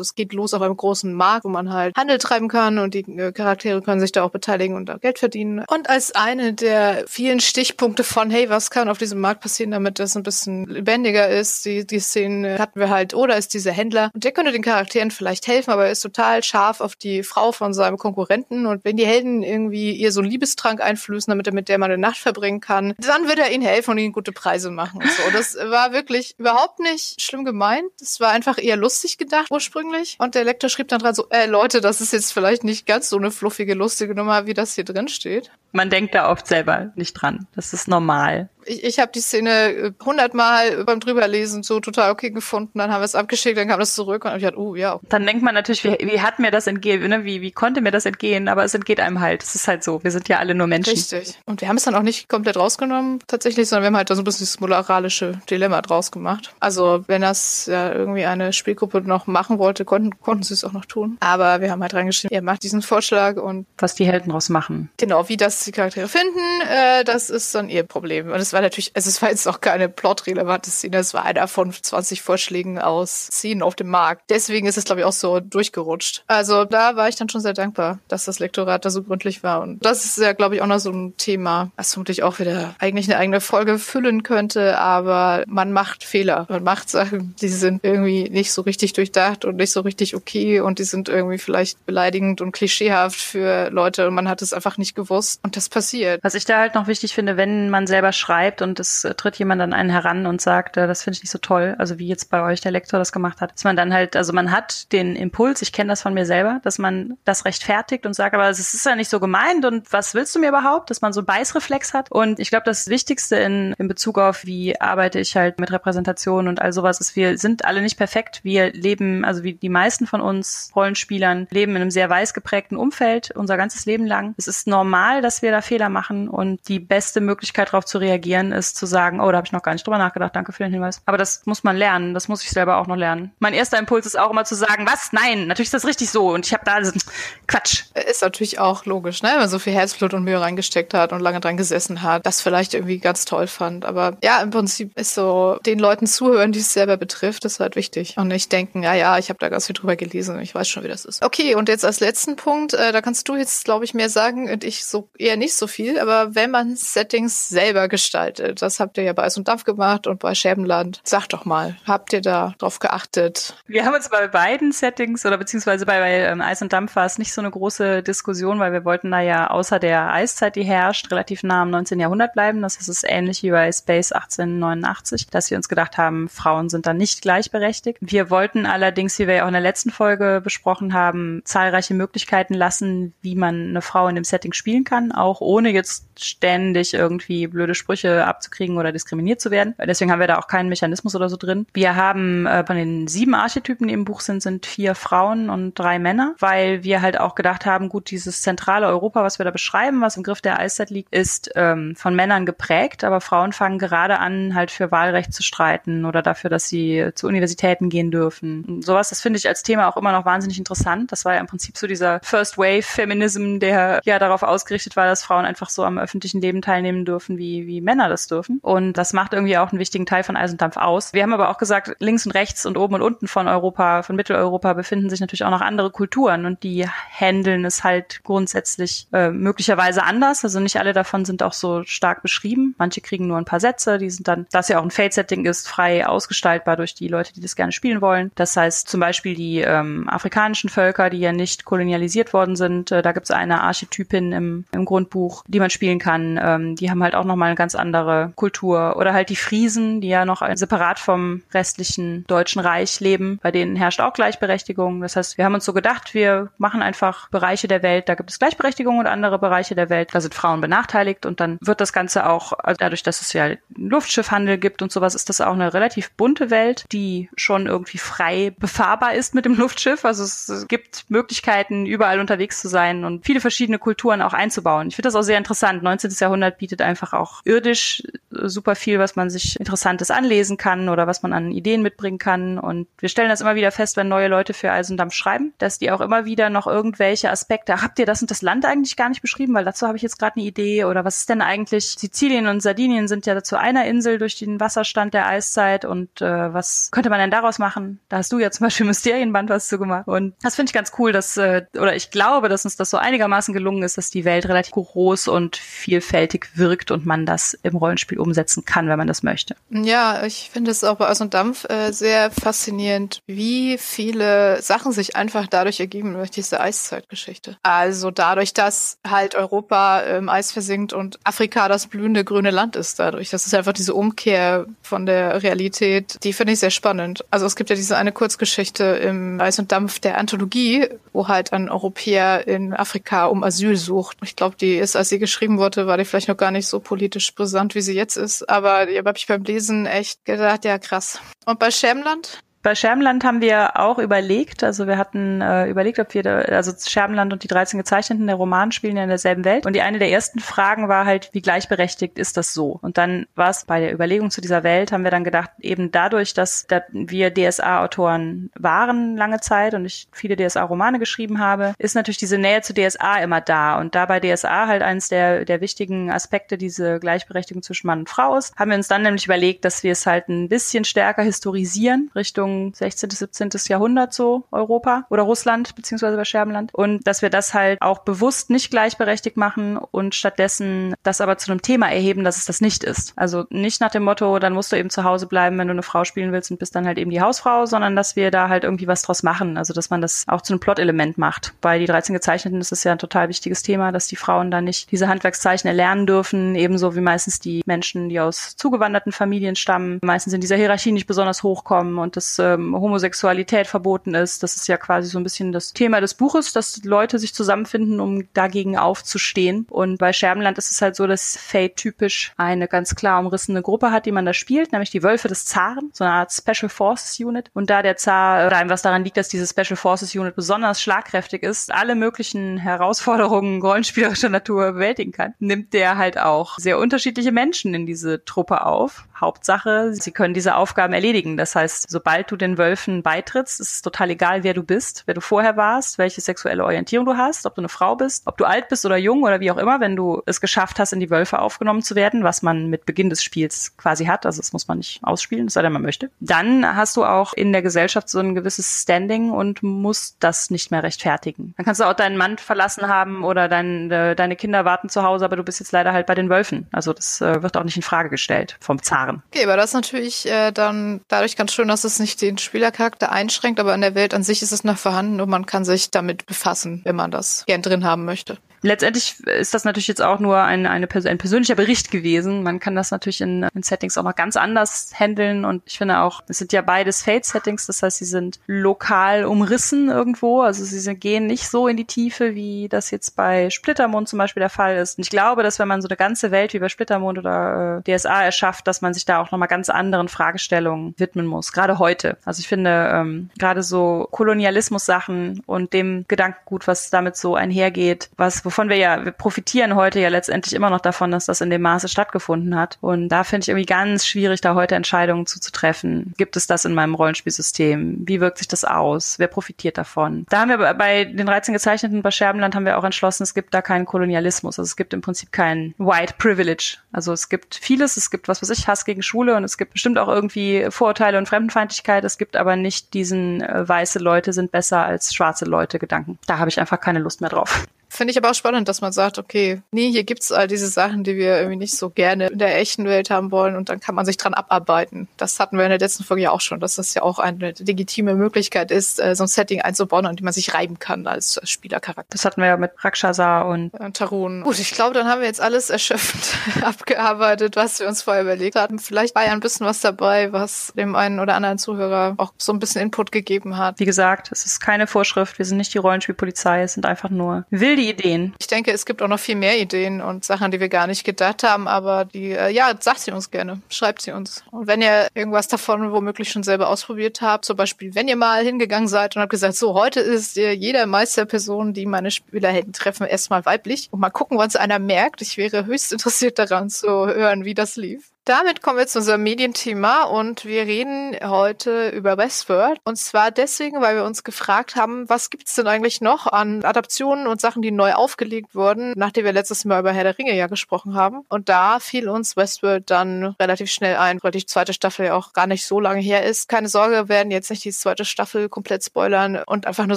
es 0.00 0.14
geht 0.14 0.32
los 0.32 0.54
auf 0.54 0.62
einem 0.62 0.76
großen 0.76 1.12
Markt, 1.12 1.44
wo 1.44 1.48
man 1.48 1.72
halt 1.72 1.96
Handel 1.96 2.18
treiben 2.18 2.48
kann 2.48 2.78
und 2.78 2.94
die 2.94 3.00
äh, 3.00 3.32
Charaktere 3.32 3.82
können 3.82 4.00
sich 4.00 4.12
da 4.12 4.22
auch 4.22 4.30
beteiligen 4.30 4.76
und 4.76 4.86
da 4.86 4.98
Geld 4.98 5.18
verdienen. 5.18 5.64
Und 5.68 5.88
als 5.88 6.14
eine 6.14 6.52
der 6.52 7.04
vielen 7.06 7.40
Stichpunkte 7.40 8.04
von, 8.04 8.30
hey, 8.30 8.48
was 8.50 8.70
kann 8.70 8.88
auf 8.88 8.98
diesem 8.98 9.20
Markt 9.20 9.40
passieren, 9.40 9.70
damit 9.70 9.98
das 9.98 10.16
ein 10.16 10.22
bisschen 10.22 10.66
lebendiger 10.66 11.28
ist, 11.28 11.64
die, 11.64 11.86
die 11.86 12.00
Szene 12.00 12.58
hatten 12.58 12.78
wir 12.78 12.90
halt, 12.90 13.14
oder 13.14 13.36
ist 13.36 13.54
dieser 13.54 13.72
Händler 13.72 14.10
und 14.14 14.24
der 14.24 14.32
könnte 14.32 14.52
den 14.52 14.62
Charakteren 14.62 15.10
vielleicht 15.10 15.46
helfen, 15.46 15.70
aber 15.70 15.86
er 15.86 15.92
ist 15.92 16.00
total 16.00 16.42
scharf 16.42 16.80
auf 16.80 16.96
die 16.96 17.22
Frau 17.22 17.52
von 17.52 17.72
seinem 17.72 17.96
Konkurrenten 17.96 18.66
und 18.66 18.84
wenn 18.84 18.96
die 18.96 19.06
Helden 19.06 19.42
irgendwie 19.42 19.92
ihr 19.92 20.12
so 20.12 20.20
ein 20.20 20.26
Liebestrank 20.42 20.80
einflößen, 20.80 21.30
damit 21.30 21.46
er 21.46 21.54
mit 21.54 21.68
der 21.68 21.78
mal 21.78 21.86
eine 21.86 21.98
Nacht 21.98 22.18
verbringen 22.18 22.60
kann. 22.60 22.94
Dann 22.98 23.28
wird 23.28 23.38
er 23.38 23.52
ihnen 23.52 23.62
helfen 23.62 23.92
und 23.92 23.98
ihnen 23.98 24.12
gute 24.12 24.32
Preise 24.32 24.70
machen 24.70 25.00
und 25.00 25.10
so. 25.10 25.22
Das 25.32 25.54
war 25.54 25.92
wirklich 25.92 26.34
überhaupt 26.38 26.80
nicht 26.80 27.22
schlimm 27.22 27.44
gemeint. 27.44 27.88
Das 28.00 28.18
war 28.18 28.30
einfach 28.30 28.58
eher 28.58 28.76
lustig 28.76 29.18
gedacht 29.18 29.50
ursprünglich. 29.52 30.16
Und 30.18 30.34
der 30.34 30.42
Lektor 30.42 30.68
schrieb 30.68 30.88
dann 30.88 30.98
dran 30.98 31.14
so, 31.14 31.28
äh, 31.30 31.46
Leute, 31.46 31.80
das 31.80 32.00
ist 32.00 32.12
jetzt 32.12 32.32
vielleicht 32.32 32.64
nicht 32.64 32.86
ganz 32.86 33.08
so 33.08 33.16
eine 33.16 33.30
fluffige, 33.30 33.74
lustige 33.74 34.16
Nummer, 34.16 34.46
wie 34.46 34.54
das 34.54 34.74
hier 34.74 34.84
drin 34.84 35.06
steht. 35.06 35.52
Man 35.72 35.90
denkt 35.90 36.14
da 36.14 36.30
oft 36.30 36.46
selber 36.46 36.92
nicht 36.96 37.14
dran. 37.14 37.46
Das 37.54 37.72
ist 37.72 37.88
normal 37.88 38.50
ich, 38.66 38.84
ich 38.84 38.98
habe 38.98 39.12
die 39.12 39.20
Szene 39.20 39.50
äh, 39.50 39.92
hundertmal 40.04 40.84
beim 40.84 41.00
drüberlesen 41.00 41.62
so 41.62 41.80
total 41.80 42.10
okay 42.10 42.30
gefunden. 42.30 42.78
Dann 42.78 42.92
haben 42.92 43.00
wir 43.00 43.04
es 43.04 43.14
abgeschickt, 43.14 43.56
dann 43.56 43.68
kam 43.68 43.80
das 43.80 43.94
zurück 43.94 44.24
und 44.24 44.30
hab 44.30 44.38
ich 44.38 44.44
gedacht, 44.44 44.58
oh 44.58 44.74
ja. 44.74 45.00
Dann 45.08 45.26
denkt 45.26 45.42
man 45.42 45.54
natürlich, 45.54 45.84
wie, 45.84 45.98
wie 46.00 46.20
hat 46.20 46.38
mir 46.38 46.50
das 46.50 46.66
entgehen, 46.66 47.06
ne? 47.08 47.24
wie, 47.24 47.40
wie 47.40 47.52
konnte 47.52 47.80
mir 47.80 47.90
das 47.90 48.06
entgehen? 48.06 48.48
Aber 48.48 48.64
es 48.64 48.74
entgeht 48.74 49.00
einem 49.00 49.20
halt. 49.20 49.42
Es 49.42 49.54
ist 49.54 49.68
halt 49.68 49.84
so. 49.84 50.02
Wir 50.02 50.10
sind 50.10 50.28
ja 50.28 50.38
alle 50.38 50.54
nur 50.54 50.66
Menschen. 50.66 50.92
Richtig. 50.92 51.38
Und 51.46 51.60
wir 51.60 51.68
haben 51.68 51.76
es 51.76 51.84
dann 51.84 51.94
auch 51.94 52.02
nicht 52.02 52.28
komplett 52.28 52.56
rausgenommen 52.56 53.20
tatsächlich, 53.26 53.68
sondern 53.68 53.82
wir 53.82 53.86
haben 53.88 53.96
halt 53.96 54.10
da 54.10 54.14
so 54.14 54.22
ein 54.22 54.24
bisschen 54.24 54.46
das 54.46 54.60
moralische 54.60 55.40
Dilemma 55.50 55.82
draus 55.82 56.10
gemacht. 56.10 56.54
Also 56.60 57.04
wenn 57.06 57.22
das 57.22 57.66
ja 57.66 57.92
irgendwie 57.92 58.24
eine 58.24 58.52
Spielgruppe 58.52 59.00
noch 59.00 59.26
machen 59.26 59.58
wollte, 59.58 59.84
konnten, 59.84 60.18
konnten 60.20 60.42
sie 60.42 60.54
es 60.54 60.64
auch 60.64 60.72
noch 60.72 60.84
tun. 60.84 61.16
Aber 61.20 61.60
wir 61.60 61.70
haben 61.70 61.82
halt 61.82 61.94
reingeschrieben, 61.94 62.34
ihr 62.34 62.42
macht 62.42 62.62
diesen 62.62 62.82
Vorschlag 62.82 63.36
und 63.36 63.66
was 63.78 63.94
die 63.94 64.04
Helden 64.04 64.30
draus 64.30 64.48
machen. 64.48 64.90
Genau, 64.96 65.28
wie 65.28 65.36
das 65.36 65.61
die 65.64 65.72
Charaktere 65.72 66.08
finden, 66.08 66.38
äh, 66.68 67.04
das 67.04 67.30
ist 67.30 67.54
dann 67.54 67.68
ihr 67.68 67.82
Problem. 67.82 68.28
Und 68.30 68.40
es 68.40 68.52
war 68.52 68.60
natürlich, 68.60 68.92
also 68.94 69.08
es 69.08 69.22
war 69.22 69.30
jetzt 69.30 69.46
auch 69.48 69.60
keine 69.60 69.88
plotrelevante 69.88 70.70
Szene, 70.70 70.98
es 70.98 71.14
war 71.14 71.24
einer 71.24 71.48
von 71.48 71.72
20 71.72 72.22
Vorschlägen 72.22 72.78
aus 72.78 73.28
Szenen 73.32 73.62
auf 73.62 73.74
dem 73.74 73.88
Markt. 73.88 74.22
Deswegen 74.30 74.66
ist 74.66 74.78
es, 74.78 74.84
glaube 74.84 75.00
ich, 75.00 75.06
auch 75.06 75.12
so 75.12 75.40
durchgerutscht. 75.40 76.24
Also 76.26 76.64
da 76.64 76.96
war 76.96 77.08
ich 77.08 77.16
dann 77.16 77.28
schon 77.28 77.40
sehr 77.40 77.52
dankbar, 77.52 77.98
dass 78.08 78.24
das 78.24 78.38
Lektorat 78.38 78.84
da 78.84 78.90
so 78.90 79.02
gründlich 79.02 79.42
war. 79.42 79.60
Und 79.60 79.84
das 79.84 80.04
ist 80.04 80.18
ja, 80.18 80.32
glaube 80.32 80.56
ich, 80.56 80.62
auch 80.62 80.66
noch 80.66 80.78
so 80.78 80.90
ein 80.90 81.16
Thema, 81.16 81.70
was 81.76 81.92
vermutlich 81.92 82.22
auch 82.22 82.38
wieder 82.38 82.74
eigentlich 82.78 83.06
eine 83.08 83.18
eigene 83.18 83.40
Folge 83.40 83.78
füllen 83.78 84.22
könnte, 84.22 84.78
aber 84.78 85.44
man 85.46 85.72
macht 85.72 86.04
Fehler. 86.04 86.46
Man 86.48 86.62
macht 86.62 86.90
Sachen, 86.90 87.34
die 87.40 87.48
sind 87.48 87.80
irgendwie 87.84 88.28
nicht 88.30 88.52
so 88.52 88.62
richtig 88.62 88.92
durchdacht 88.92 89.44
und 89.44 89.56
nicht 89.56 89.72
so 89.72 89.80
richtig 89.80 90.16
okay 90.16 90.60
und 90.60 90.78
die 90.78 90.84
sind 90.84 91.08
irgendwie 91.08 91.38
vielleicht 91.38 91.84
beleidigend 91.86 92.40
und 92.40 92.52
klischeehaft 92.52 93.20
für 93.20 93.70
Leute 93.70 94.08
und 94.08 94.14
man 94.14 94.28
hat 94.28 94.42
es 94.42 94.52
einfach 94.52 94.78
nicht 94.78 94.94
gewusst 94.94 95.40
und 95.42 95.51
das 95.56 95.68
passiert. 95.68 96.22
Was 96.22 96.34
ich 96.34 96.44
da 96.44 96.58
halt 96.58 96.74
noch 96.74 96.86
wichtig 96.86 97.14
finde, 97.14 97.36
wenn 97.36 97.70
man 97.70 97.86
selber 97.86 98.12
schreibt 98.12 98.62
und 98.62 98.80
es 98.80 99.04
äh, 99.04 99.14
tritt 99.14 99.38
jemand 99.38 99.60
an 99.60 99.72
einen 99.72 99.90
heran 99.90 100.26
und 100.26 100.40
sagt, 100.40 100.76
äh, 100.76 100.86
das 100.86 101.02
finde 101.02 101.16
ich 101.16 101.22
nicht 101.22 101.30
so 101.30 101.38
toll, 101.38 101.74
also 101.78 101.98
wie 101.98 102.08
jetzt 102.08 102.30
bei 102.30 102.42
euch 102.42 102.60
der 102.60 102.72
Lektor 102.72 102.98
das 102.98 103.12
gemacht 103.12 103.40
hat, 103.40 103.52
dass 103.52 103.64
man 103.64 103.76
dann 103.76 103.92
halt, 103.92 104.16
also 104.16 104.32
man 104.32 104.50
hat 104.50 104.92
den 104.92 105.16
Impuls, 105.16 105.62
ich 105.62 105.72
kenne 105.72 105.90
das 105.90 106.02
von 106.02 106.14
mir 106.14 106.26
selber, 106.26 106.60
dass 106.64 106.78
man 106.78 107.18
das 107.24 107.44
rechtfertigt 107.44 108.06
und 108.06 108.14
sagt, 108.14 108.34
aber 108.34 108.48
es 108.48 108.58
ist 108.58 108.86
ja 108.86 108.96
nicht 108.96 109.10
so 109.10 109.20
gemeint 109.20 109.64
und 109.64 109.92
was 109.92 110.14
willst 110.14 110.34
du 110.34 110.38
mir 110.38 110.48
überhaupt, 110.48 110.90
dass 110.90 111.00
man 111.00 111.12
so 111.12 111.22
Beißreflex 111.22 111.94
hat 111.94 112.10
und 112.10 112.38
ich 112.38 112.50
glaube, 112.50 112.64
das 112.64 112.88
Wichtigste 112.88 113.36
in, 113.36 113.74
in 113.78 113.88
Bezug 113.88 114.18
auf, 114.18 114.44
wie 114.44 114.80
arbeite 114.80 115.18
ich 115.18 115.36
halt 115.36 115.60
mit 115.60 115.70
Repräsentation 115.72 116.48
und 116.48 116.60
all 116.60 116.72
sowas 116.72 117.00
ist, 117.00 117.16
wir 117.16 117.38
sind 117.38 117.64
alle 117.64 117.82
nicht 117.82 117.96
perfekt, 117.96 118.40
wir 118.42 118.72
leben, 118.72 119.24
also 119.24 119.42
wie 119.42 119.54
die 119.54 119.68
meisten 119.68 120.06
von 120.06 120.20
uns 120.20 120.70
Rollenspielern 120.74 121.48
leben 121.50 121.72
in 121.72 121.82
einem 121.82 121.90
sehr 121.90 122.08
weiß 122.08 122.34
geprägten 122.34 122.76
Umfeld 122.76 123.30
unser 123.34 123.56
ganzes 123.56 123.86
Leben 123.86 124.06
lang. 124.06 124.34
Es 124.36 124.46
ist 124.46 124.66
normal, 124.66 125.22
dass 125.22 125.41
dass 125.42 125.48
wir 125.48 125.50
da 125.50 125.60
Fehler 125.60 125.88
machen 125.88 126.28
und 126.28 126.68
die 126.68 126.78
beste 126.78 127.20
Möglichkeit 127.20 127.68
darauf 127.68 127.84
zu 127.84 127.98
reagieren 127.98 128.52
ist 128.52 128.76
zu 128.76 128.86
sagen, 128.86 129.20
oh, 129.20 129.28
da 129.32 129.38
habe 129.38 129.46
ich 129.46 129.52
noch 129.52 129.62
gar 129.62 129.72
nicht 129.72 129.84
drüber 129.84 129.98
nachgedacht, 129.98 130.36
danke 130.36 130.52
für 130.52 130.62
den 130.62 130.72
Hinweis. 130.72 131.02
Aber 131.04 131.18
das 131.18 131.42
muss 131.46 131.64
man 131.64 131.76
lernen, 131.76 132.14
das 132.14 132.28
muss 132.28 132.44
ich 132.44 132.50
selber 132.50 132.76
auch 132.76 132.86
noch 132.86 132.94
lernen. 132.94 133.32
Mein 133.40 133.52
erster 133.52 133.76
Impuls 133.78 134.06
ist 134.06 134.16
auch 134.16 134.30
immer 134.30 134.44
zu 134.44 134.54
sagen, 134.54 134.86
was? 134.86 135.12
Nein, 135.12 135.48
natürlich 135.48 135.66
ist 135.66 135.74
das 135.74 135.84
richtig 135.84 136.10
so 136.10 136.32
und 136.32 136.46
ich 136.46 136.52
habe 136.52 136.64
da 136.64 136.78
Quatsch. 137.48 137.84
Ist 138.08 138.22
natürlich 138.22 138.60
auch 138.60 138.84
logisch, 138.84 139.22
ne? 139.22 139.30
wenn 139.32 139.40
man 139.40 139.48
so 139.48 139.58
viel 139.58 139.72
Herzblut 139.72 140.14
und 140.14 140.22
Mühe 140.22 140.40
reingesteckt 140.40 140.94
hat 140.94 141.12
und 141.12 141.20
lange 141.20 141.40
dran 141.40 141.56
gesessen 141.56 142.02
hat, 142.02 142.24
das 142.24 142.40
vielleicht 142.40 142.74
irgendwie 142.74 142.98
ganz 142.98 143.24
toll 143.24 143.48
fand. 143.48 143.84
Aber 143.84 144.18
ja, 144.22 144.40
im 144.42 144.50
Prinzip 144.50 144.96
ist 144.96 145.14
so, 145.14 145.58
den 145.66 145.80
Leuten 145.80 146.06
zuhören, 146.06 146.52
die 146.52 146.60
es 146.60 146.72
selber 146.72 146.96
betrifft, 146.96 147.44
ist 147.44 147.58
halt 147.58 147.74
wichtig. 147.74 148.16
Und 148.16 148.28
nicht 148.28 148.52
denken, 148.52 148.84
ja, 148.84 148.94
ja, 148.94 149.18
ich 149.18 149.28
habe 149.28 149.40
da 149.40 149.48
ganz 149.48 149.66
viel 149.66 149.74
drüber 149.74 149.96
gelesen, 149.96 150.38
ich 150.40 150.54
weiß 150.54 150.68
schon, 150.68 150.84
wie 150.84 150.88
das 150.88 151.04
ist. 151.04 151.24
Okay, 151.24 151.56
und 151.56 151.68
jetzt 151.68 151.84
als 151.84 151.98
letzten 151.98 152.36
Punkt, 152.36 152.74
äh, 152.74 152.92
da 152.92 153.00
kannst 153.00 153.28
du 153.28 153.34
jetzt, 153.34 153.64
glaube 153.64 153.84
ich, 153.84 153.92
mehr 153.92 154.08
sagen 154.08 154.48
und 154.48 154.62
ich 154.62 154.84
so 154.84 155.08
eher 155.18 155.31
nicht 155.36 155.54
so 155.54 155.66
viel, 155.66 155.98
aber 155.98 156.34
wenn 156.34 156.50
man 156.50 156.76
Settings 156.76 157.48
selber 157.48 157.88
gestaltet, 157.88 158.62
das 158.62 158.80
habt 158.80 158.98
ihr 158.98 159.04
ja 159.04 159.12
bei 159.12 159.24
Eis 159.24 159.36
und 159.36 159.48
Dampf 159.48 159.64
gemacht 159.64 160.06
und 160.06 160.20
bei 160.20 160.34
Scherbenland. 160.34 161.00
Sag 161.04 161.28
doch 161.28 161.44
mal, 161.44 161.76
habt 161.86 162.12
ihr 162.12 162.20
da 162.20 162.54
drauf 162.58 162.78
geachtet? 162.78 163.54
Wir 163.66 163.84
haben 163.84 163.94
uns 163.94 164.08
bei 164.08 164.28
beiden 164.28 164.72
Settings 164.72 165.24
oder 165.26 165.38
beziehungsweise 165.38 165.86
bei, 165.86 166.00
bei 166.00 166.20
ähm, 166.20 166.40
Eis 166.40 166.62
und 166.62 166.72
Dampf 166.72 166.96
war 166.96 167.06
es 167.06 167.18
nicht 167.18 167.32
so 167.32 167.40
eine 167.40 167.50
große 167.50 168.02
Diskussion, 168.02 168.58
weil 168.58 168.72
wir 168.72 168.84
wollten 168.84 169.10
da 169.10 169.20
ja 169.20 169.50
außer 169.50 169.78
der 169.78 170.12
Eiszeit, 170.12 170.56
die 170.56 170.64
herrscht, 170.64 171.10
relativ 171.10 171.42
nah 171.42 171.62
am 171.62 171.70
19. 171.70 172.00
Jahrhundert 172.00 172.32
bleiben. 172.32 172.62
Das 172.62 172.76
ist 172.76 172.88
es 172.88 173.04
ähnlich 173.04 173.42
wie 173.42 173.50
bei 173.50 173.70
Space 173.70 174.12
1889, 174.12 175.28
dass 175.28 175.50
wir 175.50 175.56
uns 175.56 175.68
gedacht 175.68 175.98
haben, 175.98 176.28
Frauen 176.28 176.68
sind 176.68 176.86
da 176.86 176.94
nicht 176.94 177.22
gleichberechtigt. 177.22 177.98
Wir 178.00 178.30
wollten 178.30 178.66
allerdings, 178.66 179.18
wie 179.18 179.26
wir 179.26 179.34
ja 179.34 179.44
auch 179.44 179.48
in 179.48 179.54
der 179.54 179.62
letzten 179.62 179.90
Folge 179.90 180.40
besprochen 180.42 180.94
haben, 180.94 181.42
zahlreiche 181.44 181.94
Möglichkeiten 181.94 182.54
lassen, 182.54 183.14
wie 183.22 183.34
man 183.34 183.68
eine 183.70 183.82
Frau 183.82 184.08
in 184.08 184.14
dem 184.14 184.24
Setting 184.24 184.52
spielen 184.52 184.84
kann, 184.84 185.12
auch 185.22 185.40
ohne 185.40 185.70
jetzt 185.70 186.06
ständig 186.18 186.94
irgendwie 186.94 187.46
blöde 187.46 187.74
Sprüche 187.74 188.26
abzukriegen 188.26 188.76
oder 188.76 188.92
diskriminiert 188.92 189.40
zu 189.40 189.50
werden. 189.50 189.74
Deswegen 189.78 190.10
haben 190.10 190.20
wir 190.20 190.26
da 190.26 190.38
auch 190.38 190.48
keinen 190.48 190.68
Mechanismus 190.68 191.14
oder 191.14 191.28
so 191.28 191.36
drin. 191.36 191.66
Wir 191.72 191.96
haben 191.96 192.46
äh, 192.46 192.64
von 192.66 192.76
den 192.76 193.08
sieben 193.08 193.34
Archetypen, 193.34 193.88
die 193.88 193.94
im 193.94 194.04
Buch 194.04 194.20
sind, 194.20 194.42
sind 194.42 194.66
vier 194.66 194.94
Frauen 194.94 195.48
und 195.48 195.78
drei 195.78 195.98
Männer, 195.98 196.34
weil 196.38 196.84
wir 196.84 197.02
halt 197.02 197.18
auch 197.18 197.34
gedacht 197.34 197.66
haben, 197.66 197.88
gut, 197.88 198.10
dieses 198.10 198.42
zentrale 198.42 198.86
Europa, 198.86 199.22
was 199.22 199.38
wir 199.38 199.44
da 199.44 199.50
beschreiben, 199.50 200.00
was 200.00 200.16
im 200.16 200.22
Griff 200.22 200.40
der 200.40 200.58
Eiszeit 200.58 200.90
liegt, 200.90 201.14
ist 201.14 201.50
ähm, 201.54 201.94
von 201.96 202.14
Männern 202.14 202.46
geprägt, 202.46 203.04
aber 203.04 203.20
Frauen 203.20 203.52
fangen 203.52 203.78
gerade 203.78 204.18
an, 204.18 204.54
halt 204.54 204.70
für 204.70 204.90
Wahlrecht 204.90 205.32
zu 205.32 205.42
streiten 205.42 206.04
oder 206.04 206.22
dafür, 206.22 206.50
dass 206.50 206.68
sie 206.68 207.10
zu 207.14 207.28
Universitäten 207.28 207.88
gehen 207.88 208.10
dürfen. 208.10 208.64
Und 208.64 208.84
sowas, 208.84 209.10
das 209.10 209.20
finde 209.20 209.38
ich 209.38 209.48
als 209.48 209.62
Thema 209.62 209.88
auch 209.88 209.96
immer 209.96 210.12
noch 210.12 210.24
wahnsinnig 210.24 210.58
interessant. 210.58 211.12
Das 211.12 211.24
war 211.24 211.34
ja 211.34 211.40
im 211.40 211.46
Prinzip 211.46 211.76
so 211.76 211.86
dieser 211.86 212.20
First 212.22 212.58
Wave 212.58 212.82
Feminism, 212.82 213.58
der 213.58 214.00
ja 214.04 214.18
darauf 214.18 214.42
ausgerichtet 214.42 214.96
war, 214.96 215.01
dass 215.06 215.22
Frauen 215.22 215.44
einfach 215.44 215.70
so 215.70 215.84
am 215.84 215.98
öffentlichen 215.98 216.40
Leben 216.40 216.62
teilnehmen 216.62 217.04
dürfen, 217.04 217.38
wie, 217.38 217.66
wie 217.66 217.80
Männer 217.80 218.08
das 218.08 218.26
dürfen. 218.26 218.58
Und 218.62 218.94
das 218.94 219.12
macht 219.12 219.32
irgendwie 219.32 219.58
auch 219.58 219.70
einen 219.70 219.78
wichtigen 219.78 220.06
Teil 220.06 220.22
von 220.22 220.36
Eis 220.36 220.52
und 220.52 220.60
Dampf 220.60 220.76
aus. 220.76 221.12
Wir 221.12 221.22
haben 221.22 221.32
aber 221.32 221.50
auch 221.50 221.58
gesagt, 221.58 221.96
links 221.98 222.26
und 222.26 222.32
rechts 222.32 222.66
und 222.66 222.76
oben 222.76 222.94
und 222.94 223.02
unten 223.02 223.28
von 223.28 223.48
Europa, 223.48 224.02
von 224.02 224.16
Mitteleuropa 224.16 224.72
befinden 224.72 225.10
sich 225.10 225.20
natürlich 225.20 225.44
auch 225.44 225.50
noch 225.50 225.60
andere 225.60 225.90
Kulturen 225.90 226.46
und 226.46 226.62
die 226.62 226.86
handeln 226.86 227.64
es 227.64 227.84
halt 227.84 228.22
grundsätzlich 228.24 229.06
äh, 229.12 229.30
möglicherweise 229.30 230.02
anders. 230.04 230.44
Also 230.44 230.60
nicht 230.60 230.78
alle 230.78 230.92
davon 230.92 231.24
sind 231.24 231.42
auch 231.42 231.52
so 231.52 231.82
stark 231.84 232.22
beschrieben. 232.22 232.74
Manche 232.78 233.00
kriegen 233.00 233.26
nur 233.26 233.38
ein 233.38 233.44
paar 233.44 233.60
Sätze, 233.60 233.98
die 233.98 234.10
sind 234.10 234.28
dann, 234.28 234.46
dass 234.50 234.68
ja 234.68 234.78
auch 234.78 234.84
ein 234.84 234.90
Fate-Setting 234.90 235.44
ist, 235.44 235.68
frei 235.68 236.06
ausgestaltbar 236.06 236.76
durch 236.76 236.94
die 236.94 237.08
Leute, 237.08 237.32
die 237.32 237.40
das 237.40 237.56
gerne 237.56 237.72
spielen 237.72 238.00
wollen. 238.00 238.30
Das 238.34 238.56
heißt 238.56 238.88
zum 238.88 239.00
Beispiel 239.00 239.34
die 239.34 239.60
ähm, 239.60 240.08
afrikanischen 240.08 240.70
Völker, 240.70 241.10
die 241.10 241.18
ja 241.18 241.32
nicht 241.32 241.64
kolonialisiert 241.64 242.32
worden 242.32 242.56
sind, 242.56 242.90
äh, 242.92 243.02
da 243.02 243.12
gibt 243.12 243.24
es 243.24 243.30
eine 243.30 243.62
Archetypin 243.62 244.32
im, 244.32 244.64
im 244.72 244.84
Grundbuch, 244.92 245.42
die 245.48 245.58
man 245.58 245.70
spielen 245.70 245.98
kann. 245.98 246.38
Ähm, 246.42 246.76
die 246.76 246.90
haben 246.90 247.02
halt 247.02 247.14
auch 247.14 247.24
nochmal 247.24 247.46
eine 247.48 247.56
ganz 247.56 247.74
andere 247.74 248.34
Kultur. 248.36 248.96
Oder 248.98 249.14
halt 249.14 249.30
die 249.30 249.36
Friesen, 249.36 250.02
die 250.02 250.08
ja 250.08 250.26
noch 250.26 250.42
separat 250.54 250.98
vom 250.98 251.42
restlichen 251.54 252.26
Deutschen 252.26 252.60
Reich 252.60 253.00
leben. 253.00 253.38
Bei 253.42 253.50
denen 253.50 253.74
herrscht 253.74 254.02
auch 254.02 254.12
Gleichberechtigung. 254.12 255.00
Das 255.00 255.16
heißt, 255.16 255.38
wir 255.38 255.46
haben 255.46 255.54
uns 255.54 255.64
so 255.64 255.72
gedacht, 255.72 256.12
wir 256.12 256.50
machen 256.58 256.82
einfach 256.82 257.30
Bereiche 257.30 257.68
der 257.68 257.82
Welt, 257.82 258.10
da 258.10 258.14
gibt 258.14 258.30
es 258.30 258.38
Gleichberechtigung 258.38 258.98
und 258.98 259.06
andere 259.06 259.38
Bereiche 259.38 259.74
der 259.74 259.88
Welt, 259.88 260.10
da 260.12 260.20
sind 260.20 260.34
Frauen 260.34 260.60
benachteiligt 260.60 261.24
und 261.24 261.40
dann 261.40 261.56
wird 261.62 261.80
das 261.80 261.94
Ganze 261.94 262.28
auch, 262.28 262.52
also 262.52 262.76
dadurch, 262.78 263.02
dass 263.02 263.22
es 263.22 263.32
ja 263.32 263.54
Luftschiffhandel 263.74 264.58
gibt 264.58 264.82
und 264.82 264.92
sowas, 264.92 265.14
ist 265.14 265.30
das 265.30 265.40
auch 265.40 265.54
eine 265.54 265.72
relativ 265.72 266.10
bunte 266.12 266.50
Welt, 266.50 266.84
die 266.92 267.30
schon 267.36 267.66
irgendwie 267.66 267.98
frei 267.98 268.52
befahrbar 268.58 269.14
ist 269.14 269.34
mit 269.34 269.46
dem 269.46 269.54
Luftschiff. 269.54 270.04
Also 270.04 270.22
es 270.24 270.66
gibt 270.68 271.06
Möglichkeiten, 271.08 271.86
überall 271.86 272.20
unterwegs 272.20 272.60
zu 272.60 272.68
sein 272.68 273.04
und 273.04 273.24
viele 273.24 273.40
verschiedene 273.40 273.78
Kulturen 273.78 274.20
auch 274.20 274.34
einzubauen. 274.34 274.81
Ich 274.88 274.96
finde 274.96 275.08
das 275.08 275.14
auch 275.14 275.22
sehr 275.22 275.38
interessant. 275.38 275.82
19. 275.82 276.10
Jahrhundert 276.18 276.58
bietet 276.58 276.82
einfach 276.82 277.12
auch 277.12 277.40
irdisch 277.44 278.02
super 278.30 278.74
viel, 278.74 278.98
was 278.98 279.16
man 279.16 279.30
sich 279.30 279.58
Interessantes 279.58 280.10
anlesen 280.10 280.56
kann 280.56 280.88
oder 280.88 281.06
was 281.06 281.22
man 281.22 281.32
an 281.32 281.52
Ideen 281.52 281.82
mitbringen 281.82 282.18
kann. 282.18 282.58
Und 282.58 282.88
wir 282.98 283.08
stellen 283.08 283.28
das 283.28 283.40
immer 283.40 283.54
wieder 283.54 283.70
fest, 283.70 283.96
wenn 283.96 284.08
neue 284.08 284.28
Leute 284.28 284.54
für 284.54 284.70
Eisendampf 284.70 285.14
schreiben, 285.14 285.52
dass 285.58 285.78
die 285.78 285.90
auch 285.90 286.00
immer 286.00 286.24
wieder 286.24 286.50
noch 286.50 286.66
irgendwelche 286.66 287.30
Aspekte, 287.30 287.82
habt 287.82 287.98
ihr 287.98 288.06
das 288.06 288.22
und 288.22 288.30
das 288.30 288.42
Land 288.42 288.64
eigentlich 288.64 288.96
gar 288.96 289.08
nicht 289.08 289.22
beschrieben, 289.22 289.54
weil 289.54 289.64
dazu 289.64 289.86
habe 289.86 289.96
ich 289.96 290.02
jetzt 290.02 290.18
gerade 290.18 290.36
eine 290.36 290.44
Idee 290.44 290.84
oder 290.84 291.04
was 291.04 291.18
ist 291.18 291.28
denn 291.28 291.42
eigentlich, 291.42 291.96
Sizilien 291.98 292.46
und 292.46 292.62
Sardinien 292.62 293.08
sind 293.08 293.26
ja 293.26 293.42
zu 293.42 293.58
einer 293.58 293.84
Insel 293.86 294.18
durch 294.18 294.38
den 294.38 294.60
Wasserstand 294.60 295.14
der 295.14 295.26
Eiszeit 295.26 295.84
und 295.84 296.20
äh, 296.20 296.52
was 296.52 296.90
könnte 296.92 297.10
man 297.10 297.18
denn 297.18 297.30
daraus 297.30 297.58
machen? 297.58 298.00
Da 298.08 298.18
hast 298.18 298.32
du 298.32 298.38
ja 298.38 298.50
zum 298.50 298.66
Beispiel 298.66 298.86
Mysterienband 298.86 299.50
was 299.50 299.68
zu 299.68 299.78
gemacht 299.78 300.06
und 300.06 300.34
das 300.42 300.56
finde 300.56 300.70
ich 300.70 300.74
ganz 300.74 300.92
cool, 300.98 301.12
dass, 301.12 301.36
äh, 301.36 301.66
oder 301.74 301.94
ich 301.94 302.10
glaube, 302.10 302.48
dass 302.48 302.64
uns 302.64 302.76
das 302.76 302.90
so 302.90 302.96
einigermaßen 302.96 303.54
gelungen 303.54 303.82
ist, 303.82 303.98
dass 303.98 304.10
die 304.10 304.24
Welt 304.24 304.48
relativ 304.48 304.71
groß 304.72 305.28
und 305.28 305.56
vielfältig 305.56 306.48
wirkt 306.54 306.90
und 306.90 307.06
man 307.06 307.26
das 307.26 307.54
im 307.62 307.76
Rollenspiel 307.76 308.18
umsetzen 308.18 308.64
kann, 308.64 308.88
wenn 308.88 308.98
man 308.98 309.06
das 309.06 309.22
möchte. 309.22 309.54
Ja, 309.70 310.24
ich 310.24 310.50
finde 310.52 310.70
es 310.70 310.82
auch 310.84 310.96
bei 310.96 311.08
Eis 311.08 311.20
und 311.20 311.34
Dampf 311.34 311.68
äh, 311.68 311.92
sehr 311.92 312.30
faszinierend, 312.30 313.20
wie 313.26 313.78
viele 313.78 314.60
Sachen 314.62 314.92
sich 314.92 315.16
einfach 315.16 315.46
dadurch 315.46 315.80
ergeben 315.80 316.14
durch 316.14 316.30
diese 316.30 316.60
Eiszeitgeschichte. 316.60 317.56
Also 317.62 318.10
dadurch, 318.10 318.54
dass 318.54 318.98
halt 319.06 319.34
Europa 319.34 320.00
im 320.00 320.28
Eis 320.28 320.52
versinkt 320.52 320.92
und 320.92 321.18
Afrika 321.24 321.68
das 321.68 321.86
blühende 321.86 322.24
grüne 322.24 322.50
Land 322.50 322.76
ist 322.76 322.98
dadurch. 322.98 323.30
Das 323.30 323.46
ist 323.46 323.54
einfach 323.54 323.72
diese 323.72 323.94
Umkehr 323.94 324.66
von 324.82 325.06
der 325.06 325.42
Realität, 325.42 326.18
die 326.22 326.32
finde 326.32 326.54
ich 326.54 326.58
sehr 326.58 326.70
spannend. 326.70 327.24
Also 327.30 327.46
es 327.46 327.56
gibt 327.56 327.70
ja 327.70 327.76
diese 327.76 327.96
eine 327.96 328.12
Kurzgeschichte 328.12 328.84
im 328.84 329.40
Eis 329.40 329.58
und 329.58 329.72
Dampf 329.72 329.98
der 330.00 330.18
Anthologie, 330.18 330.88
wo 331.12 331.28
halt 331.28 331.52
ein 331.52 331.68
Europäer 331.68 332.46
in 332.46 332.72
Afrika 332.72 333.26
um 333.26 333.44
Asyl 333.44 333.76
sucht. 333.76 334.18
Ich 334.22 334.36
glaube, 334.36 334.56
die 334.62 334.76
ist, 334.76 334.96
als 334.96 335.10
sie 335.10 335.18
geschrieben 335.18 335.58
wurde, 335.58 335.86
war 335.86 335.98
die 335.98 336.04
vielleicht 336.04 336.28
noch 336.28 336.36
gar 336.36 336.50
nicht 336.50 336.66
so 336.66 336.80
politisch 336.80 337.34
brisant, 337.34 337.74
wie 337.74 337.82
sie 337.82 337.94
jetzt 337.94 338.16
ist. 338.16 338.48
Aber 338.48 338.86
die 338.86 338.96
habe 338.96 339.12
ich 339.16 339.26
beim 339.26 339.42
Lesen 339.42 339.86
echt 339.86 340.24
gedacht, 340.24 340.64
ja 340.64 340.78
krass. 340.78 341.20
Und 341.44 341.58
bei 341.58 341.70
Schämland? 341.70 342.42
Bei 342.62 342.76
Scherbenland 342.76 343.24
haben 343.24 343.40
wir 343.40 343.80
auch 343.80 343.98
überlegt, 343.98 344.62
also 344.62 344.86
wir 344.86 344.96
hatten 344.96 345.40
äh, 345.40 345.66
überlegt, 345.66 345.98
ob 345.98 346.14
wir, 346.14 346.22
da, 346.22 346.38
also 346.38 346.72
Scherbenland 346.78 347.32
und 347.32 347.42
die 347.42 347.48
13 347.48 347.76
Gezeichneten, 347.78 348.26
der 348.28 348.36
Roman 348.36 348.70
spielen 348.70 348.96
ja 348.96 349.02
in 349.02 349.08
derselben 349.08 349.44
Welt. 349.44 349.66
Und 349.66 349.74
die 349.74 349.82
eine 349.82 349.98
der 349.98 350.10
ersten 350.10 350.38
Fragen 350.38 350.88
war 350.88 351.04
halt, 351.04 351.30
wie 351.32 351.42
gleichberechtigt 351.42 352.18
ist 352.20 352.36
das 352.36 352.54
so? 352.54 352.78
Und 352.80 352.98
dann 352.98 353.26
war 353.34 353.50
es 353.50 353.64
bei 353.64 353.80
der 353.80 353.92
Überlegung 353.92 354.30
zu 354.30 354.40
dieser 354.40 354.62
Welt, 354.62 354.92
haben 354.92 355.02
wir 355.02 355.10
dann 355.10 355.24
gedacht, 355.24 355.50
eben 355.58 355.90
dadurch, 355.90 356.34
dass, 356.34 356.66
dass 356.68 356.82
wir 356.92 357.34
DSA-Autoren 357.34 358.50
waren 358.54 359.16
lange 359.16 359.40
Zeit 359.40 359.74
und 359.74 359.84
ich 359.84 360.06
viele 360.12 360.36
DSA-Romane 360.36 361.00
geschrieben 361.00 361.40
habe, 361.40 361.74
ist 361.78 361.96
natürlich 361.96 362.18
diese 362.18 362.38
Nähe 362.38 362.62
zu 362.62 362.74
DSA 362.74 363.18
immer 363.18 363.40
da. 363.40 363.80
Und 363.80 363.96
da 363.96 364.06
bei 364.06 364.20
DSA 364.20 364.68
halt 364.68 364.82
eines 364.82 365.08
der, 365.08 365.44
der 365.44 365.60
wichtigen 365.60 366.12
Aspekte 366.12 366.58
diese 366.58 367.00
Gleichberechtigung 367.00 367.64
zwischen 367.64 367.88
Mann 367.88 368.00
und 368.00 368.10
Frau 368.10 368.36
ist, 368.36 368.54
haben 368.56 368.70
wir 368.70 368.76
uns 368.76 368.86
dann 368.86 369.02
nämlich 369.02 369.24
überlegt, 369.24 369.64
dass 369.64 369.82
wir 369.82 369.92
es 369.92 370.06
halt 370.06 370.28
ein 370.28 370.48
bisschen 370.48 370.84
stärker 370.84 371.22
historisieren, 371.22 372.08
Richtung 372.14 372.51
Richtung 372.52 372.74
16., 372.74 373.10
17. 373.10 373.50
Jahrhundert 373.68 374.12
so 374.12 374.44
Europa 374.50 375.06
oder 375.10 375.22
Russland 375.22 375.74
beziehungsweise 375.74 376.16
bei 376.16 376.24
Scherbenland 376.24 376.74
und 376.74 377.06
dass 377.06 377.22
wir 377.22 377.30
das 377.30 377.54
halt 377.54 377.80
auch 377.80 378.00
bewusst 378.00 378.50
nicht 378.50 378.70
gleichberechtigt 378.70 379.36
machen 379.36 379.76
und 379.76 380.14
stattdessen 380.14 380.94
das 381.02 381.20
aber 381.20 381.38
zu 381.38 381.50
einem 381.50 381.62
Thema 381.62 381.90
erheben, 381.90 382.24
dass 382.24 382.36
es 382.36 382.44
das 382.44 382.60
nicht 382.60 382.84
ist. 382.84 383.12
Also 383.16 383.44
nicht 383.50 383.80
nach 383.80 383.90
dem 383.90 384.04
Motto, 384.04 384.38
dann 384.38 384.52
musst 384.52 384.72
du 384.72 384.76
eben 384.76 384.90
zu 384.90 385.04
Hause 385.04 385.26
bleiben, 385.26 385.58
wenn 385.58 385.68
du 385.68 385.72
eine 385.72 385.82
Frau 385.82 386.04
spielen 386.04 386.32
willst 386.32 386.50
und 386.50 386.58
bist 386.58 386.74
dann 386.74 386.86
halt 386.86 386.98
eben 386.98 387.10
die 387.10 387.20
Hausfrau, 387.20 387.66
sondern 387.66 387.96
dass 387.96 388.16
wir 388.16 388.30
da 388.30 388.48
halt 388.48 388.64
irgendwie 388.64 388.86
was 388.86 389.02
draus 389.02 389.22
machen. 389.22 389.56
Also 389.56 389.72
dass 389.72 389.90
man 389.90 390.00
das 390.00 390.24
auch 390.26 390.42
zu 390.42 390.52
einem 390.52 390.60
Plot-Element 390.60 391.18
macht. 391.18 391.54
Bei 391.60 391.78
die 391.78 391.86
13 391.86 392.14
Gezeichneten 392.14 392.60
ist 392.60 392.72
es 392.72 392.84
ja 392.84 392.92
ein 392.92 392.98
total 392.98 393.28
wichtiges 393.28 393.62
Thema, 393.62 393.92
dass 393.92 394.06
die 394.06 394.16
Frauen 394.16 394.50
da 394.50 394.60
nicht 394.60 394.90
diese 394.90 395.08
Handwerkszeichen 395.08 395.68
erlernen 395.68 396.06
dürfen, 396.06 396.54
ebenso 396.54 396.94
wie 396.94 397.00
meistens 397.00 397.40
die 397.40 397.62
Menschen, 397.66 398.08
die 398.08 398.20
aus 398.20 398.56
zugewanderten 398.56 399.12
Familien 399.12 399.56
stammen, 399.56 399.98
meistens 400.02 400.32
in 400.32 400.40
dieser 400.40 400.56
Hierarchie 400.56 400.92
nicht 400.92 401.06
besonders 401.06 401.42
hochkommen 401.42 401.98
und 401.98 402.16
das 402.16 402.36
ähm, 402.42 402.74
Homosexualität 402.74 403.66
verboten 403.66 404.14
ist. 404.14 404.42
Das 404.42 404.56
ist 404.56 404.68
ja 404.68 404.76
quasi 404.76 405.08
so 405.08 405.18
ein 405.18 405.22
bisschen 405.22 405.52
das 405.52 405.72
Thema 405.72 406.00
des 406.00 406.14
Buches, 406.14 406.52
dass 406.52 406.84
Leute 406.84 407.18
sich 407.18 407.34
zusammenfinden, 407.34 408.00
um 408.00 408.28
dagegen 408.34 408.76
aufzustehen. 408.76 409.66
Und 409.70 409.98
bei 409.98 410.12
Scherbenland 410.12 410.58
ist 410.58 410.70
es 410.70 410.82
halt 410.82 410.96
so, 410.96 411.06
dass 411.06 411.36
Fate 411.36 411.76
typisch 411.76 412.32
eine 412.36 412.68
ganz 412.68 412.94
klar 412.94 413.20
umrissene 413.20 413.62
Gruppe 413.62 413.90
hat, 413.90 414.06
die 414.06 414.12
man 414.12 414.26
da 414.26 414.34
spielt, 414.34 414.72
nämlich 414.72 414.90
die 414.90 415.02
Wölfe 415.02 415.28
des 415.28 415.46
Zaren, 415.46 415.90
so 415.92 416.04
eine 416.04 416.12
Art 416.14 416.32
Special 416.32 416.68
Forces 416.68 417.18
Unit. 417.20 417.50
Und 417.54 417.70
da 417.70 417.82
der 417.82 417.96
Zar, 417.96 418.46
oder 418.46 418.62
was 418.68 418.82
daran 418.82 419.04
liegt, 419.04 419.16
dass 419.16 419.28
diese 419.28 419.46
Special 419.46 419.76
Forces 419.76 420.14
Unit 420.14 420.34
besonders 420.34 420.82
schlagkräftig 420.82 421.42
ist, 421.42 421.72
alle 421.72 421.94
möglichen 421.94 422.58
Herausforderungen 422.58 423.62
rollenspielerischer 423.62 424.28
Natur 424.28 424.72
bewältigen 424.72 425.12
kann, 425.12 425.34
nimmt 425.38 425.72
der 425.72 425.96
halt 425.96 426.18
auch 426.18 426.58
sehr 426.58 426.78
unterschiedliche 426.78 427.32
Menschen 427.32 427.74
in 427.74 427.86
diese 427.86 428.24
Truppe 428.24 428.64
auf. 428.66 429.06
Hauptsache, 429.22 429.94
sie 429.94 430.12
können 430.12 430.34
diese 430.34 430.56
Aufgaben 430.56 430.92
erledigen. 430.92 431.38
Das 431.38 431.54
heißt, 431.54 431.90
sobald 431.90 432.30
du 432.30 432.36
den 432.36 432.58
Wölfen 432.58 433.02
beitrittst, 433.02 433.60
ist 433.60 433.72
es 433.72 433.82
total 433.82 434.10
egal, 434.10 434.42
wer 434.44 434.52
du 434.52 434.62
bist, 434.62 435.04
wer 435.06 435.14
du 435.14 435.22
vorher 435.22 435.56
warst, 435.56 435.96
welche 435.96 436.20
sexuelle 436.20 436.64
Orientierung 436.64 437.06
du 437.06 437.16
hast, 437.16 437.46
ob 437.46 437.54
du 437.54 437.62
eine 437.62 437.68
Frau 437.70 437.96
bist, 437.96 438.26
ob 438.26 438.36
du 438.36 438.44
alt 438.44 438.68
bist 438.68 438.84
oder 438.84 438.96
jung 438.96 439.22
oder 439.22 439.40
wie 439.40 439.50
auch 439.50 439.56
immer, 439.56 439.80
wenn 439.80 439.96
du 439.96 440.22
es 440.26 440.40
geschafft 440.40 440.78
hast, 440.78 440.92
in 440.92 441.00
die 441.00 441.10
Wölfe 441.10 441.38
aufgenommen 441.38 441.82
zu 441.82 441.94
werden, 441.94 442.24
was 442.24 442.42
man 442.42 442.68
mit 442.68 442.84
Beginn 442.84 443.10
des 443.10 443.22
Spiels 443.22 443.76
quasi 443.76 444.06
hat, 444.06 444.26
also 444.26 444.40
das 444.40 444.52
muss 444.52 444.68
man 444.68 444.78
nicht 444.78 445.00
ausspielen, 445.02 445.46
es 445.46 445.54
sei 445.54 445.62
denn, 445.62 445.72
man 445.72 445.82
möchte, 445.82 446.10
dann 446.20 446.76
hast 446.76 446.96
du 446.96 447.04
auch 447.04 447.32
in 447.32 447.52
der 447.52 447.62
Gesellschaft 447.62 448.08
so 448.08 448.18
ein 448.18 448.34
gewisses 448.34 448.82
Standing 448.82 449.30
und 449.30 449.62
musst 449.62 450.16
das 450.20 450.50
nicht 450.50 450.70
mehr 450.70 450.82
rechtfertigen. 450.82 451.54
Dann 451.56 451.64
kannst 451.64 451.80
du 451.80 451.84
auch 451.84 451.94
deinen 451.94 452.16
Mann 452.16 452.38
verlassen 452.38 452.88
haben 452.88 453.24
oder 453.24 453.48
dein, 453.48 453.90
äh, 453.90 454.16
deine 454.16 454.36
Kinder 454.36 454.64
warten 454.64 454.88
zu 454.88 455.02
Hause, 455.04 455.24
aber 455.24 455.36
du 455.36 455.44
bist 455.44 455.60
jetzt 455.60 455.72
leider 455.72 455.92
halt 455.92 456.06
bei 456.06 456.14
den 456.14 456.28
Wölfen. 456.28 456.66
Also 456.72 456.92
das 456.92 457.20
äh, 457.20 457.42
wird 457.42 457.56
auch 457.56 457.64
nicht 457.64 457.76
in 457.76 457.82
Frage 457.82 458.10
gestellt 458.10 458.56
vom 458.60 458.82
Zaren. 458.82 459.11
Okay, 459.28 459.44
aber 459.44 459.56
das 459.56 459.66
ist 459.70 459.74
natürlich 459.74 460.26
äh, 460.26 460.52
dann 460.52 461.00
dadurch 461.08 461.36
ganz 461.36 461.52
schön, 461.52 461.68
dass 461.68 461.84
es 461.84 461.98
nicht 461.98 462.20
den 462.20 462.38
Spielercharakter 462.38 463.10
einschränkt, 463.10 463.60
aber 463.60 463.74
in 463.74 463.80
der 463.80 463.94
Welt 463.94 464.14
an 464.14 464.22
sich 464.22 464.42
ist 464.42 464.52
es 464.52 464.64
noch 464.64 464.78
vorhanden 464.78 465.20
und 465.20 465.28
man 465.28 465.46
kann 465.46 465.64
sich 465.64 465.90
damit 465.90 466.26
befassen, 466.26 466.82
wenn 466.84 466.96
man 466.96 467.10
das 467.10 467.44
gern 467.46 467.62
drin 467.62 467.84
haben 467.84 468.04
möchte. 468.04 468.38
Letztendlich 468.62 469.20
ist 469.26 469.54
das 469.54 469.64
natürlich 469.64 469.88
jetzt 469.88 470.02
auch 470.02 470.20
nur 470.20 470.38
ein, 470.38 470.66
eine, 470.66 470.88
ein 470.88 471.18
persönlicher 471.18 471.56
Bericht 471.56 471.90
gewesen. 471.90 472.42
Man 472.42 472.60
kann 472.60 472.76
das 472.76 472.90
natürlich 472.90 473.20
in, 473.20 473.42
in 473.54 473.62
Settings 473.62 473.98
auch 473.98 474.04
noch 474.04 474.14
ganz 474.14 474.36
anders 474.36 474.92
handeln 474.94 475.44
und 475.44 475.62
ich 475.66 475.78
finde 475.78 475.98
auch, 475.98 476.22
es 476.28 476.38
sind 476.38 476.52
ja 476.52 476.62
beides 476.62 477.02
Fate-Settings, 477.02 477.66
das 477.66 477.82
heißt, 477.82 477.98
sie 477.98 478.04
sind 478.04 478.38
lokal 478.46 479.24
umrissen 479.24 479.88
irgendwo, 479.88 480.42
also 480.42 480.64
sie 480.64 480.78
sind, 480.78 481.00
gehen 481.00 481.26
nicht 481.26 481.48
so 481.48 481.66
in 481.66 481.76
die 481.76 481.84
Tiefe, 481.84 482.34
wie 482.34 482.68
das 482.68 482.90
jetzt 482.90 483.16
bei 483.16 483.50
Splittermond 483.50 484.08
zum 484.08 484.18
Beispiel 484.18 484.40
der 484.40 484.50
Fall 484.50 484.76
ist. 484.76 484.98
Und 484.98 485.04
ich 485.04 485.10
glaube, 485.10 485.42
dass 485.42 485.58
wenn 485.58 485.68
man 485.68 485.82
so 485.82 485.88
eine 485.88 485.96
ganze 485.96 486.30
Welt 486.30 486.54
wie 486.54 486.58
bei 486.58 486.68
Splittermond 486.68 487.18
oder 487.18 487.82
äh, 487.86 487.98
DSA 487.98 488.24
erschafft, 488.24 488.66
dass 488.68 488.80
man 488.80 488.94
sich 488.94 489.04
da 489.04 489.20
auch 489.20 489.30
nochmal 489.32 489.48
ganz 489.48 489.70
anderen 489.70 490.08
Fragestellungen 490.08 490.94
widmen 490.98 491.26
muss, 491.26 491.52
gerade 491.52 491.78
heute. 491.78 492.16
Also 492.24 492.40
ich 492.40 492.48
finde, 492.48 492.90
ähm, 492.92 493.30
gerade 493.38 493.62
so 493.62 494.08
Kolonialismus-Sachen 494.10 495.42
und 495.46 495.72
dem 495.72 496.04
Gedankengut, 496.08 496.66
was 496.68 496.90
damit 496.90 497.16
so 497.16 497.34
einhergeht, 497.34 498.10
was, 498.16 498.44
wovon 498.52 498.68
wir 498.68 498.76
ja, 498.76 499.02
wir 499.02 499.12
profitieren 499.12 499.74
heute 499.76 499.98
ja 499.98 500.10
letztendlich 500.10 500.54
immer 500.54 500.68
noch 500.68 500.80
davon, 500.80 501.10
dass 501.10 501.24
das 501.24 501.40
in 501.40 501.48
dem 501.48 501.62
Maße 501.62 501.88
stattgefunden 501.88 502.54
hat. 502.54 502.76
Und 502.82 503.08
da 503.08 503.24
finde 503.24 503.44
ich 503.44 503.48
irgendwie 503.48 503.64
ganz 503.64 504.06
schwierig, 504.06 504.42
da 504.42 504.54
heute 504.54 504.74
Entscheidungen 504.74 505.24
zuzutreffen. 505.24 506.12
Gibt 506.18 506.36
es 506.36 506.46
das 506.46 506.66
in 506.66 506.74
meinem 506.74 506.94
Rollenspielsystem? 506.94 508.02
Wie 508.04 508.20
wirkt 508.20 508.36
sich 508.36 508.48
das 508.48 508.64
aus? 508.64 509.18
Wer 509.18 509.28
profitiert 509.28 509.78
davon? 509.78 510.26
Da 510.28 510.40
haben 510.40 510.50
wir 510.50 510.74
bei 510.74 511.06
den 511.06 511.26
13 511.26 511.54
gezeichneten 511.54 512.02
bei 512.02 512.10
Scherbenland 512.10 512.54
haben 512.54 512.66
wir 512.66 512.76
auch 512.76 512.84
entschlossen, 512.84 513.22
es 513.22 513.32
gibt 513.32 513.54
da 513.54 513.62
keinen 513.62 513.86
Kolonialismus. 513.86 514.58
Also 514.58 514.68
es 514.68 514.76
gibt 514.76 514.92
im 514.92 515.00
Prinzip 515.00 515.32
kein 515.32 515.74
White 515.78 516.14
Privilege. 516.18 516.76
Also 516.92 517.14
es 517.14 517.30
gibt 517.30 517.54
vieles, 517.54 517.96
es 517.96 518.10
gibt 518.10 518.28
was 518.28 518.42
weiß 518.42 518.50
ich, 518.50 518.68
Hass 518.68 518.84
gegen 518.84 519.02
Schule 519.02 519.34
und 519.34 519.44
es 519.44 519.56
gibt 519.56 519.72
bestimmt 519.72 519.96
auch 519.96 520.08
irgendwie 520.08 520.66
Vorurteile 520.68 521.16
und 521.16 521.26
Fremdenfeindlichkeit. 521.26 522.04
Es 522.04 522.18
gibt 522.18 522.36
aber 522.36 522.56
nicht 522.56 522.92
diesen 522.92 523.40
äh, 523.40 523.66
weiße 523.66 523.98
Leute 523.98 524.34
sind 524.34 524.52
besser 524.52 524.84
als 524.84 525.14
schwarze 525.14 525.46
Leute 525.46 525.78
Gedanken. 525.78 526.18
Da 526.26 526.36
habe 526.36 526.50
ich 526.50 526.60
einfach 526.60 526.80
keine 526.80 526.98
Lust 526.98 527.22
mehr 527.22 527.30
drauf. 527.30 527.66
Finde 527.92 528.12
ich 528.12 528.16
aber 528.16 528.30
auch 528.30 528.34
spannend, 528.34 528.70
dass 528.70 528.80
man 528.80 528.90
sagt, 528.90 529.18
okay, 529.18 529.60
nee, 529.70 529.90
hier 529.90 530.02
gibt's 530.02 530.32
all 530.32 530.48
diese 530.48 530.66
Sachen, 530.66 531.04
die 531.04 531.14
wir 531.14 531.36
irgendwie 531.36 531.58
nicht 531.58 531.76
so 531.76 531.90
gerne 531.90 532.28
in 532.28 532.38
der 532.38 532.58
echten 532.58 532.86
Welt 532.86 533.10
haben 533.10 533.30
wollen 533.30 533.54
und 533.54 533.68
dann 533.68 533.80
kann 533.80 533.94
man 533.94 534.06
sich 534.06 534.16
dran 534.16 534.32
abarbeiten. 534.32 535.08
Das 535.18 535.38
hatten 535.38 535.58
wir 535.58 535.64
in 535.64 535.68
der 535.68 535.78
letzten 535.78 536.02
Folge 536.02 536.22
ja 536.22 536.30
auch 536.30 536.40
schon, 536.40 536.58
dass 536.58 536.76
das 536.76 536.94
ja 536.94 537.02
auch 537.02 537.18
eine 537.18 537.52
legitime 537.58 538.14
Möglichkeit 538.14 538.70
ist, 538.70 538.98
äh, 538.98 539.14
so 539.14 539.24
ein 539.24 539.28
Setting 539.28 539.60
einzubauen, 539.60 540.06
an 540.06 540.16
dem 540.16 540.24
man 540.24 540.32
sich 540.32 540.54
reiben 540.54 540.78
kann 540.78 541.06
als 541.06 541.38
Spielercharakter. 541.44 542.06
Das 542.08 542.24
hatten 542.24 542.40
wir 542.40 542.48
ja 542.48 542.56
mit 542.56 542.70
Rakshasa 542.78 543.42
und 543.42 543.74
äh, 543.74 543.90
Tarun. 543.90 544.40
Gut, 544.40 544.58
ich 544.58 544.70
glaube, 544.70 544.94
dann 544.94 545.06
haben 545.06 545.20
wir 545.20 545.28
jetzt 545.28 545.42
alles 545.42 545.68
erschöpfend 545.68 546.62
abgearbeitet, 546.64 547.56
was 547.56 547.78
wir 547.78 547.88
uns 547.88 548.00
vorher 548.00 548.22
überlegt 548.22 548.56
hatten. 548.56 548.78
Vielleicht 548.78 549.14
war 549.14 549.26
ja 549.26 549.32
ein 549.32 549.40
bisschen 549.40 549.66
was 549.66 549.82
dabei, 549.82 550.32
was 550.32 550.72
dem 550.74 550.96
einen 550.96 551.20
oder 551.20 551.34
anderen 551.34 551.58
Zuhörer 551.58 552.14
auch 552.16 552.32
so 552.38 552.54
ein 552.54 552.58
bisschen 552.58 552.80
Input 552.80 553.12
gegeben 553.12 553.58
hat. 553.58 553.80
Wie 553.80 553.84
gesagt, 553.84 554.30
es 554.32 554.46
ist 554.46 554.60
keine 554.60 554.86
Vorschrift, 554.86 555.38
wir 555.38 555.44
sind 555.44 555.58
nicht 555.58 555.74
die 555.74 555.78
Rollenspielpolizei, 555.78 556.62
es 556.62 556.72
sind 556.72 556.86
einfach 556.86 557.10
nur 557.10 557.44
wilde 557.50 557.81
viele 557.82 557.92
Ideen. 557.92 558.34
Ich 558.38 558.46
denke, 558.46 558.72
es 558.72 558.86
gibt 558.86 559.02
auch 559.02 559.08
noch 559.08 559.18
viel 559.18 559.36
mehr 559.36 559.60
Ideen 559.60 560.00
und 560.00 560.24
Sachen, 560.24 560.50
die 560.50 560.60
wir 560.60 560.68
gar 560.68 560.86
nicht 560.86 561.04
gedacht 561.04 561.42
haben, 561.42 561.68
aber 561.68 562.04
die, 562.04 562.32
äh, 562.32 562.50
ja, 562.50 562.72
sagt 562.78 563.00
sie 563.00 563.12
uns 563.12 563.30
gerne. 563.30 563.60
Schreibt 563.68 564.02
sie 564.02 564.12
uns. 564.12 564.44
Und 564.50 564.66
wenn 564.66 564.82
ihr 564.82 565.08
irgendwas 565.14 565.48
davon 565.48 565.92
womöglich 565.92 566.30
schon 566.30 566.42
selber 566.42 566.68
ausprobiert 566.68 567.20
habt, 567.20 567.44
zum 567.44 567.56
Beispiel, 567.56 567.94
wenn 567.94 568.08
ihr 568.08 568.16
mal 568.16 568.44
hingegangen 568.44 568.88
seid 568.88 569.16
und 569.16 569.22
habt 569.22 569.30
gesagt, 569.30 569.56
so, 569.56 569.74
heute 569.74 570.00
ist 570.00 570.38
äh, 570.38 570.52
jeder 570.52 570.86
Meisterperson, 570.86 571.72
die 571.72 571.86
meine 571.86 572.10
Spielerhelden 572.10 572.72
treffen, 572.72 573.06
erstmal 573.06 573.44
weiblich 573.44 573.88
und 573.90 574.00
mal 574.00 574.10
gucken, 574.10 574.38
was 574.38 574.56
einer 574.56 574.78
merkt. 574.78 575.22
Ich 575.22 575.36
wäre 575.36 575.66
höchst 575.66 575.92
interessiert 575.92 576.38
daran 576.38 576.70
zu 576.70 576.88
hören, 576.88 577.44
wie 577.44 577.54
das 577.54 577.76
lief. 577.76 578.11
Damit 578.24 578.62
kommen 578.62 578.78
wir 578.78 578.86
zu 578.86 579.00
unserem 579.00 579.24
Medienthema 579.24 580.04
und 580.04 580.44
wir 580.44 580.62
reden 580.62 581.16
heute 581.24 581.88
über 581.88 582.16
Westworld. 582.16 582.78
Und 582.84 582.94
zwar 582.94 583.32
deswegen, 583.32 583.80
weil 583.80 583.96
wir 583.96 584.04
uns 584.04 584.22
gefragt 584.22 584.76
haben, 584.76 585.08
was 585.08 585.28
gibt's 585.28 585.56
denn 585.56 585.66
eigentlich 585.66 586.00
noch 586.00 586.28
an 586.28 586.62
Adaptionen 586.62 587.26
und 587.26 587.40
Sachen, 587.40 587.62
die 587.62 587.72
neu 587.72 587.94
aufgelegt 587.94 588.54
wurden, 588.54 588.92
nachdem 588.94 589.24
wir 589.24 589.32
letztes 589.32 589.64
Mal 589.64 589.80
über 589.80 589.92
Herr 589.92 590.04
der 590.04 590.18
Ringe 590.18 590.36
ja 590.36 590.46
gesprochen 590.46 590.94
haben. 590.94 591.22
Und 591.30 591.48
da 591.48 591.80
fiel 591.80 592.08
uns 592.08 592.36
Westworld 592.36 592.92
dann 592.92 593.34
relativ 593.40 593.72
schnell 593.72 593.96
ein, 593.96 594.20
weil 594.22 594.30
die 594.30 594.46
zweite 594.46 594.72
Staffel 594.72 595.06
ja 595.06 595.16
auch 595.16 595.32
gar 595.32 595.48
nicht 595.48 595.66
so 595.66 595.80
lange 595.80 596.00
her 596.00 596.24
ist. 596.24 596.48
Keine 596.48 596.68
Sorge, 596.68 596.94
wir 596.94 597.08
werden 597.08 597.32
jetzt 597.32 597.50
nicht 597.50 597.64
die 597.64 597.72
zweite 597.72 598.04
Staffel 598.04 598.48
komplett 598.48 598.84
spoilern 598.84 599.42
und 599.46 599.66
einfach 599.66 599.86
nur 599.86 599.96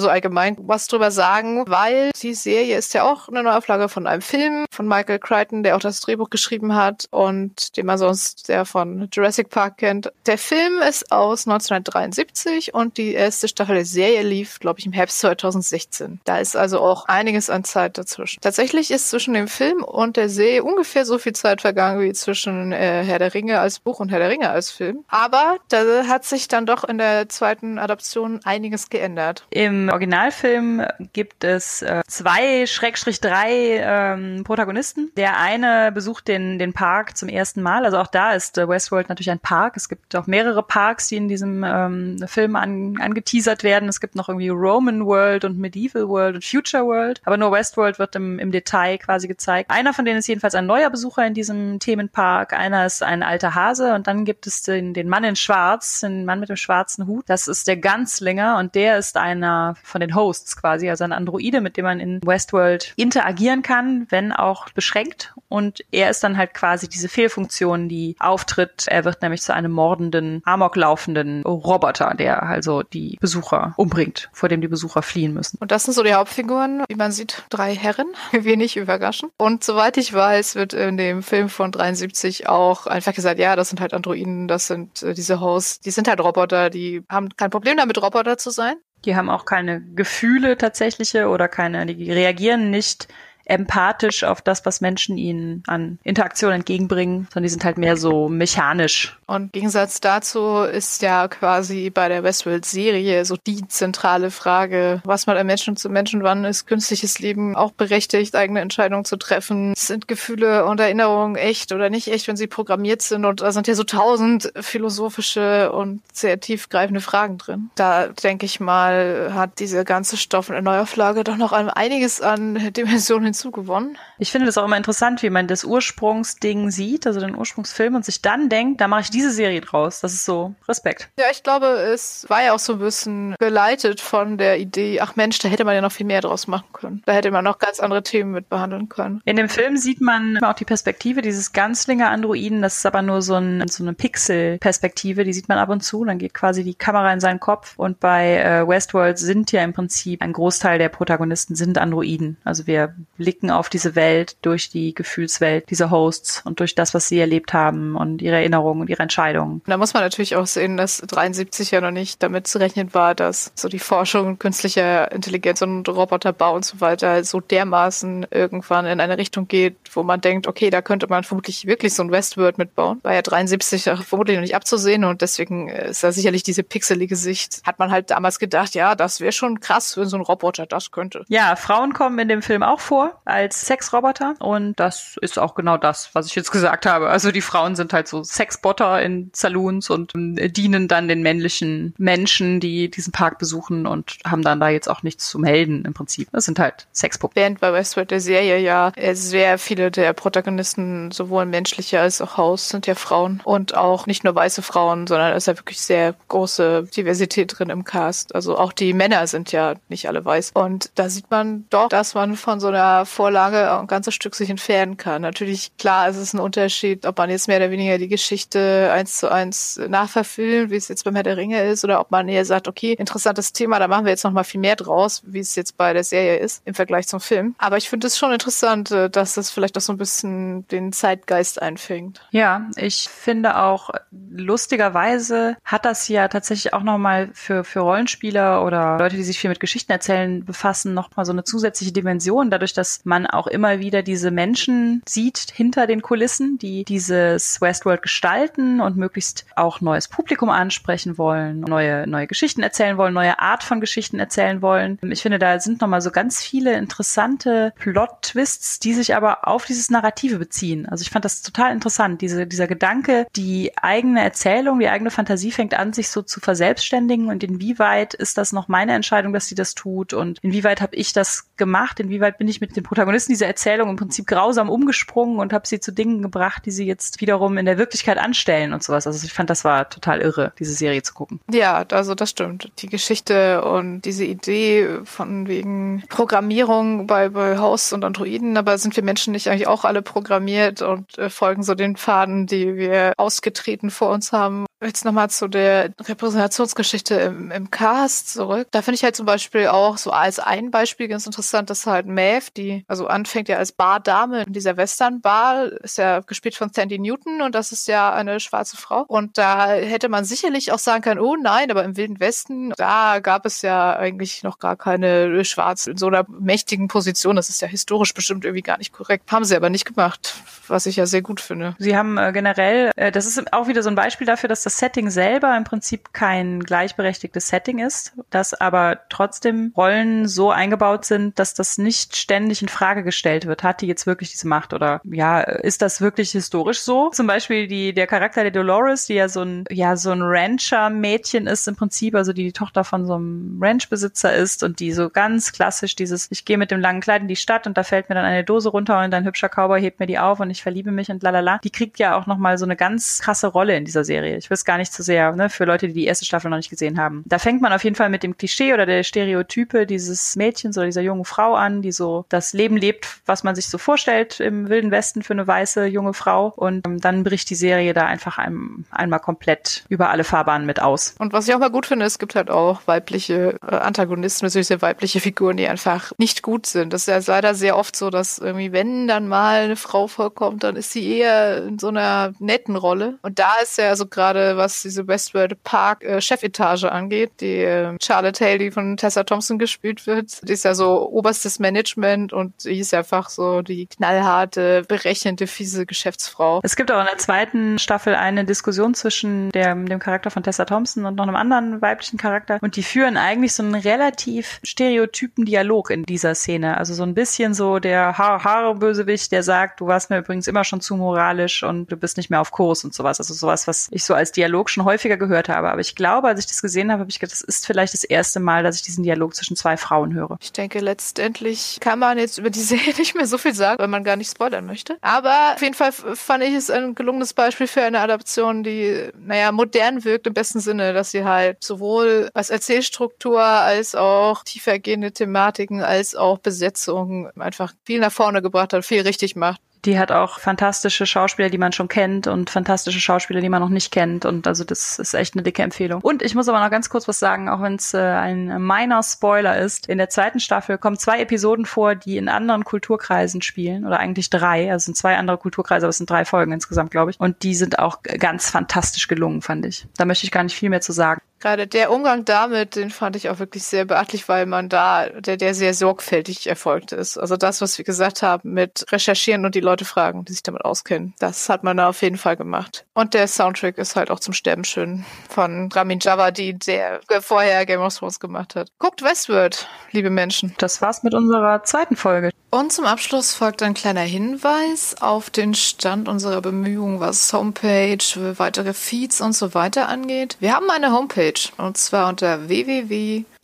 so 0.00 0.08
allgemein 0.08 0.56
was 0.58 0.88
drüber 0.88 1.12
sagen, 1.12 1.62
weil 1.68 2.10
die 2.20 2.34
Serie 2.34 2.76
ist 2.76 2.92
ja 2.92 3.04
auch 3.04 3.28
eine 3.28 3.44
Neuauflage 3.44 3.88
von 3.88 4.08
einem 4.08 4.22
Film 4.22 4.66
von 4.72 4.88
Michael 4.88 5.20
Crichton, 5.20 5.62
der 5.62 5.76
auch 5.76 5.80
das 5.80 6.00
Drehbuch 6.00 6.28
geschrieben 6.28 6.74
hat 6.74 7.06
und 7.12 7.76
den 7.76 7.86
man 7.86 7.98
sonst 7.98 8.15
aus 8.16 8.34
der 8.36 8.64
von 8.64 9.08
Jurassic 9.12 9.50
Park 9.50 9.76
kennt. 9.78 10.10
Der 10.24 10.38
Film 10.38 10.80
ist 10.88 11.12
aus 11.12 11.46
1973 11.46 12.72
und 12.72 12.96
die 12.96 13.12
erste 13.12 13.46
Staffel 13.46 13.74
der 13.74 13.84
Serie 13.84 14.22
lief, 14.22 14.58
glaube 14.58 14.80
ich, 14.80 14.86
im 14.86 14.92
Herbst 14.92 15.18
2016. 15.18 16.20
Da 16.24 16.38
ist 16.38 16.56
also 16.56 16.80
auch 16.80 17.04
einiges 17.06 17.50
an 17.50 17.64
Zeit 17.64 17.98
dazwischen. 17.98 18.40
Tatsächlich 18.40 18.90
ist 18.90 19.10
zwischen 19.10 19.34
dem 19.34 19.48
Film 19.48 19.84
und 19.84 20.16
der 20.16 20.30
Serie 20.30 20.64
ungefähr 20.64 21.04
so 21.04 21.18
viel 21.18 21.34
Zeit 21.34 21.60
vergangen 21.60 22.00
wie 22.00 22.12
zwischen 22.14 22.72
äh, 22.72 23.04
Herr 23.04 23.18
der 23.18 23.34
Ringe 23.34 23.60
als 23.60 23.80
Buch 23.80 24.00
und 24.00 24.10
Herr 24.10 24.18
der 24.18 24.30
Ringe 24.30 24.48
als 24.48 24.70
Film. 24.70 25.04
Aber 25.08 25.58
da 25.68 26.06
hat 26.08 26.24
sich 26.24 26.48
dann 26.48 26.64
doch 26.64 26.84
in 26.84 26.96
der 26.96 27.28
zweiten 27.28 27.78
Adaption 27.78 28.40
einiges 28.44 28.88
geändert. 28.88 29.46
Im 29.50 29.90
Originalfilm 29.90 30.86
gibt 31.12 31.44
es 31.44 31.82
äh, 31.82 32.02
zwei, 32.08 32.66
Schrägstrich 32.66 33.20
drei 33.20 33.78
ähm, 33.82 34.42
Protagonisten. 34.44 35.12
Der 35.18 35.38
eine 35.38 35.92
besucht 35.92 36.28
den, 36.28 36.58
den 36.58 36.72
Park 36.72 37.18
zum 37.18 37.28
ersten 37.28 37.60
Mal, 37.62 37.84
also 37.84 37.98
auch 37.98 38.05
auch 38.06 38.10
da 38.10 38.32
ist 38.32 38.56
äh, 38.56 38.68
Westworld 38.68 39.08
natürlich 39.08 39.30
ein 39.30 39.40
Park. 39.40 39.76
Es 39.76 39.88
gibt 39.88 40.14
auch 40.14 40.26
mehrere 40.26 40.62
Parks, 40.62 41.08
die 41.08 41.16
in 41.16 41.28
diesem 41.28 41.64
ähm, 41.64 42.18
Film 42.26 42.54
an, 42.54 42.96
angeteasert 43.00 43.64
werden. 43.64 43.88
Es 43.88 44.00
gibt 44.00 44.14
noch 44.14 44.28
irgendwie 44.28 44.48
Roman 44.48 45.04
World 45.04 45.44
und 45.44 45.58
Medieval 45.58 46.08
World 46.08 46.36
und 46.36 46.44
Future 46.44 46.86
World. 46.86 47.20
Aber 47.24 47.36
nur 47.36 47.50
Westworld 47.50 47.98
wird 47.98 48.14
im, 48.14 48.38
im 48.38 48.52
Detail 48.52 48.98
quasi 48.98 49.26
gezeigt. 49.26 49.70
Einer 49.70 49.92
von 49.92 50.04
denen 50.04 50.18
ist 50.18 50.28
jedenfalls 50.28 50.54
ein 50.54 50.66
neuer 50.66 50.90
Besucher 50.90 51.26
in 51.26 51.34
diesem 51.34 51.80
Themenpark. 51.80 52.52
Einer 52.52 52.86
ist 52.86 53.02
ein 53.02 53.22
alter 53.22 53.54
Hase 53.54 53.94
und 53.94 54.06
dann 54.06 54.24
gibt 54.24 54.46
es 54.46 54.62
den, 54.62 54.94
den 54.94 55.08
Mann 55.08 55.24
in 55.24 55.36
Schwarz, 55.36 56.00
den 56.00 56.24
Mann 56.24 56.38
mit 56.40 56.48
dem 56.48 56.56
schwarzen 56.56 57.06
Hut. 57.06 57.24
Das 57.26 57.48
ist 57.48 57.66
der 57.66 57.76
Ganzlinger 57.76 58.58
und 58.58 58.74
der 58.74 58.98
ist 58.98 59.16
einer 59.16 59.74
von 59.82 60.00
den 60.00 60.14
Hosts 60.14 60.56
quasi, 60.56 60.88
also 60.88 61.02
ein 61.02 61.12
Androide, 61.12 61.60
mit 61.60 61.76
dem 61.76 61.84
man 61.84 61.98
in 61.98 62.20
Westworld 62.24 62.92
interagieren 62.96 63.62
kann, 63.62 64.06
wenn 64.10 64.32
auch 64.32 64.70
beschränkt. 64.70 65.34
Und 65.48 65.84
er 65.90 66.10
ist 66.10 66.22
dann 66.22 66.36
halt 66.36 66.54
quasi 66.54 66.88
diese 66.88 67.08
Fehlfunktion, 67.08 67.88
die 67.88 67.95
die 67.96 68.16
auftritt. 68.18 68.84
Er 68.88 69.04
wird 69.04 69.22
nämlich 69.22 69.40
zu 69.40 69.54
einem 69.54 69.72
mordenden, 69.72 70.42
amoklaufenden 70.44 71.42
Roboter, 71.44 72.14
der 72.14 72.42
also 72.42 72.82
die 72.82 73.16
Besucher 73.20 73.72
umbringt, 73.76 74.28
vor 74.32 74.48
dem 74.48 74.60
die 74.60 74.68
Besucher 74.68 75.02
fliehen 75.02 75.32
müssen. 75.32 75.56
Und 75.60 75.70
das 75.70 75.84
sind 75.84 75.94
so 75.94 76.02
die 76.02 76.14
Hauptfiguren. 76.14 76.84
Wie 76.88 76.94
man 76.94 77.12
sieht, 77.12 77.44
drei 77.48 77.74
Herren, 77.74 78.08
wenig 78.32 78.76
überraschend. 78.76 79.32
Und 79.38 79.64
soweit 79.64 79.96
ich 79.96 80.12
weiß, 80.12 80.56
wird 80.56 80.74
in 80.74 80.96
dem 80.96 81.22
Film 81.22 81.48
von 81.48 81.72
73 81.72 82.48
auch 82.48 82.86
einfach 82.86 83.14
gesagt, 83.14 83.40
ja, 83.40 83.56
das 83.56 83.70
sind 83.70 83.80
halt 83.80 83.94
Androiden, 83.94 84.46
das 84.46 84.66
sind 84.66 85.02
äh, 85.02 85.14
diese 85.14 85.40
Hosts, 85.40 85.80
die 85.80 85.90
sind 85.90 86.08
halt 86.08 86.20
Roboter, 86.20 86.68
die 86.68 87.02
haben 87.08 87.30
kein 87.36 87.50
Problem 87.50 87.78
damit, 87.78 88.00
Roboter 88.02 88.36
zu 88.36 88.50
sein. 88.50 88.74
Die 89.04 89.16
haben 89.16 89.30
auch 89.30 89.44
keine 89.44 89.80
Gefühle 89.94 90.56
tatsächliche 90.58 91.28
oder 91.28 91.48
keine, 91.48 91.86
die 91.86 92.10
reagieren 92.10 92.70
nicht 92.70 93.08
empathisch 93.46 94.24
auf 94.24 94.42
das, 94.42 94.66
was 94.66 94.80
Menschen 94.80 95.16
ihnen 95.16 95.62
an 95.66 95.98
Interaktion 96.02 96.52
entgegenbringen, 96.52 97.28
sondern 97.32 97.44
die 97.44 97.48
sind 97.48 97.64
halt 97.64 97.78
mehr 97.78 97.96
so 97.96 98.28
mechanisch. 98.28 99.16
Und 99.26 99.44
im 99.44 99.52
Gegensatz 99.52 100.00
dazu 100.00 100.58
ist 100.58 101.02
ja 101.02 101.28
quasi 101.28 101.90
bei 101.90 102.08
der 102.08 102.22
Westworld-Serie 102.22 103.24
so 103.24 103.36
die 103.46 103.66
zentrale 103.68 104.30
Frage, 104.30 105.00
was 105.04 105.26
man 105.26 105.36
ein 105.36 105.46
Menschen 105.46 105.76
zu 105.76 105.88
Menschen, 105.88 106.22
wann 106.22 106.44
ist 106.44 106.66
künstliches 106.66 107.18
Leben 107.18 107.56
auch 107.56 107.72
berechtigt, 107.72 108.34
eigene 108.34 108.60
Entscheidungen 108.60 109.04
zu 109.04 109.16
treffen? 109.16 109.74
Sind 109.76 110.08
Gefühle 110.08 110.64
und 110.66 110.80
Erinnerungen 110.80 111.36
echt 111.36 111.72
oder 111.72 111.88
nicht 111.88 112.08
echt, 112.08 112.28
wenn 112.28 112.36
sie 112.36 112.46
programmiert 112.46 113.02
sind? 113.02 113.24
Und 113.24 113.40
da 113.40 113.52
sind 113.52 113.68
ja 113.68 113.74
so 113.74 113.84
tausend 113.84 114.52
philosophische 114.60 115.72
und 115.72 116.02
sehr 116.12 116.40
tiefgreifende 116.40 117.00
Fragen 117.00 117.38
drin. 117.38 117.70
Da 117.76 118.08
denke 118.08 118.46
ich 118.46 118.60
mal, 118.60 119.32
hat 119.34 119.58
diese 119.60 119.84
ganze 119.84 120.16
Stoff- 120.16 120.50
und 120.50 120.62
Neuauflage 120.62 121.24
doch 121.24 121.36
noch 121.36 121.52
einiges 121.52 122.20
an 122.20 122.72
Dimensionen 122.72 123.35
hinzugewonnen. 123.36 123.98
Ich 124.18 124.32
finde 124.32 124.46
das 124.46 124.58
auch 124.58 124.64
immer 124.64 124.76
interessant, 124.76 125.22
wie 125.22 125.30
man 125.30 125.46
das 125.46 125.64
Ursprungsding 125.64 126.70
sieht, 126.70 127.06
also 127.06 127.20
den 127.20 127.36
Ursprungsfilm 127.36 127.94
und 127.94 128.04
sich 128.04 128.22
dann 128.22 128.48
denkt, 128.48 128.80
da 128.80 128.88
mache 128.88 129.02
ich 129.02 129.10
diese 129.10 129.30
Serie 129.30 129.60
draus. 129.60 130.00
Das 130.00 130.12
ist 130.12 130.24
so 130.24 130.54
Respekt. 130.68 131.08
Ja, 131.18 131.26
ich 131.30 131.42
glaube, 131.42 131.66
es 131.66 132.24
war 132.28 132.42
ja 132.42 132.54
auch 132.54 132.58
so 132.58 132.74
ein 132.74 132.78
bisschen 132.78 133.34
geleitet 133.38 134.00
von 134.00 134.38
der 134.38 134.58
Idee, 134.58 135.00
ach 135.00 135.16
Mensch, 135.16 135.38
da 135.38 135.48
hätte 135.48 135.64
man 135.64 135.74
ja 135.74 135.80
noch 135.80 135.92
viel 135.92 136.06
mehr 136.06 136.20
draus 136.20 136.46
machen 136.46 136.66
können. 136.72 137.02
Da 137.04 137.12
hätte 137.12 137.30
man 137.30 137.44
noch 137.44 137.58
ganz 137.58 137.80
andere 137.80 138.02
Themen 138.02 138.32
mit 138.32 138.48
behandeln 138.48 138.88
können. 138.88 139.20
In 139.24 139.36
dem 139.36 139.48
Film 139.48 139.76
sieht 139.76 140.00
man 140.00 140.38
auch 140.42 140.54
die 140.54 140.64
Perspektive 140.64 141.22
dieses 141.22 141.52
Ganzlinger 141.52 142.10
Androiden. 142.10 142.62
Das 142.62 142.78
ist 142.78 142.86
aber 142.86 143.02
nur 143.02 143.22
so, 143.22 143.34
ein, 143.34 143.66
so 143.68 143.84
eine 143.84 143.92
Pixel-Perspektive, 143.92 145.24
die 145.24 145.32
sieht 145.32 145.48
man 145.48 145.58
ab 145.58 145.68
und 145.68 145.82
zu. 145.82 146.04
Dann 146.04 146.18
geht 146.18 146.34
quasi 146.34 146.64
die 146.64 146.74
Kamera 146.74 147.12
in 147.12 147.20
seinen 147.20 147.40
Kopf. 147.40 147.74
Und 147.76 148.00
bei 148.00 148.36
äh, 148.38 148.66
Westworld 148.66 149.18
sind 149.18 149.52
ja 149.52 149.62
im 149.62 149.72
Prinzip 149.72 150.22
ein 150.22 150.32
Großteil 150.32 150.78
der 150.78 150.88
Protagonisten 150.88 151.54
sind 151.54 151.78
Androiden. 151.78 152.38
Also 152.44 152.66
wir 152.66 152.94
blicken 153.26 153.50
auf 153.50 153.68
diese 153.68 153.96
Welt 153.96 154.36
durch 154.42 154.70
die 154.70 154.94
Gefühlswelt 154.94 155.68
dieser 155.68 155.90
Hosts 155.90 156.42
und 156.44 156.60
durch 156.60 156.76
das, 156.76 156.94
was 156.94 157.08
sie 157.08 157.18
erlebt 157.18 157.52
haben 157.52 157.96
und 157.96 158.22
ihre 158.22 158.36
Erinnerungen 158.36 158.82
und 158.82 158.88
ihre 158.88 159.02
Entscheidungen. 159.02 159.62
Da 159.66 159.76
muss 159.76 159.94
man 159.94 160.04
natürlich 160.04 160.36
auch 160.36 160.46
sehen, 160.46 160.76
dass 160.76 160.98
73 160.98 161.72
ja 161.72 161.80
noch 161.80 161.90
nicht 161.90 162.22
damit 162.22 162.46
zu 162.46 162.58
rechnen 162.58 162.94
war, 162.94 163.16
dass 163.16 163.50
so 163.56 163.68
die 163.68 163.80
Forschung 163.80 164.38
künstlicher 164.38 165.10
Intelligenz 165.10 165.60
und 165.60 165.88
Roboterbau 165.88 166.54
und 166.54 166.64
so 166.64 166.80
weiter 166.80 167.24
so 167.24 167.40
dermaßen 167.40 168.28
irgendwann 168.30 168.86
in 168.86 169.00
eine 169.00 169.18
Richtung 169.18 169.48
geht, 169.48 169.74
wo 169.92 170.04
man 170.04 170.20
denkt, 170.20 170.46
okay, 170.46 170.70
da 170.70 170.80
könnte 170.80 171.08
man 171.08 171.24
vermutlich 171.24 171.66
wirklich 171.66 171.94
so 171.94 172.04
ein 172.04 172.12
Westworld 172.12 172.58
mitbauen. 172.58 173.00
War 173.02 173.12
ja 173.12 173.22
73 173.22 173.90
vermutlich 174.04 174.36
noch 174.36 174.42
nicht 174.42 174.54
abzusehen 174.54 175.02
und 175.02 175.20
deswegen 175.20 175.68
ist 175.68 176.04
da 176.04 176.12
sicherlich 176.12 176.44
diese 176.44 176.62
pixelige 176.62 177.16
Sicht. 177.16 177.62
Hat 177.66 177.80
man 177.80 177.90
halt 177.90 178.12
damals 178.12 178.38
gedacht, 178.38 178.76
ja, 178.76 178.94
das 178.94 179.20
wäre 179.20 179.32
schon 179.32 179.58
krass, 179.58 179.96
wenn 179.96 180.06
so 180.06 180.16
ein 180.16 180.22
Roboter 180.22 180.66
das 180.66 180.92
könnte. 180.92 181.24
Ja, 181.26 181.56
Frauen 181.56 181.92
kommen 181.92 182.20
in 182.20 182.28
dem 182.28 182.42
Film 182.42 182.62
auch 182.62 182.78
vor 182.78 183.15
als 183.24 183.62
Sexroboter 183.62 184.34
und 184.38 184.78
das 184.78 185.16
ist 185.20 185.38
auch 185.38 185.54
genau 185.54 185.76
das, 185.76 186.10
was 186.12 186.26
ich 186.26 186.34
jetzt 186.34 186.50
gesagt 186.50 186.86
habe. 186.86 187.08
Also 187.08 187.32
die 187.32 187.40
Frauen 187.40 187.76
sind 187.76 187.92
halt 187.92 188.08
so 188.08 188.22
Sexbotter 188.22 189.02
in 189.02 189.30
Saloons 189.34 189.90
und 189.90 190.14
äh, 190.14 190.48
dienen 190.48 190.88
dann 190.88 191.08
den 191.08 191.22
männlichen 191.22 191.94
Menschen, 191.98 192.60
die 192.60 192.90
diesen 192.90 193.12
Park 193.12 193.38
besuchen 193.38 193.86
und 193.86 194.18
haben 194.24 194.42
dann 194.42 194.60
da 194.60 194.68
jetzt 194.68 194.88
auch 194.88 195.02
nichts 195.02 195.28
zu 195.28 195.38
melden 195.38 195.84
im 195.84 195.94
Prinzip. 195.94 196.28
Das 196.32 196.44
sind 196.44 196.58
halt 196.58 196.86
Sexpuppen. 196.92 197.36
Während 197.36 197.60
bei 197.60 197.72
Westworld 197.72 198.10
der 198.10 198.20
Serie 198.20 198.58
ja 198.58 198.92
sehr 199.12 199.58
viele 199.58 199.90
der 199.90 200.12
Protagonisten, 200.12 201.10
sowohl 201.10 201.46
menschliche 201.46 202.00
als 202.00 202.20
auch 202.20 202.36
Haus, 202.36 202.68
sind 202.68 202.86
ja 202.86 202.94
Frauen 202.94 203.40
und 203.44 203.76
auch 203.76 204.06
nicht 204.06 204.24
nur 204.24 204.34
weiße 204.34 204.62
Frauen, 204.62 205.06
sondern 205.06 205.32
es 205.32 205.44
ist 205.44 205.46
ja 205.46 205.58
wirklich 205.58 205.80
sehr 205.80 206.14
große 206.28 206.84
Diversität 206.94 207.58
drin 207.58 207.70
im 207.70 207.84
Cast. 207.84 208.34
Also 208.34 208.58
auch 208.58 208.72
die 208.72 208.92
Männer 208.92 209.26
sind 209.26 209.52
ja 209.52 209.74
nicht 209.88 210.08
alle 210.08 210.24
weiß. 210.24 210.52
Und 210.54 210.90
da 210.94 211.08
sieht 211.08 211.30
man 211.30 211.66
doch, 211.70 211.88
dass 211.88 212.14
man 212.14 212.36
von 212.36 212.60
so 212.60 212.68
einer 212.68 213.05
Vorlage 213.06 213.78
ein 213.78 213.86
ganzes 213.86 214.14
Stück 214.14 214.34
sich 214.34 214.50
entfernen 214.50 214.96
kann. 214.96 215.22
Natürlich, 215.22 215.76
klar, 215.76 216.08
es 216.08 216.16
ist 216.16 216.34
ein 216.34 216.40
Unterschied, 216.40 217.06
ob 217.06 217.18
man 217.18 217.30
jetzt 217.30 217.48
mehr 217.48 217.58
oder 217.58 217.70
weniger 217.70 217.98
die 217.98 218.08
Geschichte 218.08 218.90
eins 218.92 219.18
zu 219.18 219.30
eins 219.30 219.80
nachverfilmt, 219.88 220.70
wie 220.70 220.76
es 220.76 220.88
jetzt 220.88 221.04
beim 221.04 221.14
Herr 221.14 221.22
der 221.22 221.36
Ringe 221.36 221.62
ist, 221.64 221.84
oder 221.84 222.00
ob 222.00 222.10
man 222.10 222.28
eher 222.28 222.44
sagt, 222.44 222.68
okay, 222.68 222.92
interessantes 222.92 223.52
Thema, 223.52 223.78
da 223.78 223.88
machen 223.88 224.04
wir 224.04 224.10
jetzt 224.10 224.24
noch 224.24 224.44
viel 224.44 224.60
mehr 224.60 224.76
draus, 224.76 225.22
wie 225.24 225.40
es 225.40 225.54
jetzt 225.56 225.76
bei 225.76 225.92
der 225.92 226.04
Serie 226.04 226.36
ist, 226.36 226.62
im 226.64 226.74
Vergleich 226.74 227.08
zum 227.08 227.20
Film. 227.20 227.54
Aber 227.58 227.76
ich 227.76 227.88
finde 227.88 228.06
es 228.06 228.18
schon 228.18 228.32
interessant, 228.32 228.90
äh, 228.90 229.08
dass 229.10 229.34
das 229.34 229.50
vielleicht 229.50 229.76
auch 229.76 229.82
so 229.82 229.92
ein 229.92 229.98
bisschen 229.98 230.66
den 230.68 230.92
Zeitgeist 230.92 231.60
einfängt. 231.60 232.20
Ja, 232.30 232.68
ich 232.76 233.08
finde 233.08 233.58
auch, 233.58 233.90
lustigerweise 234.30 235.56
hat 235.64 235.84
das 235.84 236.08
ja 236.08 236.28
tatsächlich 236.28 236.72
auch 236.72 236.82
noch 236.82 236.98
mal 236.98 237.30
für, 237.32 237.64
für 237.64 237.80
Rollenspieler 237.80 238.64
oder 238.64 238.98
Leute, 238.98 239.16
die 239.16 239.24
sich 239.24 239.38
viel 239.38 239.50
mit 239.50 239.60
Geschichten 239.60 239.92
erzählen, 239.92 240.44
befassen, 240.44 240.94
noch 240.94 241.10
mal 241.16 241.24
so 241.24 241.32
eine 241.32 241.44
zusätzliche 241.44 241.92
Dimension, 241.92 242.50
dadurch, 242.50 242.72
dass 242.72 242.85
man 243.04 243.26
auch 243.26 243.46
immer 243.46 243.80
wieder 243.80 244.02
diese 244.02 244.30
Menschen 244.30 245.02
sieht 245.08 245.38
hinter 245.54 245.86
den 245.86 246.02
Kulissen, 246.02 246.58
die 246.58 246.84
dieses 246.84 247.60
Westworld 247.60 248.02
gestalten 248.02 248.80
und 248.80 248.96
möglichst 248.96 249.46
auch 249.56 249.80
neues 249.80 250.08
Publikum 250.08 250.50
ansprechen 250.50 251.18
wollen, 251.18 251.60
neue, 251.60 252.06
neue 252.06 252.26
Geschichten 252.26 252.62
erzählen 252.62 252.96
wollen, 252.96 253.14
neue 253.14 253.38
Art 253.38 253.62
von 253.62 253.80
Geschichten 253.80 254.18
erzählen 254.18 254.62
wollen. 254.62 254.98
Ich 255.02 255.22
finde, 255.22 255.38
da 255.38 255.58
sind 255.60 255.80
nochmal 255.80 256.00
so 256.00 256.10
ganz 256.10 256.42
viele 256.42 256.74
interessante 256.74 257.72
Plot-Twists, 257.78 258.78
die 258.78 258.94
sich 258.94 259.14
aber 259.14 259.46
auf 259.48 259.64
dieses 259.64 259.90
Narrative 259.90 260.38
beziehen. 260.38 260.86
Also 260.86 261.02
ich 261.02 261.10
fand 261.10 261.24
das 261.24 261.42
total 261.42 261.72
interessant, 261.72 262.20
diese, 262.20 262.46
dieser 262.46 262.66
Gedanke, 262.66 263.26
die 263.36 263.72
eigene 263.76 264.22
Erzählung, 264.22 264.78
die 264.78 264.88
eigene 264.88 265.10
Fantasie 265.10 265.52
fängt 265.52 265.74
an, 265.74 265.92
sich 265.92 266.08
so 266.08 266.22
zu 266.22 266.40
verselbstständigen 266.40 267.28
und 267.28 267.42
inwieweit 267.42 268.14
ist 268.14 268.38
das 268.38 268.52
noch 268.52 268.68
meine 268.68 268.92
Entscheidung, 268.92 269.32
dass 269.32 269.46
sie 269.46 269.54
das 269.54 269.74
tut 269.74 270.12
und 270.12 270.38
inwieweit 270.42 270.80
habe 270.80 270.96
ich 270.96 271.12
das 271.12 271.48
gemacht, 271.56 272.00
inwieweit 272.00 272.38
bin 272.38 272.48
ich 272.48 272.60
mit 272.60 272.75
den 272.76 272.84
Protagonisten 272.84 273.32
dieser 273.32 273.46
Erzählung 273.46 273.90
im 273.90 273.96
Prinzip 273.96 274.26
grausam 274.26 274.68
umgesprungen 274.68 275.38
und 275.38 275.52
habe 275.52 275.66
sie 275.66 275.80
zu 275.80 275.92
Dingen 275.92 276.22
gebracht, 276.22 276.64
die 276.66 276.70
sie 276.70 276.86
jetzt 276.86 277.20
wiederum 277.20 277.58
in 277.58 277.66
der 277.66 277.78
Wirklichkeit 277.78 278.18
anstellen 278.18 278.72
und 278.72 278.82
sowas. 278.82 279.06
Also 279.06 279.24
ich 279.24 279.32
fand, 279.32 279.50
das 279.50 279.64
war 279.64 279.88
total 279.88 280.20
irre, 280.20 280.52
diese 280.58 280.74
Serie 280.74 281.02
zu 281.02 281.14
gucken. 281.14 281.40
Ja, 281.50 281.84
also 281.90 282.14
das 282.14 282.30
stimmt. 282.30 282.70
Die 282.78 282.88
Geschichte 282.88 283.64
und 283.64 284.02
diese 284.02 284.24
Idee 284.24 285.00
von 285.04 285.48
wegen 285.48 286.04
Programmierung 286.08 287.06
bei, 287.06 287.28
bei 287.28 287.58
Hosts 287.58 287.92
und 287.92 288.04
Androiden, 288.04 288.56
aber 288.56 288.78
sind 288.78 288.96
wir 288.96 289.02
Menschen 289.02 289.32
nicht 289.32 289.48
eigentlich 289.48 289.66
auch 289.66 289.84
alle 289.84 290.02
programmiert 290.02 290.82
und 290.82 291.16
äh, 291.18 291.30
folgen 291.30 291.62
so 291.62 291.74
den 291.74 291.96
Pfaden, 291.96 292.46
die 292.46 292.76
wir 292.76 293.12
ausgetreten 293.16 293.90
vor 293.90 294.10
uns 294.10 294.32
haben? 294.32 294.65
Jetzt 294.82 295.06
nochmal 295.06 295.30
zu 295.30 295.48
der 295.48 295.90
Repräsentationsgeschichte 296.02 297.14
im, 297.14 297.50
im 297.50 297.70
Cast 297.70 298.34
zurück. 298.34 298.68
Da 298.72 298.82
finde 298.82 298.96
ich 298.96 299.04
halt 299.04 299.16
zum 299.16 299.24
Beispiel 299.24 299.68
auch 299.68 299.96
so 299.96 300.10
als 300.10 300.38
ein 300.38 300.70
Beispiel 300.70 301.08
ganz 301.08 301.24
interessant, 301.24 301.70
dass 301.70 301.86
halt 301.86 302.06
Maeve, 302.06 302.50
die 302.54 302.84
also 302.86 303.06
anfängt 303.06 303.48
ja 303.48 303.56
als 303.56 303.72
Bardame 303.72 304.42
in 304.42 304.52
dieser 304.52 304.76
Western-Bar, 304.76 305.72
ist 305.82 305.96
ja 305.96 306.20
gespielt 306.20 306.56
von 306.56 306.70
Sandy 306.70 306.98
Newton 306.98 307.40
und 307.40 307.54
das 307.54 307.72
ist 307.72 307.88
ja 307.88 308.12
eine 308.12 308.38
schwarze 308.38 308.76
Frau. 308.76 309.04
Und 309.08 309.38
da 309.38 309.68
hätte 309.68 310.10
man 310.10 310.26
sicherlich 310.26 310.72
auch 310.72 310.78
sagen 310.78 311.02
können, 311.02 311.20
oh 311.20 311.36
nein, 311.36 311.70
aber 311.70 311.82
im 311.82 311.96
Wilden 311.96 312.20
Westen, 312.20 312.74
da 312.76 313.20
gab 313.20 313.46
es 313.46 313.62
ja 313.62 313.96
eigentlich 313.96 314.42
noch 314.42 314.58
gar 314.58 314.76
keine 314.76 315.42
Schwarze 315.46 315.92
in 315.92 315.96
so 315.96 316.08
einer 316.08 316.26
mächtigen 316.28 316.88
Position. 316.88 317.36
Das 317.36 317.48
ist 317.48 317.62
ja 317.62 317.68
historisch 317.68 318.12
bestimmt 318.12 318.44
irgendwie 318.44 318.62
gar 318.62 318.76
nicht 318.76 318.92
korrekt. 318.92 319.32
Haben 319.32 319.46
sie 319.46 319.56
aber 319.56 319.70
nicht 319.70 319.86
gemacht, 319.86 320.34
was 320.68 320.84
ich 320.84 320.96
ja 320.96 321.06
sehr 321.06 321.22
gut 321.22 321.40
finde. 321.40 321.76
Sie 321.78 321.96
haben 321.96 322.18
äh, 322.18 322.30
generell, 322.32 322.90
äh, 322.96 323.10
das 323.10 323.24
ist 323.24 323.54
auch 323.54 323.68
wieder 323.68 323.82
so 323.82 323.88
ein 323.88 323.94
Beispiel 323.94 324.26
dafür, 324.26 324.50
dass 324.50 324.65
das 324.66 324.78
Setting 324.78 325.10
selber 325.10 325.56
im 325.56 325.62
Prinzip 325.62 326.12
kein 326.12 326.58
gleichberechtigtes 326.58 327.46
Setting 327.46 327.78
ist, 327.78 328.14
dass 328.30 328.52
aber 328.52 328.98
trotzdem 329.10 329.72
Rollen 329.76 330.26
so 330.26 330.50
eingebaut 330.50 331.04
sind, 331.04 331.38
dass 331.38 331.54
das 331.54 331.78
nicht 331.78 332.16
ständig 332.16 332.62
in 332.62 332.68
Frage 332.68 333.04
gestellt 333.04 333.46
wird. 333.46 333.62
Hat 333.62 333.80
die 333.80 333.86
jetzt 333.86 334.08
wirklich 334.08 334.32
diese 334.32 334.48
Macht 334.48 334.74
oder 334.74 335.00
ja, 335.04 335.40
ist 335.40 335.82
das 335.82 336.00
wirklich 336.00 336.32
historisch 336.32 336.80
so? 336.80 337.10
Zum 337.10 337.28
Beispiel 337.28 337.68
die, 337.68 337.94
der 337.94 338.08
Charakter 338.08 338.42
der 338.42 338.50
Dolores, 338.50 339.06
die 339.06 339.14
ja 339.14 339.28
so 339.28 339.42
ein, 339.42 339.66
ja, 339.70 339.96
so 339.96 340.10
ein 340.10 340.20
Rancher-Mädchen 340.20 341.46
ist 341.46 341.68
im 341.68 341.76
Prinzip, 341.76 342.16
also 342.16 342.32
die 342.32 342.42
die 342.42 342.52
Tochter 342.52 342.82
von 342.82 343.06
so 343.06 343.14
einem 343.14 343.60
Ranchbesitzer 343.62 344.34
ist 344.34 344.64
und 344.64 344.80
die 344.80 344.90
so 344.90 345.10
ganz 345.10 345.52
klassisch 345.52 345.94
dieses, 345.94 346.26
ich 346.32 346.44
gehe 346.44 346.58
mit 346.58 346.72
dem 346.72 346.80
langen 346.80 347.00
Kleid 347.00 347.22
in 347.22 347.28
die 347.28 347.36
Stadt 347.36 347.68
und 347.68 347.76
da 347.76 347.84
fällt 347.84 348.08
mir 348.08 348.16
dann 348.16 348.24
eine 348.24 348.42
Dose 348.42 348.70
runter 348.70 348.98
und 348.98 349.14
ein 349.14 349.26
hübscher 349.26 349.48
Cowboy 349.48 349.80
hebt 349.80 350.00
mir 350.00 350.06
die 350.06 350.18
auf 350.18 350.40
und 350.40 350.50
ich 350.50 350.64
verliebe 350.64 350.90
mich 350.90 351.08
und 351.08 351.22
lalala. 351.22 351.60
Die 351.62 351.70
kriegt 351.70 352.00
ja 352.00 352.18
auch 352.18 352.26
nochmal 352.26 352.58
so 352.58 352.64
eine 352.64 352.74
ganz 352.74 353.20
krasse 353.20 353.46
Rolle 353.46 353.76
in 353.76 353.84
dieser 353.84 354.02
Serie. 354.02 354.36
Ich 354.36 354.50
es 354.56 354.64
gar 354.64 354.78
nicht 354.78 354.92
zu 354.92 355.02
sehr, 355.02 355.32
ne, 355.32 355.50
für 355.50 355.64
Leute, 355.64 355.88
die 355.88 355.94
die 355.94 356.06
erste 356.06 356.24
Staffel 356.24 356.50
noch 356.50 356.56
nicht 356.56 356.70
gesehen 356.70 356.98
haben. 356.98 357.22
Da 357.26 357.38
fängt 357.38 357.62
man 357.62 357.72
auf 357.72 357.84
jeden 357.84 357.96
Fall 357.96 358.08
mit 358.08 358.22
dem 358.22 358.36
Klischee 358.36 358.74
oder 358.74 358.86
der 358.86 359.02
Stereotype 359.02 359.86
dieses 359.86 360.36
Mädchens 360.36 360.76
oder 360.76 360.86
dieser 360.86 361.02
jungen 361.02 361.24
Frau 361.24 361.54
an, 361.54 361.82
die 361.82 361.92
so 361.92 362.24
das 362.28 362.52
Leben 362.52 362.76
lebt, 362.76 363.20
was 363.26 363.44
man 363.44 363.54
sich 363.54 363.68
so 363.68 363.78
vorstellt 363.78 364.40
im 364.40 364.68
Wilden 364.68 364.90
Westen 364.90 365.22
für 365.22 365.32
eine 365.32 365.46
weiße 365.46 365.86
junge 365.86 366.14
Frau. 366.14 366.52
Und 366.56 366.86
ähm, 366.86 367.00
dann 367.00 367.24
bricht 367.24 367.50
die 367.50 367.54
Serie 367.54 367.94
da 367.94 368.06
einfach 368.06 368.38
ein, 368.38 368.84
einmal 368.90 369.20
komplett 369.20 369.84
über 369.88 370.10
alle 370.10 370.24
Fahrbahnen 370.24 370.66
mit 370.66 370.80
aus. 370.80 371.14
Und 371.18 371.32
was 371.32 371.48
ich 371.48 371.54
auch 371.54 371.58
mal 371.58 371.70
gut 371.70 371.86
finde, 371.86 372.06
es 372.06 372.18
gibt 372.18 372.34
halt 372.34 372.50
auch 372.50 372.80
weibliche 372.86 373.58
äh, 373.66 373.76
Antagonisten, 373.76 374.46
beziehungsweise 374.46 374.82
weibliche 374.82 375.20
Figuren, 375.20 375.56
die 375.56 375.68
einfach 375.68 376.12
nicht 376.18 376.42
gut 376.42 376.66
sind. 376.66 376.92
Das 376.92 377.06
ist 377.06 377.26
ja 377.26 377.34
leider 377.34 377.54
sehr 377.54 377.76
oft 377.76 377.96
so, 377.96 378.10
dass 378.10 378.38
irgendwie, 378.38 378.72
wenn 378.72 379.08
dann 379.08 379.28
mal 379.28 379.62
eine 379.62 379.76
Frau 379.76 380.06
vorkommt, 380.06 380.62
dann 380.62 380.76
ist 380.76 380.92
sie 380.92 381.06
eher 381.08 381.64
in 381.64 381.78
so 381.78 381.88
einer 381.88 382.32
netten 382.38 382.76
Rolle. 382.76 383.18
Und 383.22 383.38
da 383.38 383.54
ist 383.62 383.78
ja 383.78 383.94
so 383.96 384.06
gerade 384.06 384.45
gerade 384.46 384.56
was 384.56 384.82
diese 384.82 385.06
Westworld 385.06 385.62
Park 385.64 386.04
äh, 386.04 386.20
Chefetage 386.20 386.84
angeht. 386.84 387.32
Die 387.40 387.62
äh, 387.62 387.96
Charlotte 388.02 388.58
die 388.58 388.70
von 388.70 388.96
Tessa 388.96 389.24
Thompson 389.24 389.58
gespielt 389.58 390.06
wird, 390.06 390.46
die 390.46 390.52
ist 390.52 390.64
ja 390.64 390.74
so 390.74 391.08
oberstes 391.10 391.58
Management 391.58 392.32
und 392.32 392.60
sie 392.60 392.78
ist 392.78 392.94
einfach 392.94 393.28
so 393.28 393.62
die 393.62 393.86
knallharte, 393.86 394.84
berechnende, 394.86 395.46
fiese 395.46 395.86
Geschäftsfrau. 395.86 396.60
Es 396.62 396.76
gibt 396.76 396.92
auch 396.92 397.00
in 397.00 397.06
der 397.06 397.18
zweiten 397.18 397.78
Staffel 397.78 398.14
eine 398.14 398.44
Diskussion 398.44 398.94
zwischen 398.94 399.50
der, 399.50 399.74
dem 399.74 399.98
Charakter 399.98 400.30
von 400.30 400.42
Tessa 400.42 400.64
Thompson 400.64 401.06
und 401.06 401.16
noch 401.16 401.26
einem 401.26 401.36
anderen 401.36 401.82
weiblichen 401.82 402.18
Charakter 402.18 402.58
und 402.60 402.76
die 402.76 402.82
führen 402.82 403.16
eigentlich 403.16 403.54
so 403.54 403.62
einen 403.62 403.74
relativ 403.74 404.60
stereotypen 404.62 405.44
Dialog 405.44 405.90
in 405.90 406.04
dieser 406.04 406.34
Szene. 406.34 406.76
Also 406.76 406.94
so 406.94 407.02
ein 407.02 407.14
bisschen 407.14 407.54
so 407.54 407.78
der 407.78 408.18
Haare-Bösewicht, 408.18 409.32
der 409.32 409.42
sagt, 409.42 409.80
du 409.80 409.86
warst 409.86 410.10
mir 410.10 410.18
übrigens 410.18 410.46
immer 410.46 410.64
schon 410.64 410.80
zu 410.80 410.96
moralisch 410.96 411.62
und 411.62 411.90
du 411.90 411.96
bist 411.96 412.16
nicht 412.16 412.30
mehr 412.30 412.40
auf 412.40 412.50
Kurs 412.50 412.84
und 412.84 412.94
sowas. 412.94 413.18
Also 413.18 413.34
sowas, 413.34 413.66
was 413.66 413.88
ich 413.90 414.04
so 414.04 414.14
als 414.14 414.35
Dialog 414.36 414.70
schon 414.70 414.84
häufiger 414.84 415.16
gehört 415.16 415.48
habe. 415.48 415.70
Aber 415.70 415.80
ich 415.80 415.94
glaube, 415.94 416.28
als 416.28 416.40
ich 416.40 416.46
das 416.46 416.62
gesehen 416.62 416.90
habe, 416.92 417.00
habe 417.00 417.10
ich 417.10 417.18
gedacht, 417.18 417.32
das 417.32 417.42
ist 417.42 417.66
vielleicht 417.66 417.94
das 417.94 418.04
erste 418.04 418.40
Mal, 418.40 418.62
dass 418.62 418.76
ich 418.76 418.82
diesen 418.82 419.02
Dialog 419.02 419.34
zwischen 419.34 419.56
zwei 419.56 419.76
Frauen 419.76 420.14
höre. 420.14 420.38
Ich 420.40 420.52
denke, 420.52 420.80
letztendlich 420.80 421.78
kann 421.80 421.98
man 421.98 422.18
jetzt 422.18 422.38
über 422.38 422.50
die 422.50 422.60
Serie 422.66 422.94
nicht 422.96 423.14
mehr 423.14 423.26
so 423.26 423.38
viel 423.38 423.54
sagen, 423.54 423.78
weil 423.78 423.88
man 423.88 424.04
gar 424.04 424.16
nicht 424.16 424.30
spoilern 424.30 424.66
möchte. 424.66 424.96
Aber 425.00 425.54
auf 425.54 425.62
jeden 425.62 425.74
Fall 425.74 425.92
fand 425.92 426.44
ich 426.44 426.54
es 426.54 426.70
ein 426.70 426.94
gelungenes 426.94 427.34
Beispiel 427.34 427.66
für 427.66 427.82
eine 427.82 428.00
Adaption, 428.00 428.62
die, 428.62 429.10
naja, 429.18 429.52
modern 429.52 430.04
wirkt 430.04 430.26
im 430.26 430.34
besten 430.34 430.60
Sinne, 430.60 430.92
dass 430.92 431.10
sie 431.10 431.24
halt 431.24 431.62
sowohl 431.62 432.30
als 432.34 432.50
Erzählstruktur 432.50 433.42
als 433.42 433.94
auch 433.94 434.44
tiefergehende 434.44 435.12
Thematiken 435.12 435.82
als 435.82 436.14
auch 436.14 436.38
Besetzung 436.38 437.30
einfach 437.38 437.72
viel 437.84 438.00
nach 438.00 438.12
vorne 438.12 438.42
gebracht 438.42 438.72
hat, 438.72 438.84
viel 438.84 439.02
richtig 439.02 439.36
macht. 439.36 439.60
Die 439.86 439.98
hat 439.98 440.10
auch 440.10 440.40
fantastische 440.40 441.06
Schauspieler, 441.06 441.48
die 441.48 441.58
man 441.58 441.72
schon 441.72 441.86
kennt 441.86 442.26
und 442.26 442.50
fantastische 442.50 442.98
Schauspieler, 442.98 443.40
die 443.40 443.48
man 443.48 443.62
noch 443.62 443.68
nicht 443.68 443.92
kennt. 443.92 444.24
Und 444.24 444.48
also 444.48 444.64
das 444.64 444.98
ist 444.98 445.14
echt 445.14 445.34
eine 445.34 445.44
dicke 445.44 445.62
Empfehlung. 445.62 446.00
Und 446.02 446.22
ich 446.22 446.34
muss 446.34 446.48
aber 446.48 446.60
noch 446.60 446.70
ganz 446.70 446.88
kurz 446.90 447.06
was 447.06 447.20
sagen, 447.20 447.48
auch 447.48 447.62
wenn 447.62 447.76
es 447.76 447.94
äh, 447.94 447.98
ein 447.98 448.60
minor 448.60 449.04
Spoiler 449.04 449.56
ist. 449.56 449.86
In 449.88 449.98
der 449.98 450.08
zweiten 450.08 450.40
Staffel 450.40 450.76
kommen 450.76 450.98
zwei 450.98 451.20
Episoden 451.20 451.66
vor, 451.66 451.94
die 451.94 452.16
in 452.16 452.28
anderen 452.28 452.64
Kulturkreisen 452.64 453.42
spielen. 453.42 453.86
Oder 453.86 454.00
eigentlich 454.00 454.28
drei. 454.28 454.72
Also 454.72 454.78
es 454.78 454.84
sind 454.86 454.96
zwei 454.96 455.16
andere 455.16 455.38
Kulturkreise, 455.38 455.86
aber 455.86 455.90
es 455.90 455.98
sind 455.98 456.10
drei 456.10 456.24
Folgen 456.24 456.50
insgesamt, 456.50 456.90
glaube 456.90 457.12
ich. 457.12 457.20
Und 457.20 457.44
die 457.44 457.54
sind 457.54 457.78
auch 457.78 458.02
ganz 458.02 458.50
fantastisch 458.50 459.06
gelungen, 459.06 459.40
fand 459.40 459.64
ich. 459.66 459.86
Da 459.96 460.04
möchte 460.04 460.24
ich 460.24 460.32
gar 460.32 460.42
nicht 460.42 460.56
viel 460.56 460.70
mehr 460.70 460.80
zu 460.80 460.92
sagen. 460.92 461.20
Gerade 461.46 461.68
der 461.68 461.92
Umgang 461.92 462.24
damit, 462.24 462.74
den 462.74 462.90
fand 462.90 463.14
ich 463.14 463.30
auch 463.30 463.38
wirklich 463.38 463.62
sehr 463.62 463.84
beachtlich, 463.84 464.28
weil 464.28 464.46
man 464.46 464.68
da, 464.68 465.08
der, 465.10 465.36
der 465.36 465.54
sehr 465.54 465.74
sorgfältig 465.74 466.48
erfolgt 466.48 466.90
ist. 466.90 467.18
Also 467.18 467.36
das, 467.36 467.60
was 467.60 467.78
wir 467.78 467.84
gesagt 467.84 468.20
haben, 468.22 468.52
mit 468.52 468.84
recherchieren 468.90 469.46
und 469.46 469.54
die 469.54 469.60
Leute 469.60 469.84
fragen, 469.84 470.24
die 470.24 470.32
sich 470.32 470.42
damit 470.42 470.64
auskennen, 470.64 471.14
das 471.20 471.48
hat 471.48 471.62
man 471.62 471.76
da 471.76 471.90
auf 471.90 472.02
jeden 472.02 472.16
Fall 472.16 472.36
gemacht. 472.36 472.84
Und 472.94 473.14
der 473.14 473.28
Soundtrack 473.28 473.78
ist 473.78 473.94
halt 473.94 474.10
auch 474.10 474.18
zum 474.18 474.34
Sterben 474.34 474.64
schön 474.64 475.04
von 475.28 475.70
Ramin 475.72 476.00
Javadi, 476.00 476.54
der 476.54 476.98
vorher 477.20 477.64
Game 477.64 477.80
of 477.80 477.96
Thrones 477.96 478.18
gemacht 478.18 478.56
hat. 478.56 478.72
Guckt 478.80 479.04
Westworld, 479.04 479.68
liebe 479.92 480.10
Menschen. 480.10 480.52
Das 480.58 480.82
war's 480.82 481.04
mit 481.04 481.14
unserer 481.14 481.62
zweiten 481.62 481.94
Folge. 481.94 482.30
Und 482.50 482.72
zum 482.72 482.84
Abschluss 482.84 483.34
folgt 483.34 483.62
ein 483.62 483.74
kleiner 483.74 484.02
Hinweis 484.02 484.96
auf 485.00 485.30
den 485.30 485.54
Stand 485.54 486.08
unserer 486.08 486.40
Bemühungen, 486.40 487.00
was 487.00 487.32
Homepage, 487.32 487.98
weitere 488.38 488.72
Feeds 488.72 489.20
und 489.20 489.34
so 489.34 489.52
weiter 489.52 489.88
angeht. 489.88 490.36
Wir 490.40 490.54
haben 490.54 490.70
eine 490.70 490.92
Homepage 490.92 491.34
und 491.58 491.76
zwar 491.76 492.08
unter 492.08 492.48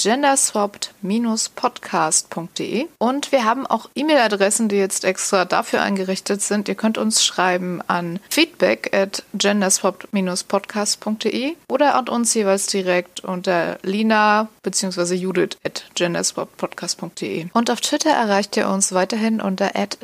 www.genderswapped-podcast.de 0.04 2.86
und 2.98 3.32
wir 3.32 3.44
haben 3.44 3.66
auch 3.66 3.90
E-Mail-Adressen, 3.94 4.68
die 4.68 4.76
jetzt 4.76 5.04
extra 5.04 5.44
dafür 5.44 5.82
eingerichtet 5.82 6.40
sind. 6.42 6.68
Ihr 6.68 6.74
könnt 6.74 6.98
uns 6.98 7.24
schreiben 7.24 7.80
an 7.86 8.18
feedback 8.30 8.92
at 8.94 9.22
genderswapped-podcast.de 9.34 11.54
oder 11.68 11.94
an 11.94 12.08
uns 12.08 12.34
jeweils 12.34 12.66
direkt 12.66 13.20
unter 13.20 13.78
lina 13.82 14.48
bzw. 14.62 15.14
judith 15.14 15.56
at 15.64 15.84
genderswappedpodcast.de. 15.94 17.46
Und 17.52 17.70
auf 17.70 17.80
Twitter 17.80 18.10
erreicht 18.10 18.56
ihr 18.56 18.68
uns 18.68 18.90
weiterhin 18.92 19.40
unter 19.40 19.76
at 19.76 19.98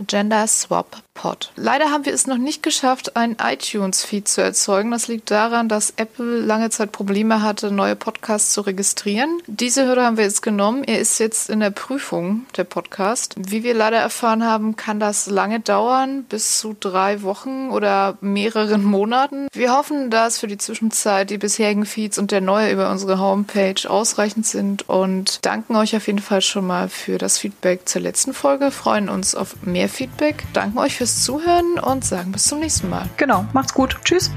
genderswapped. 1.18 1.52
Leider 1.56 1.90
haben 1.90 2.04
wir 2.04 2.14
es 2.14 2.26
noch 2.26 2.38
nicht 2.38 2.62
geschafft, 2.62 3.16
einen 3.16 3.36
iTunes-Feed 3.42 4.28
zu 4.28 4.42
erzeugen. 4.42 4.90
Das 4.90 5.08
liegt 5.08 5.30
daran, 5.30 5.68
dass 5.68 5.92
Apple 5.96 6.40
lange 6.40 6.70
Zeit 6.70 6.92
Probleme 6.92 7.42
hatte, 7.42 7.70
neue 7.70 7.96
Podcasts 7.96 8.52
zu 8.52 8.62
registrieren. 8.62 9.40
Diese 9.46 9.86
Hürde 9.86 10.04
haben 10.04 10.16
wir 10.16 10.24
jetzt 10.24 10.42
genommen. 10.42 10.84
Er 10.84 11.00
ist 11.00 11.18
jetzt 11.18 11.50
in 11.50 11.60
der 11.60 11.70
Prüfung, 11.70 12.46
der 12.56 12.64
Podcast. 12.64 13.34
Wie 13.38 13.62
wir 13.62 13.74
leider 13.74 13.98
erfahren 13.98 14.44
haben, 14.44 14.76
kann 14.76 15.00
das 15.00 15.26
lange 15.26 15.60
dauern, 15.60 16.24
bis 16.24 16.58
zu 16.58 16.76
drei 16.78 17.22
Wochen 17.22 17.70
oder 17.70 18.16
mehreren 18.20 18.84
Monaten. 18.84 19.48
Wir 19.52 19.72
hoffen, 19.72 20.10
dass 20.10 20.38
für 20.38 20.46
die 20.46 20.58
Zwischenzeit 20.58 21.30
die 21.30 21.38
bisherigen 21.38 21.86
Feeds 21.86 22.18
und 22.18 22.30
der 22.30 22.40
neue 22.40 22.72
über 22.72 22.90
unsere 22.90 23.18
Homepage 23.18 23.88
ausreichend 23.88 24.46
sind 24.46 24.88
und 24.88 25.44
danken 25.44 25.76
euch 25.76 25.96
auf 25.96 26.06
jeden 26.06 26.18
Fall 26.18 26.42
schon 26.42 26.66
mal 26.66 26.88
für 26.88 27.18
das 27.18 27.38
Feedback 27.38 27.88
zur 27.88 28.02
letzten 28.02 28.34
Folge. 28.34 28.70
Freuen 28.70 29.08
uns 29.08 29.34
auf 29.34 29.56
mehr 29.62 29.88
Feedback. 29.88 30.44
Danken 30.52 30.78
euch 30.78 30.96
fürs 31.08 31.24
Zuhören 31.24 31.78
und 31.78 32.04
sagen 32.04 32.32
bis 32.32 32.44
zum 32.44 32.60
nächsten 32.60 32.90
Mal. 32.90 33.08
Genau, 33.16 33.46
macht's 33.54 33.72
gut. 33.72 33.98
Tschüss. 34.04 34.30